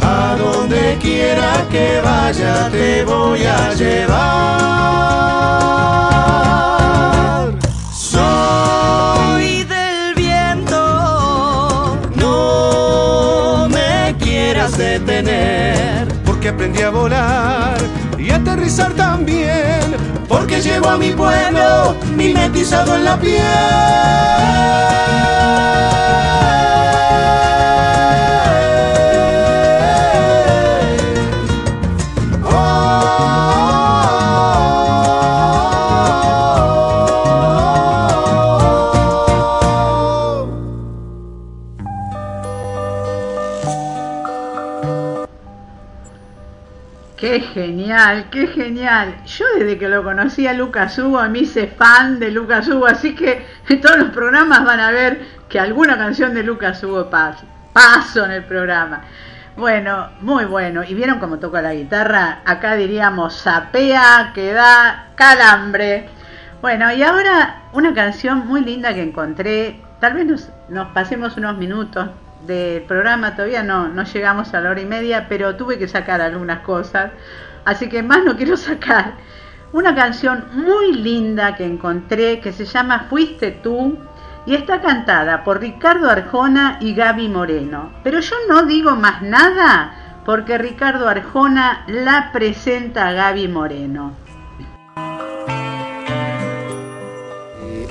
A 0.00 0.36
donde 0.36 0.98
quiera 1.00 1.66
que 1.70 2.00
vaya 2.02 2.68
te 2.70 3.04
voy 3.04 3.44
a 3.44 3.74
llevar. 3.74 4.22
Soy 7.92 9.64
del 9.64 10.14
viento. 10.14 11.98
No 12.16 13.68
me 13.68 14.14
quieras 14.18 14.76
detener, 14.76 16.08
porque 16.24 16.48
aprendí 16.48 16.82
a 16.82 16.90
volar 16.90 18.01
aterrizar 18.32 18.92
también, 18.94 19.96
porque 20.28 20.60
llevo 20.60 20.88
a 20.88 20.98
mi 20.98 21.10
pueblo 21.10 21.96
mimetizado 22.16 22.96
en 22.96 23.04
la 23.04 23.18
piel. 23.18 23.42
Genial, 48.12 48.30
qué 48.30 48.46
genial. 48.46 49.14
Yo 49.26 49.44
desde 49.58 49.78
que 49.78 49.88
lo 49.88 50.02
conocí 50.02 50.46
a 50.46 50.52
Lucas 50.52 50.98
Hugo 50.98 51.22
me 51.28 51.40
hice 51.40 51.66
fan 51.66 52.18
de 52.18 52.30
Lucas 52.30 52.68
Hugo, 52.68 52.86
así 52.86 53.14
que 53.14 53.46
en 53.68 53.80
todos 53.82 53.98
los 53.98 54.10
programas 54.10 54.64
van 54.64 54.80
a 54.80 54.90
ver 54.90 55.20
que 55.48 55.58
alguna 55.58 55.96
canción 55.96 56.34
de 56.34 56.42
Lucas 56.42 56.82
Hugo 56.82 57.08
paso, 57.08 57.46
paso 57.72 58.24
en 58.24 58.32
el 58.32 58.44
programa. 58.44 59.02
Bueno, 59.56 60.08
muy 60.20 60.44
bueno. 60.44 60.82
¿Y 60.82 60.94
vieron 60.94 61.18
cómo 61.18 61.38
toca 61.38 61.60
la 61.60 61.74
guitarra? 61.74 62.40
Acá 62.44 62.74
diríamos 62.74 63.34
sapea 63.34 64.32
que 64.34 64.52
da 64.52 65.08
calambre. 65.14 66.08
Bueno, 66.62 66.92
y 66.92 67.02
ahora 67.02 67.62
una 67.72 67.92
canción 67.92 68.46
muy 68.46 68.62
linda 68.62 68.94
que 68.94 69.02
encontré. 69.02 69.80
Tal 70.00 70.14
vez 70.14 70.26
nos, 70.26 70.50
nos 70.68 70.88
pasemos 70.88 71.36
unos 71.36 71.58
minutos 71.58 72.08
del 72.46 72.82
programa, 72.82 73.36
todavía 73.36 73.62
no, 73.62 73.88
no 73.88 74.02
llegamos 74.02 74.52
a 74.52 74.60
la 74.60 74.70
hora 74.70 74.80
y 74.80 74.86
media, 74.86 75.26
pero 75.28 75.54
tuve 75.54 75.78
que 75.78 75.86
sacar 75.86 76.20
algunas 76.20 76.60
cosas. 76.60 77.12
Así 77.64 77.88
que 77.88 78.02
más 78.02 78.24
no 78.24 78.36
quiero 78.36 78.56
sacar. 78.56 79.14
una 79.72 79.94
canción 79.94 80.44
muy 80.52 80.92
linda 80.92 81.56
que 81.56 81.64
encontré 81.64 82.40
que 82.40 82.52
se 82.52 82.66
llama 82.66 83.06
Fuiste 83.08 83.52
tú 83.52 83.96
y 84.44 84.54
está 84.54 84.82
cantada 84.82 85.44
por 85.44 85.60
Ricardo 85.60 86.10
Arjona 86.10 86.76
y 86.80 86.94
Gaby 86.94 87.28
Moreno. 87.28 87.90
Pero 88.04 88.20
yo 88.20 88.36
no 88.48 88.66
digo 88.66 88.96
más 88.96 89.22
nada 89.22 90.20
porque 90.26 90.58
Ricardo 90.58 91.08
Arjona 91.08 91.84
la 91.88 92.30
presenta 92.32 93.08
a 93.08 93.12
Gaby 93.12 93.48
Moreno. 93.48 94.12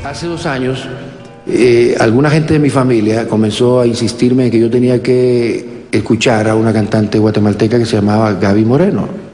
Hace 0.06 0.28
dos 0.28 0.46
años, 0.46 0.88
eh, 1.48 1.96
alguna 2.00 2.30
gente 2.30 2.54
de 2.54 2.60
mi 2.60 2.70
familia 2.70 3.28
comenzó 3.28 3.82
a 3.82 3.88
insistirme 3.88 4.46
en 4.46 4.52
que 4.52 4.60
yo 4.60 4.70
tenía 4.70 5.02
que 5.02 5.88
escuchar 5.92 6.48
a 6.48 6.56
una 6.56 6.72
cantante 6.72 7.18
guatemalteca 7.18 7.80
que 7.80 7.86
se 7.86 7.96
llamaba 7.96 8.34
Gaby 8.34 8.66
Moreno. 8.66 9.31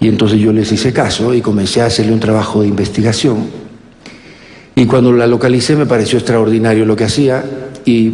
Y 0.00 0.08
entonces 0.08 0.38
yo 0.38 0.52
les 0.52 0.70
hice 0.72 0.92
caso 0.92 1.32
y 1.32 1.40
comencé 1.40 1.80
a 1.80 1.86
hacerle 1.86 2.12
un 2.12 2.20
trabajo 2.20 2.62
de 2.62 2.68
investigación. 2.68 3.46
Y 4.74 4.84
cuando 4.86 5.10
la 5.12 5.26
localicé 5.26 5.74
me 5.74 5.86
pareció 5.86 6.18
extraordinario 6.18 6.84
lo 6.84 6.96
que 6.96 7.04
hacía 7.04 7.42
y 7.86 8.12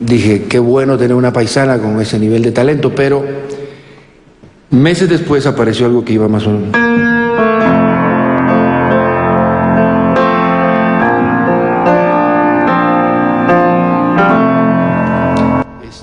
dije, 0.00 0.46
qué 0.48 0.58
bueno 0.58 0.98
tener 0.98 1.14
una 1.14 1.32
paisana 1.32 1.78
con 1.78 2.00
ese 2.00 2.18
nivel 2.18 2.42
de 2.42 2.50
talento, 2.50 2.92
pero 2.94 3.24
meses 4.70 5.08
después 5.08 5.46
apareció 5.46 5.86
algo 5.86 6.04
que 6.04 6.14
iba 6.14 6.26
más 6.26 6.46
o 6.46 6.50
menos. 6.50 6.76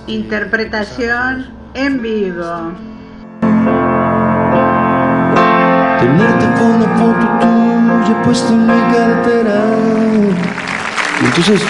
Interpretación 0.08 1.48
en 1.74 2.02
vivo. 2.02 2.87
Tenerte 6.08 6.46
con 6.58 6.72
una 6.72 6.88
foto 6.98 7.26
tuya 7.42 8.22
puesta 8.24 8.54
en 8.54 8.66
mi 8.66 8.94
cartera. 8.94 9.66
Entonces, 11.26 11.62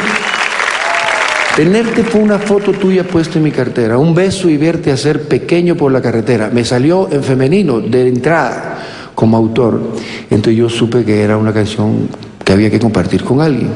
tenerte 1.56 2.04
fue 2.04 2.22
una 2.22 2.38
foto 2.38 2.72
tuya 2.72 3.04
puesta 3.04 3.40
en 3.40 3.46
mi 3.46 3.52
cartera, 3.52 3.98
un 3.98 4.14
beso 4.14 4.48
y 4.48 4.58
verte 4.58 4.92
hacer 4.92 5.28
pequeño 5.28 5.76
por 5.76 5.92
la 5.92 6.04
carretera. 6.04 6.52
Me 6.54 6.64
salió 6.64 7.10
en 7.12 7.24
femenino 7.24 7.80
de 7.80 8.08
entrada 8.08 8.78
como 9.16 9.38
autor. 9.38 9.94
Entonces 10.30 10.56
yo 10.56 10.70
supe 10.70 11.04
que 11.04 11.24
era 11.24 11.36
una 11.36 11.52
canción 11.52 12.08
que 12.46 12.54
había 12.54 12.70
que 12.70 12.80
compartir 12.80 13.24
con 13.24 13.42
alguien. 13.42 13.72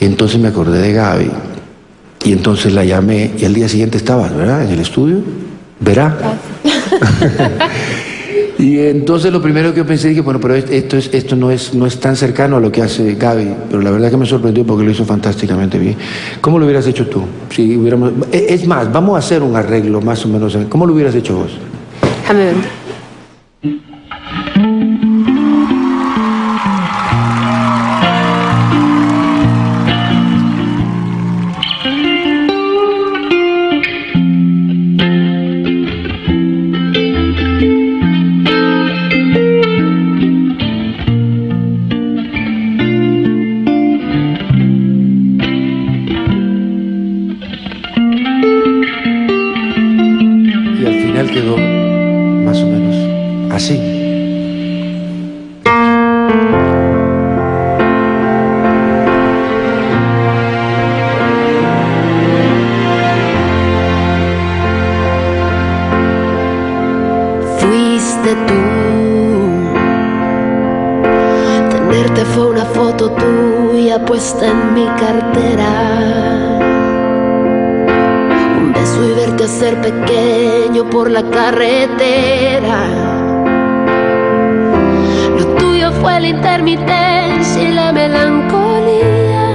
Y 0.00 0.06
entonces 0.06 0.40
me 0.40 0.48
acordé 0.48 0.80
de 0.80 0.92
Gaby. 0.94 1.30
Y 2.24 2.32
entonces 2.32 2.72
la 2.72 2.82
llamé 2.82 3.32
y 3.36 3.44
al 3.44 3.52
día 3.52 3.68
siguiente 3.68 3.98
estabas, 3.98 4.34
¿verdad? 4.34 4.64
En 4.64 4.70
el 4.70 4.80
estudio. 4.80 5.18
Verá. 5.80 6.16
Y 8.58 8.78
entonces 8.80 9.32
lo 9.32 9.40
primero 9.40 9.72
que 9.72 9.84
pensé, 9.84 10.08
dije, 10.08 10.20
bueno, 10.20 10.40
pero 10.40 10.54
esto, 10.56 10.96
es, 10.96 11.10
esto 11.14 11.36
no, 11.36 11.50
es, 11.50 11.74
no 11.74 11.86
es 11.86 12.00
tan 12.00 12.16
cercano 12.16 12.56
a 12.56 12.60
lo 12.60 12.72
que 12.72 12.82
hace 12.82 13.14
Gaby, 13.14 13.54
pero 13.70 13.80
la 13.82 13.90
verdad 13.92 14.10
que 14.10 14.16
me 14.16 14.26
sorprendió 14.26 14.64
porque 14.66 14.84
lo 14.84 14.90
hizo 14.90 15.04
fantásticamente 15.04 15.78
bien. 15.78 15.94
¿Cómo 16.40 16.58
lo 16.58 16.64
hubieras 16.64 16.84
hecho 16.88 17.06
tú? 17.06 17.22
Si 17.50 17.76
hubiéramos, 17.76 18.12
e- 18.32 18.46
es 18.48 18.66
más, 18.66 18.92
vamos 18.92 19.14
a 19.14 19.18
hacer 19.20 19.42
un 19.44 19.54
arreglo 19.54 20.00
más 20.00 20.24
o 20.24 20.28
menos. 20.28 20.58
¿Cómo 20.68 20.86
lo 20.86 20.92
hubieras 20.94 21.14
hecho 21.14 21.36
vos? 21.36 21.52
Carretera. 81.38 82.80
Lo 85.38 85.44
tuyo 85.60 85.92
fue 86.00 86.18
la 86.20 86.28
intermitencia 86.36 87.62
y 87.62 87.72
la 87.80 87.92
melancolía. 87.92 89.46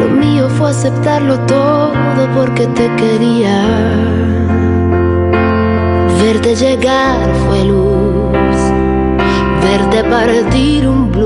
Lo 0.00 0.08
mío 0.22 0.50
fue 0.56 0.68
aceptarlo 0.70 1.34
todo 1.46 2.24
porque 2.36 2.66
te 2.78 2.86
quería. 3.00 3.58
Verte 6.20 6.54
llegar 6.54 7.26
fue 7.44 7.64
luz, 7.72 8.58
verte 9.66 9.98
partir 10.14 10.86
un 10.88 11.10
blues. 11.10 11.25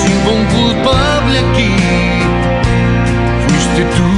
sin 0.00 0.16
un 0.34 0.44
culpable 0.54 1.38
aquí. 1.38 1.70
Fuiste 3.46 3.82
tú. 3.96 4.17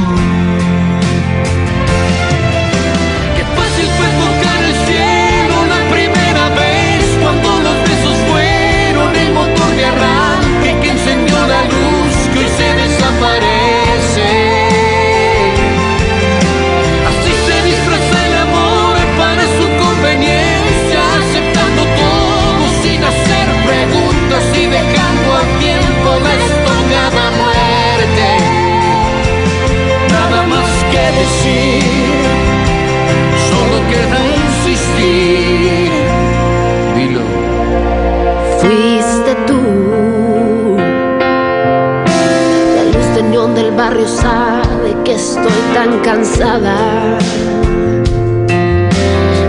Barrio 44.00 44.06
sabe 44.06 44.96
que 45.04 45.14
estoy 45.14 45.74
tan 45.74 46.00
cansada. 46.00 47.18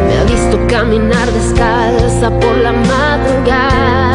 Me 0.08 0.18
ha 0.18 0.24
visto 0.24 0.60
caminar 0.68 1.32
descalza 1.32 2.30
por 2.40 2.58
la 2.58 2.72
madrugada. 2.72 4.11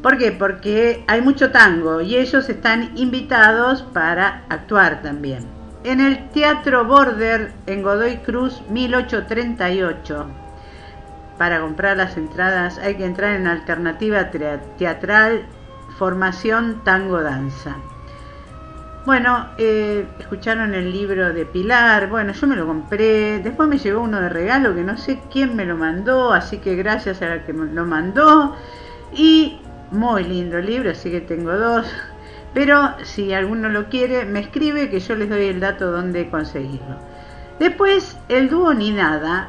¿Por 0.00 0.16
qué? 0.16 0.30
Porque 0.30 1.04
hay 1.08 1.20
mucho 1.20 1.50
tango 1.50 2.00
y 2.00 2.16
ellos 2.16 2.48
están 2.48 2.96
invitados 2.96 3.82
para 3.82 4.44
actuar 4.48 5.02
también. 5.02 5.57
En 5.84 6.00
el 6.00 6.28
Teatro 6.30 6.84
Border 6.84 7.52
en 7.66 7.82
Godoy 7.82 8.16
Cruz 8.18 8.62
1838. 8.68 10.26
Para 11.38 11.60
comprar 11.60 11.96
las 11.96 12.16
entradas 12.16 12.78
hay 12.78 12.96
que 12.96 13.04
entrar 13.04 13.36
en 13.36 13.46
alternativa 13.46 14.30
teatral 14.76 15.46
Formación 15.96 16.82
Tango 16.82 17.22
Danza. 17.22 17.76
Bueno, 19.06 19.46
eh, 19.56 20.04
escucharon 20.18 20.74
el 20.74 20.92
libro 20.92 21.32
de 21.32 21.46
Pilar, 21.46 22.08
bueno, 22.08 22.32
yo 22.32 22.46
me 22.48 22.56
lo 22.56 22.66
compré, 22.66 23.38
después 23.38 23.68
me 23.68 23.78
llegó 23.78 24.00
uno 24.00 24.20
de 24.20 24.28
regalo 24.28 24.74
que 24.74 24.82
no 24.82 24.98
sé 24.98 25.20
quién 25.32 25.54
me 25.54 25.64
lo 25.64 25.76
mandó, 25.76 26.32
así 26.32 26.58
que 26.58 26.74
gracias 26.74 27.22
a 27.22 27.28
la 27.28 27.46
que 27.46 27.52
me 27.52 27.72
lo 27.72 27.86
mandó. 27.86 28.56
Y 29.12 29.60
muy 29.92 30.24
lindo 30.24 30.58
libro, 30.58 30.90
así 30.90 31.10
que 31.10 31.20
tengo 31.20 31.56
dos. 31.56 31.86
Pero 32.54 32.94
si 33.04 33.32
alguno 33.32 33.68
lo 33.68 33.88
quiere, 33.88 34.24
me 34.24 34.40
escribe 34.40 34.90
que 34.90 35.00
yo 35.00 35.14
les 35.14 35.28
doy 35.28 35.46
el 35.46 35.60
dato 35.60 35.90
donde 35.90 36.30
conseguirlo. 36.30 36.96
Después, 37.58 38.18
el 38.28 38.48
dúo 38.48 38.72
Ni 38.74 38.90
Nada, 38.90 39.48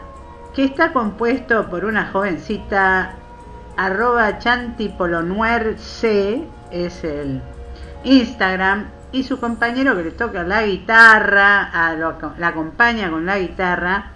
que 0.53 0.63
está 0.63 0.91
compuesto 0.91 1.69
por 1.69 1.85
una 1.85 2.07
jovencita, 2.11 3.13
arroba 3.77 4.39
chantipolonuer 4.39 5.77
C, 5.77 6.43
es 6.71 7.03
el 7.03 7.41
Instagram, 8.03 8.87
y 9.11 9.23
su 9.23 9.39
compañero 9.39 9.95
que 9.95 10.03
le 10.03 10.11
toca 10.11 10.43
la 10.43 10.65
guitarra, 10.65 11.95
lo, 11.97 12.17
la 12.37 12.47
acompaña 12.47 13.09
con 13.09 13.25
la 13.25 13.39
guitarra. 13.39 14.11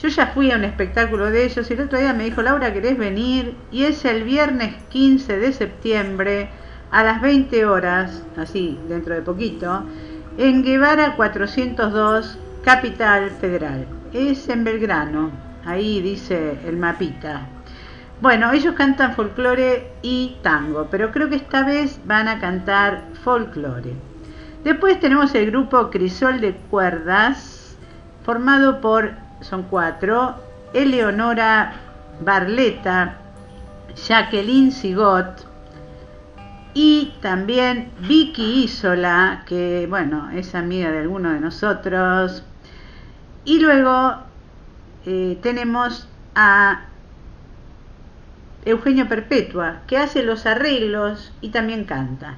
Yo 0.00 0.08
ya 0.08 0.28
fui 0.28 0.50
a 0.50 0.56
un 0.56 0.64
espectáculo 0.64 1.30
de 1.30 1.44
ellos 1.44 1.68
y 1.70 1.74
el 1.74 1.80
otro 1.80 1.98
día 1.98 2.12
me 2.12 2.24
dijo, 2.24 2.42
Laura, 2.42 2.72
¿querés 2.72 2.96
venir? 2.96 3.56
Y 3.70 3.84
es 3.84 4.04
el 4.04 4.22
viernes 4.24 4.74
15 4.90 5.38
de 5.38 5.52
septiembre 5.52 6.48
a 6.90 7.02
las 7.04 7.20
20 7.20 7.66
horas, 7.66 8.22
así, 8.36 8.78
dentro 8.88 9.14
de 9.14 9.22
poquito, 9.22 9.84
en 10.38 10.62
Guevara 10.62 11.16
402, 11.16 12.38
Capital 12.64 13.30
Federal. 13.30 13.86
Es 14.12 14.48
en 14.48 14.64
Belgrano, 14.64 15.30
ahí 15.64 16.00
dice 16.00 16.58
el 16.66 16.76
mapita. 16.76 17.46
Bueno, 18.20 18.52
ellos 18.52 18.74
cantan 18.74 19.14
folclore 19.14 19.92
y 20.02 20.36
tango, 20.42 20.88
pero 20.90 21.10
creo 21.10 21.28
que 21.28 21.36
esta 21.36 21.64
vez 21.64 22.00
van 22.04 22.28
a 22.28 22.38
cantar 22.38 23.04
folclore. 23.22 23.94
Después 24.64 25.00
tenemos 25.00 25.34
el 25.34 25.50
grupo 25.50 25.90
Crisol 25.90 26.40
de 26.40 26.54
Cuerdas, 26.54 27.78
formado 28.24 28.80
por, 28.80 29.12
son 29.40 29.62
cuatro, 29.62 30.34
Eleonora 30.74 31.72
Barleta, 32.20 33.16
Jacqueline 34.06 34.70
Sigot 34.70 35.49
y 36.74 37.14
también 37.20 37.90
Vicky 38.00 38.64
Isola, 38.64 39.42
que 39.46 39.86
bueno, 39.88 40.30
es 40.30 40.54
amiga 40.54 40.90
de 40.90 41.00
alguno 41.00 41.32
de 41.32 41.40
nosotros. 41.40 42.44
Y 43.44 43.60
luego 43.60 44.16
eh, 45.06 45.38
tenemos 45.42 46.08
a 46.34 46.82
Eugenio 48.64 49.08
Perpetua, 49.08 49.80
que 49.86 49.96
hace 49.96 50.22
los 50.22 50.46
arreglos 50.46 51.32
y 51.40 51.48
también 51.48 51.84
canta. 51.84 52.36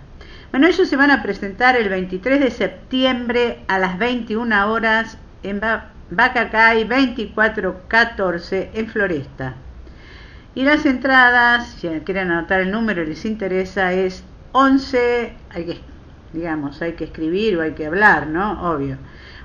Bueno, 0.50 0.66
ellos 0.66 0.88
se 0.88 0.96
van 0.96 1.10
a 1.10 1.22
presentar 1.22 1.76
el 1.76 1.88
23 1.88 2.40
de 2.40 2.50
septiembre 2.50 3.64
a 3.68 3.78
las 3.78 3.98
21 3.98 4.70
horas 4.70 5.18
en 5.42 5.60
Bacacay 6.10 6.84
2414 6.84 8.70
en 8.74 8.86
Floresta. 8.88 9.54
Y 10.54 10.64
las 10.64 10.84
entradas, 10.84 11.66
si 11.80 11.88
quieren 12.00 12.30
anotar 12.30 12.60
el 12.60 12.70
número 12.70 13.02
y 13.02 13.06
les 13.06 13.24
interesa, 13.24 13.92
es 13.92 14.22
11, 14.52 15.34
hay 15.50 15.64
que, 15.64 15.80
digamos, 16.32 16.82
hay 16.82 16.92
que 16.92 17.04
escribir 17.04 17.56
o 17.56 17.62
hay 17.62 17.72
que 17.72 17.86
hablar, 17.86 18.26
¿no? 18.26 18.70
Obvio. 18.70 18.98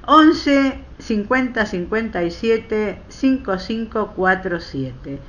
11 0.05 0.79
50 0.99 1.65
57 1.65 3.01
5547. 3.07 5.19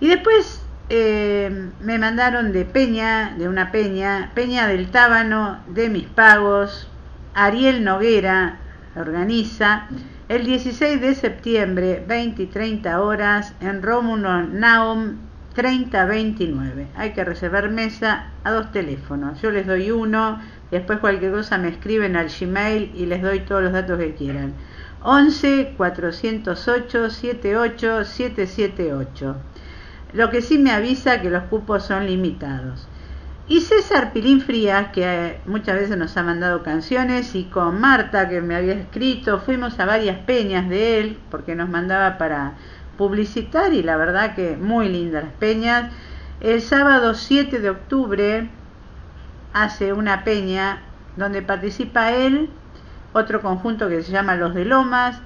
Y 0.00 0.08
después 0.08 0.60
eh, 0.90 1.70
me 1.80 1.98
mandaron 1.98 2.52
de 2.52 2.66
Peña, 2.66 3.34
de 3.38 3.48
una 3.48 3.72
Peña, 3.72 4.32
Peña 4.34 4.66
del 4.66 4.90
Tábano, 4.90 5.60
de 5.68 5.88
mis 5.88 6.06
pagos, 6.06 6.88
Ariel 7.34 7.84
Noguera 7.84 8.58
organiza 8.96 9.88
el 10.28 10.44
16 10.44 11.00
de 11.00 11.14
septiembre, 11.14 12.04
20 12.06 12.42
y 12.42 12.46
30 12.46 13.00
horas, 13.00 13.54
en 13.60 13.82
Rómulo 13.82 14.42
Naum 14.42 15.16
3029. 15.54 16.88
Hay 16.96 17.12
que 17.12 17.24
reservar 17.24 17.70
mesa 17.70 18.30
a 18.42 18.50
dos 18.50 18.72
teléfonos. 18.72 19.40
Yo 19.42 19.50
les 19.50 19.66
doy 19.66 19.90
uno, 19.90 20.40
después 20.70 20.98
cualquier 20.98 21.32
cosa 21.32 21.58
me 21.58 21.68
escriben 21.68 22.16
al 22.16 22.28
Gmail 22.28 22.92
y 22.94 23.06
les 23.06 23.22
doy 23.22 23.40
todos 23.40 23.62
los 23.62 23.72
datos 23.72 23.98
que 23.98 24.14
quieran. 24.14 24.54
11 25.02 25.74
408 25.76 27.10
78 27.10 28.04
778 28.04 29.36
lo 30.14 30.30
que 30.30 30.40
sí 30.40 30.58
me 30.58 30.70
avisa 30.70 31.20
que 31.20 31.28
los 31.28 31.42
cupos 31.44 31.84
son 31.84 32.06
limitados. 32.06 32.86
Y 33.46 33.60
César 33.60 34.14
Pilín 34.14 34.40
Frías, 34.40 34.88
que 34.88 35.02
eh, 35.04 35.40
muchas 35.44 35.78
veces 35.78 35.98
nos 35.98 36.16
ha 36.16 36.22
mandado 36.22 36.62
canciones, 36.62 37.34
y 37.34 37.44
con 37.44 37.78
Marta, 37.78 38.26
que 38.30 38.40
me 38.40 38.56
había 38.56 38.72
escrito, 38.72 39.38
fuimos 39.38 39.78
a 39.78 39.84
varias 39.84 40.18
peñas 40.20 40.66
de 40.70 40.98
él, 40.98 41.18
porque 41.30 41.54
nos 41.54 41.68
mandaba 41.68 42.16
para 42.16 42.54
publicitar, 42.96 43.74
y 43.74 43.82
la 43.82 43.98
verdad 43.98 44.34
que 44.34 44.56
muy 44.56 44.88
lindas 44.88 45.24
las 45.24 45.32
peñas. 45.34 45.92
El 46.40 46.62
sábado 46.62 47.12
7 47.12 47.58
de 47.60 47.68
octubre 47.68 48.48
hace 49.52 49.92
una 49.92 50.24
peña 50.24 50.82
donde 51.16 51.42
participa 51.42 52.12
él, 52.12 52.48
otro 53.12 53.42
conjunto 53.42 53.90
que 53.90 54.02
se 54.02 54.10
llama 54.10 54.36
Los 54.36 54.54
de 54.54 54.64
Lomas, 54.64 55.20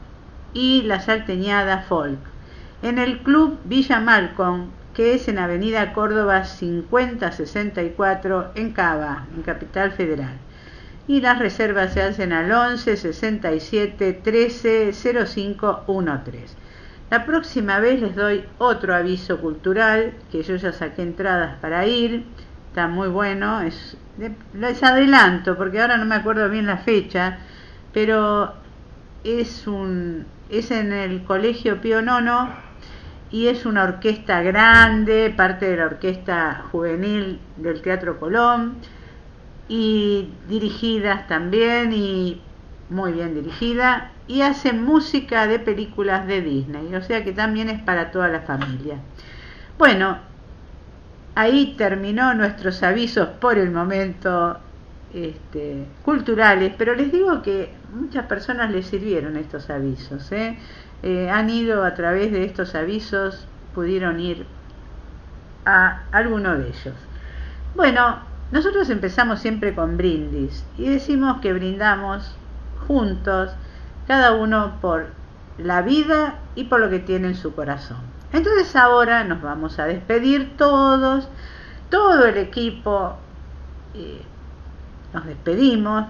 y 0.52 0.82
la 0.82 0.98
Salteñada 0.98 1.82
Folk. 1.82 2.18
En 2.82 2.98
el 2.98 3.20
Club 3.20 3.60
Villa 3.64 4.00
Malcom, 4.00 4.70
que 4.98 5.14
es 5.14 5.28
en 5.28 5.38
Avenida 5.38 5.92
Córdoba 5.92 6.44
5064 6.44 8.50
en 8.56 8.72
Cava, 8.72 9.28
en 9.32 9.42
Capital 9.42 9.92
Federal. 9.92 10.36
Y 11.06 11.20
las 11.20 11.38
reservas 11.38 11.92
se 11.92 12.02
hacen 12.02 12.32
al 12.32 12.50
11 12.50 12.96
67 12.96 14.20
13 14.24 14.92
05 14.92 15.84
13. 16.24 16.56
La 17.10 17.24
próxima 17.24 17.78
vez 17.78 18.00
les 18.00 18.16
doy 18.16 18.44
otro 18.58 18.92
aviso 18.92 19.40
cultural, 19.40 20.14
que 20.32 20.42
yo 20.42 20.56
ya 20.56 20.72
saqué 20.72 21.02
entradas 21.02 21.54
para 21.60 21.86
ir, 21.86 22.24
está 22.66 22.88
muy 22.88 23.06
bueno. 23.06 23.60
Es, 23.60 23.96
les 24.52 24.82
adelanto, 24.82 25.56
porque 25.56 25.80
ahora 25.80 25.96
no 25.96 26.06
me 26.06 26.16
acuerdo 26.16 26.50
bien 26.50 26.66
la 26.66 26.78
fecha, 26.78 27.38
pero 27.94 28.52
es, 29.22 29.68
un, 29.68 30.26
es 30.50 30.72
en 30.72 30.92
el 30.92 31.22
Colegio 31.22 31.80
Pío 31.80 32.02
Nono 32.02 32.66
y 33.30 33.48
es 33.48 33.66
una 33.66 33.84
orquesta 33.84 34.42
grande, 34.42 35.32
parte 35.36 35.68
de 35.68 35.76
la 35.76 35.86
orquesta 35.86 36.64
juvenil 36.70 37.40
del 37.56 37.82
Teatro 37.82 38.18
Colón 38.18 38.76
y 39.68 40.30
dirigidas 40.48 41.26
también 41.26 41.92
y 41.92 42.40
muy 42.88 43.12
bien 43.12 43.34
dirigida 43.34 44.12
y 44.26 44.42
hacen 44.42 44.82
música 44.82 45.46
de 45.46 45.58
películas 45.58 46.26
de 46.26 46.40
Disney, 46.40 46.94
o 46.94 47.02
sea 47.02 47.24
que 47.24 47.32
también 47.32 47.68
es 47.68 47.80
para 47.82 48.10
toda 48.10 48.28
la 48.28 48.40
familia. 48.40 48.96
Bueno, 49.78 50.18
ahí 51.34 51.74
terminó 51.76 52.34
nuestros 52.34 52.82
avisos 52.82 53.28
por 53.40 53.58
el 53.58 53.70
momento 53.70 54.58
este, 55.14 55.86
culturales, 56.02 56.74
pero 56.76 56.94
les 56.94 57.12
digo 57.12 57.42
que 57.42 57.72
muchas 57.94 58.26
personas 58.26 58.70
les 58.70 58.86
sirvieron 58.86 59.36
estos 59.36 59.70
avisos. 59.70 60.30
¿eh? 60.32 60.58
Eh, 61.02 61.30
han 61.30 61.48
ido 61.50 61.84
a 61.84 61.94
través 61.94 62.32
de 62.32 62.44
estos 62.44 62.74
avisos, 62.74 63.46
pudieron 63.74 64.18
ir 64.18 64.46
a 65.64 66.02
alguno 66.10 66.56
de 66.56 66.68
ellos. 66.68 66.94
Bueno, 67.74 68.18
nosotros 68.50 68.90
empezamos 68.90 69.40
siempre 69.40 69.74
con 69.74 69.96
brindis 69.96 70.64
y 70.76 70.88
decimos 70.88 71.40
que 71.40 71.52
brindamos 71.52 72.34
juntos, 72.86 73.52
cada 74.06 74.32
uno 74.32 74.78
por 74.80 75.08
la 75.58 75.82
vida 75.82 76.38
y 76.54 76.64
por 76.64 76.80
lo 76.80 76.88
que 76.88 76.98
tiene 76.98 77.28
en 77.28 77.34
su 77.34 77.54
corazón. 77.54 77.98
Entonces 78.32 78.74
ahora 78.74 79.24
nos 79.24 79.40
vamos 79.42 79.78
a 79.78 79.84
despedir 79.84 80.56
todos, 80.56 81.28
todo 81.90 82.26
el 82.26 82.38
equipo, 82.38 83.16
nos 85.12 85.26
despedimos 85.26 86.06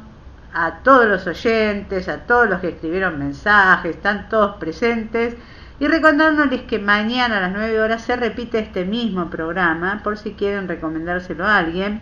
a 0.52 0.78
todos 0.82 1.06
los 1.06 1.26
oyentes, 1.26 2.08
a 2.08 2.26
todos 2.26 2.48
los 2.48 2.60
que 2.60 2.68
escribieron 2.68 3.18
mensajes, 3.18 3.96
están 3.96 4.28
todos 4.28 4.56
presentes 4.56 5.36
y 5.80 5.86
recordándoles 5.86 6.62
que 6.62 6.78
mañana 6.78 7.38
a 7.38 7.40
las 7.40 7.52
9 7.52 7.80
horas 7.80 8.02
se 8.02 8.16
repite 8.16 8.58
este 8.58 8.84
mismo 8.84 9.30
programa 9.30 10.00
por 10.02 10.16
si 10.18 10.32
quieren 10.32 10.68
recomendárselo 10.68 11.44
a 11.44 11.58
alguien. 11.58 12.00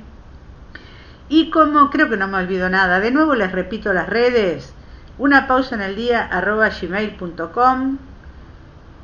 Y 1.29 1.51
como 1.51 1.91
creo 1.91 2.09
que 2.09 2.17
no 2.17 2.29
me 2.29 2.39
olvido 2.39 2.71
nada, 2.71 3.01
de 3.01 3.11
nuevo 3.11 3.35
les 3.35 3.53
repito 3.53 3.93
las 3.93 4.09
redes, 4.09 4.73
una 5.19 5.47
pausa 5.47 5.75
en 5.75 5.83
el 5.83 5.97
día 5.97 6.25
arroba 6.25 6.71
gmail.com, 6.71 7.99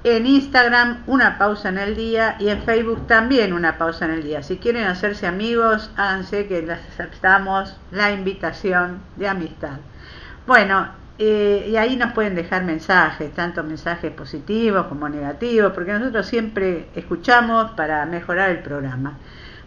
en 0.04 0.26
Instagram 0.26 1.04
una 1.06 1.38
pausa 1.38 1.68
en 1.68 1.78
el 1.78 1.94
día 1.94 2.36
y 2.38 2.48
en 2.48 2.62
Facebook 2.62 3.06
también 3.06 3.52
una 3.52 3.78
pausa 3.78 4.04
en 4.06 4.12
el 4.12 4.22
día. 4.22 4.42
Si 4.42 4.56
quieren 4.56 4.84
hacerse 4.84 5.26
amigos, 5.26 5.90
háganse 5.96 6.46
que 6.46 6.62
les 6.62 6.78
aceptamos 6.78 7.76
la 7.92 8.10
invitación 8.10 9.00
de 9.16 9.28
amistad. 9.28 9.78
Bueno, 10.46 10.88
eh, 11.18 11.68
y 11.70 11.76
ahí 11.76 11.96
nos 11.96 12.12
pueden 12.12 12.34
dejar 12.34 12.64
mensajes, 12.64 13.32
tanto 13.32 13.62
mensajes 13.62 14.10
positivos 14.12 14.86
como 14.86 15.08
negativos, 15.08 15.72
porque 15.72 15.92
nosotros 15.92 16.26
siempre 16.26 16.88
escuchamos 16.96 17.70
para 17.72 18.04
mejorar 18.06 18.50
el 18.50 18.58
programa. 18.58 19.18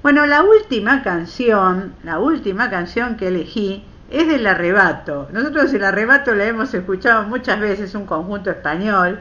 Bueno, 0.04 0.26
la 0.26 0.44
última 0.44 1.02
canción, 1.02 1.96
la 2.04 2.20
última 2.20 2.70
canción 2.70 3.16
que 3.16 3.30
elegí 3.30 3.86
es 4.12 4.28
del 4.28 4.46
arrebato. 4.46 5.30
Nosotros 5.32 5.74
el 5.74 5.84
arrebato 5.84 6.36
la 6.36 6.46
hemos 6.46 6.74
escuchado 6.74 7.24
muchas 7.24 7.60
veces, 7.60 7.96
un 7.96 8.06
conjunto 8.06 8.52
español 8.52 9.20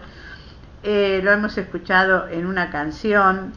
eh, 0.85 1.21
lo 1.25 1.33
hemos 1.33 1.57
escuchado 1.57 2.29
en 2.29 2.47
una 2.47 2.71
canción 2.71 3.53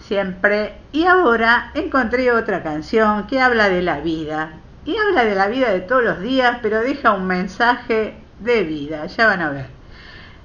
siempre 0.00 0.74
y 0.90 1.04
ahora 1.04 1.70
encontré 1.74 2.32
otra 2.32 2.62
canción 2.62 3.26
que 3.28 3.40
habla 3.40 3.68
de 3.68 3.82
la 3.82 4.00
vida 4.00 4.50
y 4.84 4.96
habla 4.96 5.24
de 5.24 5.36
la 5.36 5.46
vida 5.46 5.70
de 5.70 5.80
todos 5.80 6.02
los 6.02 6.20
días 6.20 6.58
pero 6.60 6.80
deja 6.80 7.12
un 7.12 7.26
mensaje 7.26 8.16
de 8.40 8.64
vida, 8.64 9.06
ya 9.06 9.26
van 9.26 9.42
a 9.42 9.50
ver. 9.50 9.66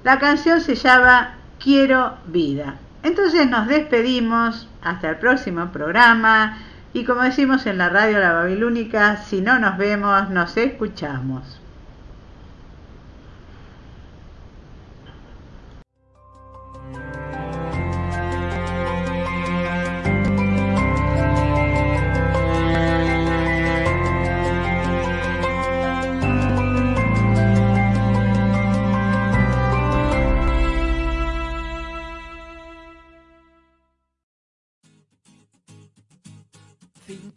La 0.04 0.18
canción 0.20 0.60
se 0.60 0.76
llama 0.76 1.34
Quiero 1.58 2.16
vida. 2.26 2.76
Entonces 3.02 3.48
nos 3.48 3.66
despedimos 3.66 4.68
hasta 4.80 5.10
el 5.10 5.16
próximo 5.16 5.72
programa 5.72 6.58
y 6.92 7.04
como 7.04 7.22
decimos 7.22 7.66
en 7.66 7.78
la 7.78 7.88
radio 7.88 8.20
La 8.20 8.32
Babilónica, 8.32 9.16
si 9.16 9.40
no 9.40 9.58
nos 9.58 9.76
vemos, 9.76 10.30
nos 10.30 10.56
escuchamos. 10.56 11.57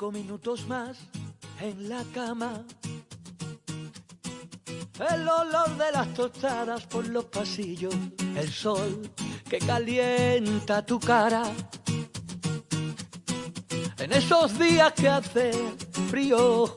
Cinco 0.01 0.13
minutos 0.13 0.67
más 0.67 0.97
en 1.59 1.87
la 1.87 2.03
cama. 2.11 2.63
El 4.97 5.29
olor 5.29 5.77
de 5.77 5.91
las 5.91 6.11
tostadas 6.15 6.87
por 6.87 7.07
los 7.07 7.25
pasillos, 7.25 7.93
el 8.35 8.51
sol 8.51 8.99
que 9.47 9.59
calienta 9.59 10.83
tu 10.83 10.99
cara. 10.99 11.43
En 13.99 14.11
esos 14.11 14.57
días 14.57 14.91
que 14.93 15.07
hace 15.07 15.51
frío, 16.09 16.75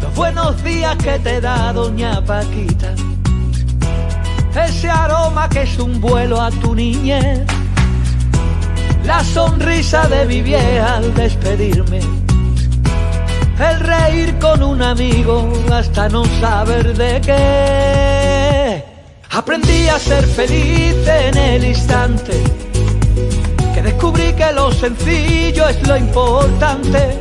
los 0.00 0.14
buenos 0.14 0.64
días 0.64 0.96
que 1.04 1.18
te 1.18 1.38
da 1.38 1.70
Doña 1.74 2.24
Paquita, 2.24 2.94
ese 4.56 4.88
aroma 4.88 5.50
que 5.50 5.64
es 5.64 5.78
un 5.78 6.00
vuelo 6.00 6.40
a 6.40 6.50
tu 6.50 6.74
niñez 6.74 7.61
la 9.04 9.24
sonrisa 9.24 10.06
de 10.08 10.26
mi 10.26 10.42
vieja 10.42 10.96
al 10.96 11.14
despedirme, 11.14 12.00
el 13.58 13.80
reír 13.80 14.38
con 14.38 14.62
un 14.62 14.82
amigo 14.82 15.52
hasta 15.72 16.08
no 16.08 16.24
saber 16.40 16.96
de 16.96 17.20
qué. 17.20 18.84
Aprendí 19.30 19.88
a 19.88 19.98
ser 19.98 20.24
feliz 20.24 20.94
en 21.06 21.36
el 21.36 21.64
instante, 21.64 22.42
que 23.74 23.82
descubrí 23.82 24.32
que 24.34 24.52
lo 24.52 24.70
sencillo 24.72 25.68
es 25.68 25.86
lo 25.86 25.96
importante. 25.96 27.20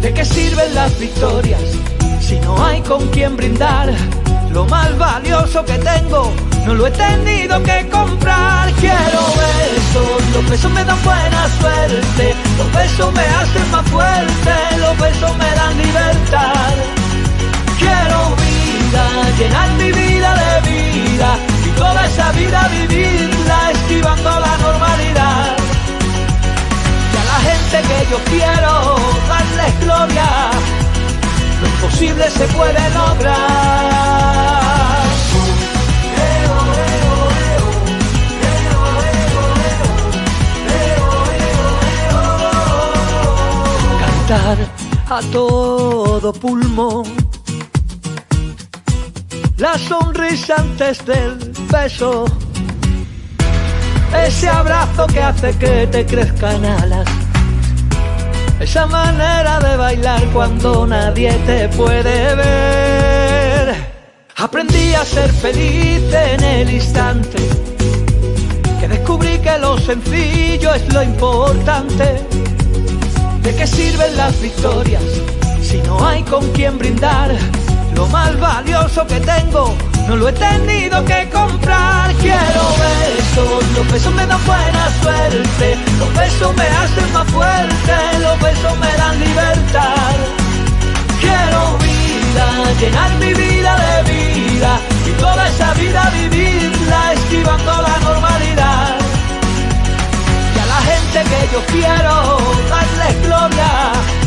¿De 0.00 0.14
qué 0.14 0.24
sirven 0.24 0.74
las 0.74 0.98
victorias 0.98 1.60
si 2.20 2.38
no 2.40 2.64
hay 2.64 2.80
con 2.82 3.06
quien 3.08 3.36
brindar? 3.36 3.92
Lo 4.52 4.64
más 4.64 4.96
valioso 4.96 5.64
que 5.64 5.78
tengo 5.78 6.32
no 6.66 6.74
lo 6.74 6.86
he 6.86 6.90
tenido 6.90 7.62
que 7.62 7.88
comprar. 7.90 8.72
Quiero 8.80 9.20
besos, 9.40 10.34
los 10.34 10.50
besos 10.50 10.70
me 10.72 10.84
dan 10.84 11.02
buena 11.04 11.48
suerte, 11.60 12.34
los 12.58 12.72
besos 12.72 13.14
me 13.14 13.22
hacen 13.22 13.70
más 13.70 13.88
fuerte, 13.88 14.54
los 14.78 14.98
besos 14.98 15.36
me 15.38 15.50
dan 15.54 15.78
libertad. 15.78 16.74
Quiero 17.78 18.34
vida, 18.42 19.04
llenar 19.38 19.70
mi 19.78 19.92
vida 19.92 20.34
de 20.42 20.70
vida 20.70 21.38
y 21.64 21.70
toda 21.78 22.06
esa 22.06 22.32
vida 22.32 22.68
vivirla 22.68 23.70
esquivando 23.70 24.40
la 24.40 24.45
todo 46.26 46.32
pulmón. 46.32 47.04
La 49.58 49.78
sonrisa 49.78 50.56
antes 50.58 51.04
del 51.06 51.52
beso, 51.70 52.24
ese 54.26 54.48
abrazo 54.48 55.06
que 55.06 55.22
hace 55.22 55.56
que 55.56 55.86
te 55.86 56.04
crezcan 56.04 56.64
alas, 56.64 57.06
esa 58.58 58.86
manera 58.86 59.60
de 59.60 59.76
bailar 59.76 60.24
cuando 60.32 60.84
nadie 60.86 61.32
te 61.46 61.68
puede 61.68 62.34
ver. 62.34 63.76
Aprendí 64.36 64.94
a 64.94 65.04
ser 65.04 65.30
feliz 65.30 66.02
en 66.12 66.42
el 66.42 66.70
instante, 66.74 67.38
que 68.80 68.88
descubrí 68.88 69.38
que 69.38 69.58
lo 69.58 69.78
sencillo 69.78 70.74
es 70.74 70.92
lo 70.92 71.02
importante. 71.04 72.26
¿De 73.42 73.54
qué 73.54 73.66
sirven 73.66 74.16
las 74.16 74.40
victorias 74.40 75.04
si 75.76 75.88
no 75.88 76.06
hay 76.06 76.22
con 76.22 76.44
quien 76.52 76.78
brindar? 76.78 77.34
Lo 77.94 78.06
más 78.06 78.38
valioso 78.38 79.06
que 79.06 79.20
tengo 79.20 79.74
no 80.08 80.16
lo 80.16 80.28
he 80.28 80.32
tenido 80.32 81.04
que 81.04 81.28
comprar. 81.30 82.12
Quiero 82.14 82.62
besos, 82.84 83.64
los 83.76 83.92
besos 83.92 84.14
me 84.14 84.26
dan 84.26 84.42
buena 84.44 84.84
suerte, 85.02 85.76
los 85.98 86.14
besos 86.14 86.56
me 86.56 86.66
hacen 86.80 87.12
más 87.12 87.28
fuerte, 87.28 87.94
los 88.20 88.40
besos 88.40 88.78
me 88.78 88.92
dan 88.96 89.20
libertad. 89.20 90.16
Quiero 91.20 91.60
vida, 91.84 92.46
llenar 92.80 93.10
mi 93.16 93.32
vida 93.34 93.72
de 93.84 94.12
vida 94.12 94.78
y 95.06 95.10
toda 95.20 95.48
esa 95.48 95.74
vida 95.74 96.10
vivirla 96.14 97.12
esquivando 97.12 97.72
la 97.82 97.98
normalidad. 97.98 98.96
Y 100.54 100.58
a 100.58 100.66
la 100.66 100.80
gente 100.90 101.18
que 101.30 101.40
yo 101.52 101.60
quiero 101.72 102.38
darles 102.70 103.14
gloria, 103.26 103.92
lo 103.96 104.25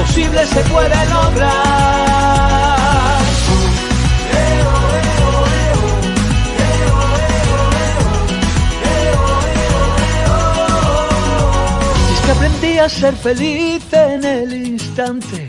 imposible 0.00 0.46
se 0.46 0.60
puede 0.64 1.06
lograr. 1.06 1.60
Es 12.12 12.20
que 12.24 12.30
aprendí 12.30 12.78
a 12.78 12.88
ser 12.88 13.14
feliz 13.14 13.82
en 13.92 14.24
el 14.24 14.66
instante 14.68 15.46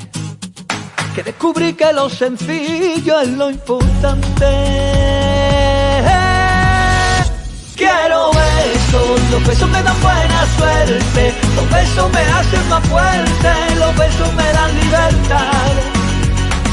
que 1.15 1.23
descubrí 1.23 1.73
que 1.73 1.93
lo 1.93 2.09
sencillo 2.09 3.21
es 3.21 3.29
lo 3.29 3.49
importante. 3.49 4.45
Quiero 7.75 8.31
los 8.91 9.47
besos 9.47 9.69
me 9.69 9.81
dan 9.81 10.01
buena 10.01 10.45
suerte, 10.57 11.33
los 11.55 11.69
besos 11.69 12.11
me 12.11 12.19
hacen 12.19 12.69
más 12.69 12.83
fuerte, 12.87 13.75
los 13.79 13.95
besos 13.95 14.33
me 14.33 14.51
dan 14.51 14.75
libertad. 14.75 15.71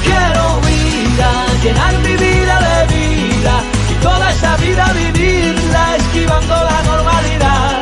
Quiero 0.02 0.60
vida, 0.66 1.30
llenar 1.62 1.94
mi 1.98 2.16
vida 2.16 2.54
de 2.68 2.94
vida 2.94 3.62
y 3.90 3.94
toda 4.02 4.30
esa 4.32 4.56
vida 4.56 4.92
vivirla 4.94 5.96
esquivando 5.96 6.54
la 6.54 6.82
normalidad. 6.82 7.80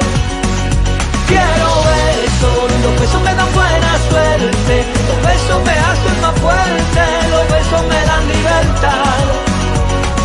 Quiero 1.29 1.69
besos, 1.89 2.71
los 2.85 3.01
besos 3.01 3.23
me 3.23 3.35
dan 3.35 3.53
buena 3.55 3.93
suerte, 4.11 4.85
los 5.09 5.19
besos 5.29 5.65
me 5.65 5.73
hacen 5.89 6.21
más 6.21 6.35
fuerte, 6.41 7.05
los 7.31 7.45
besos 7.49 7.83
me 7.89 8.01
dan 8.05 8.29
libertad. 8.29 9.25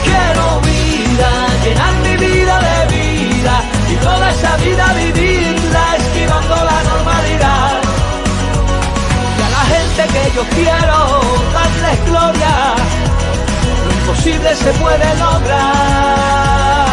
Quiero 0.03 0.59
vida, 0.67 1.29
llenar 1.63 1.93
mi 2.03 2.17
vida 2.17 2.59
de 2.59 2.95
vida 2.95 3.80
toda 4.01 4.29
esa 4.31 4.57
vida 4.57 4.85
vivirla 4.93 5.95
esquivando 5.97 6.55
la 6.55 6.83
normalidad. 6.83 7.81
Y 9.37 9.41
a 9.41 9.49
la 9.49 9.63
gente 9.73 10.01
que 10.13 10.31
yo 10.35 10.43
quiero 10.55 11.21
darles 11.53 12.05
gloria, 12.05 12.75
lo 13.85 13.91
imposible 13.99 14.55
se 14.55 14.71
puede 14.73 15.15
lograr. 15.15 16.90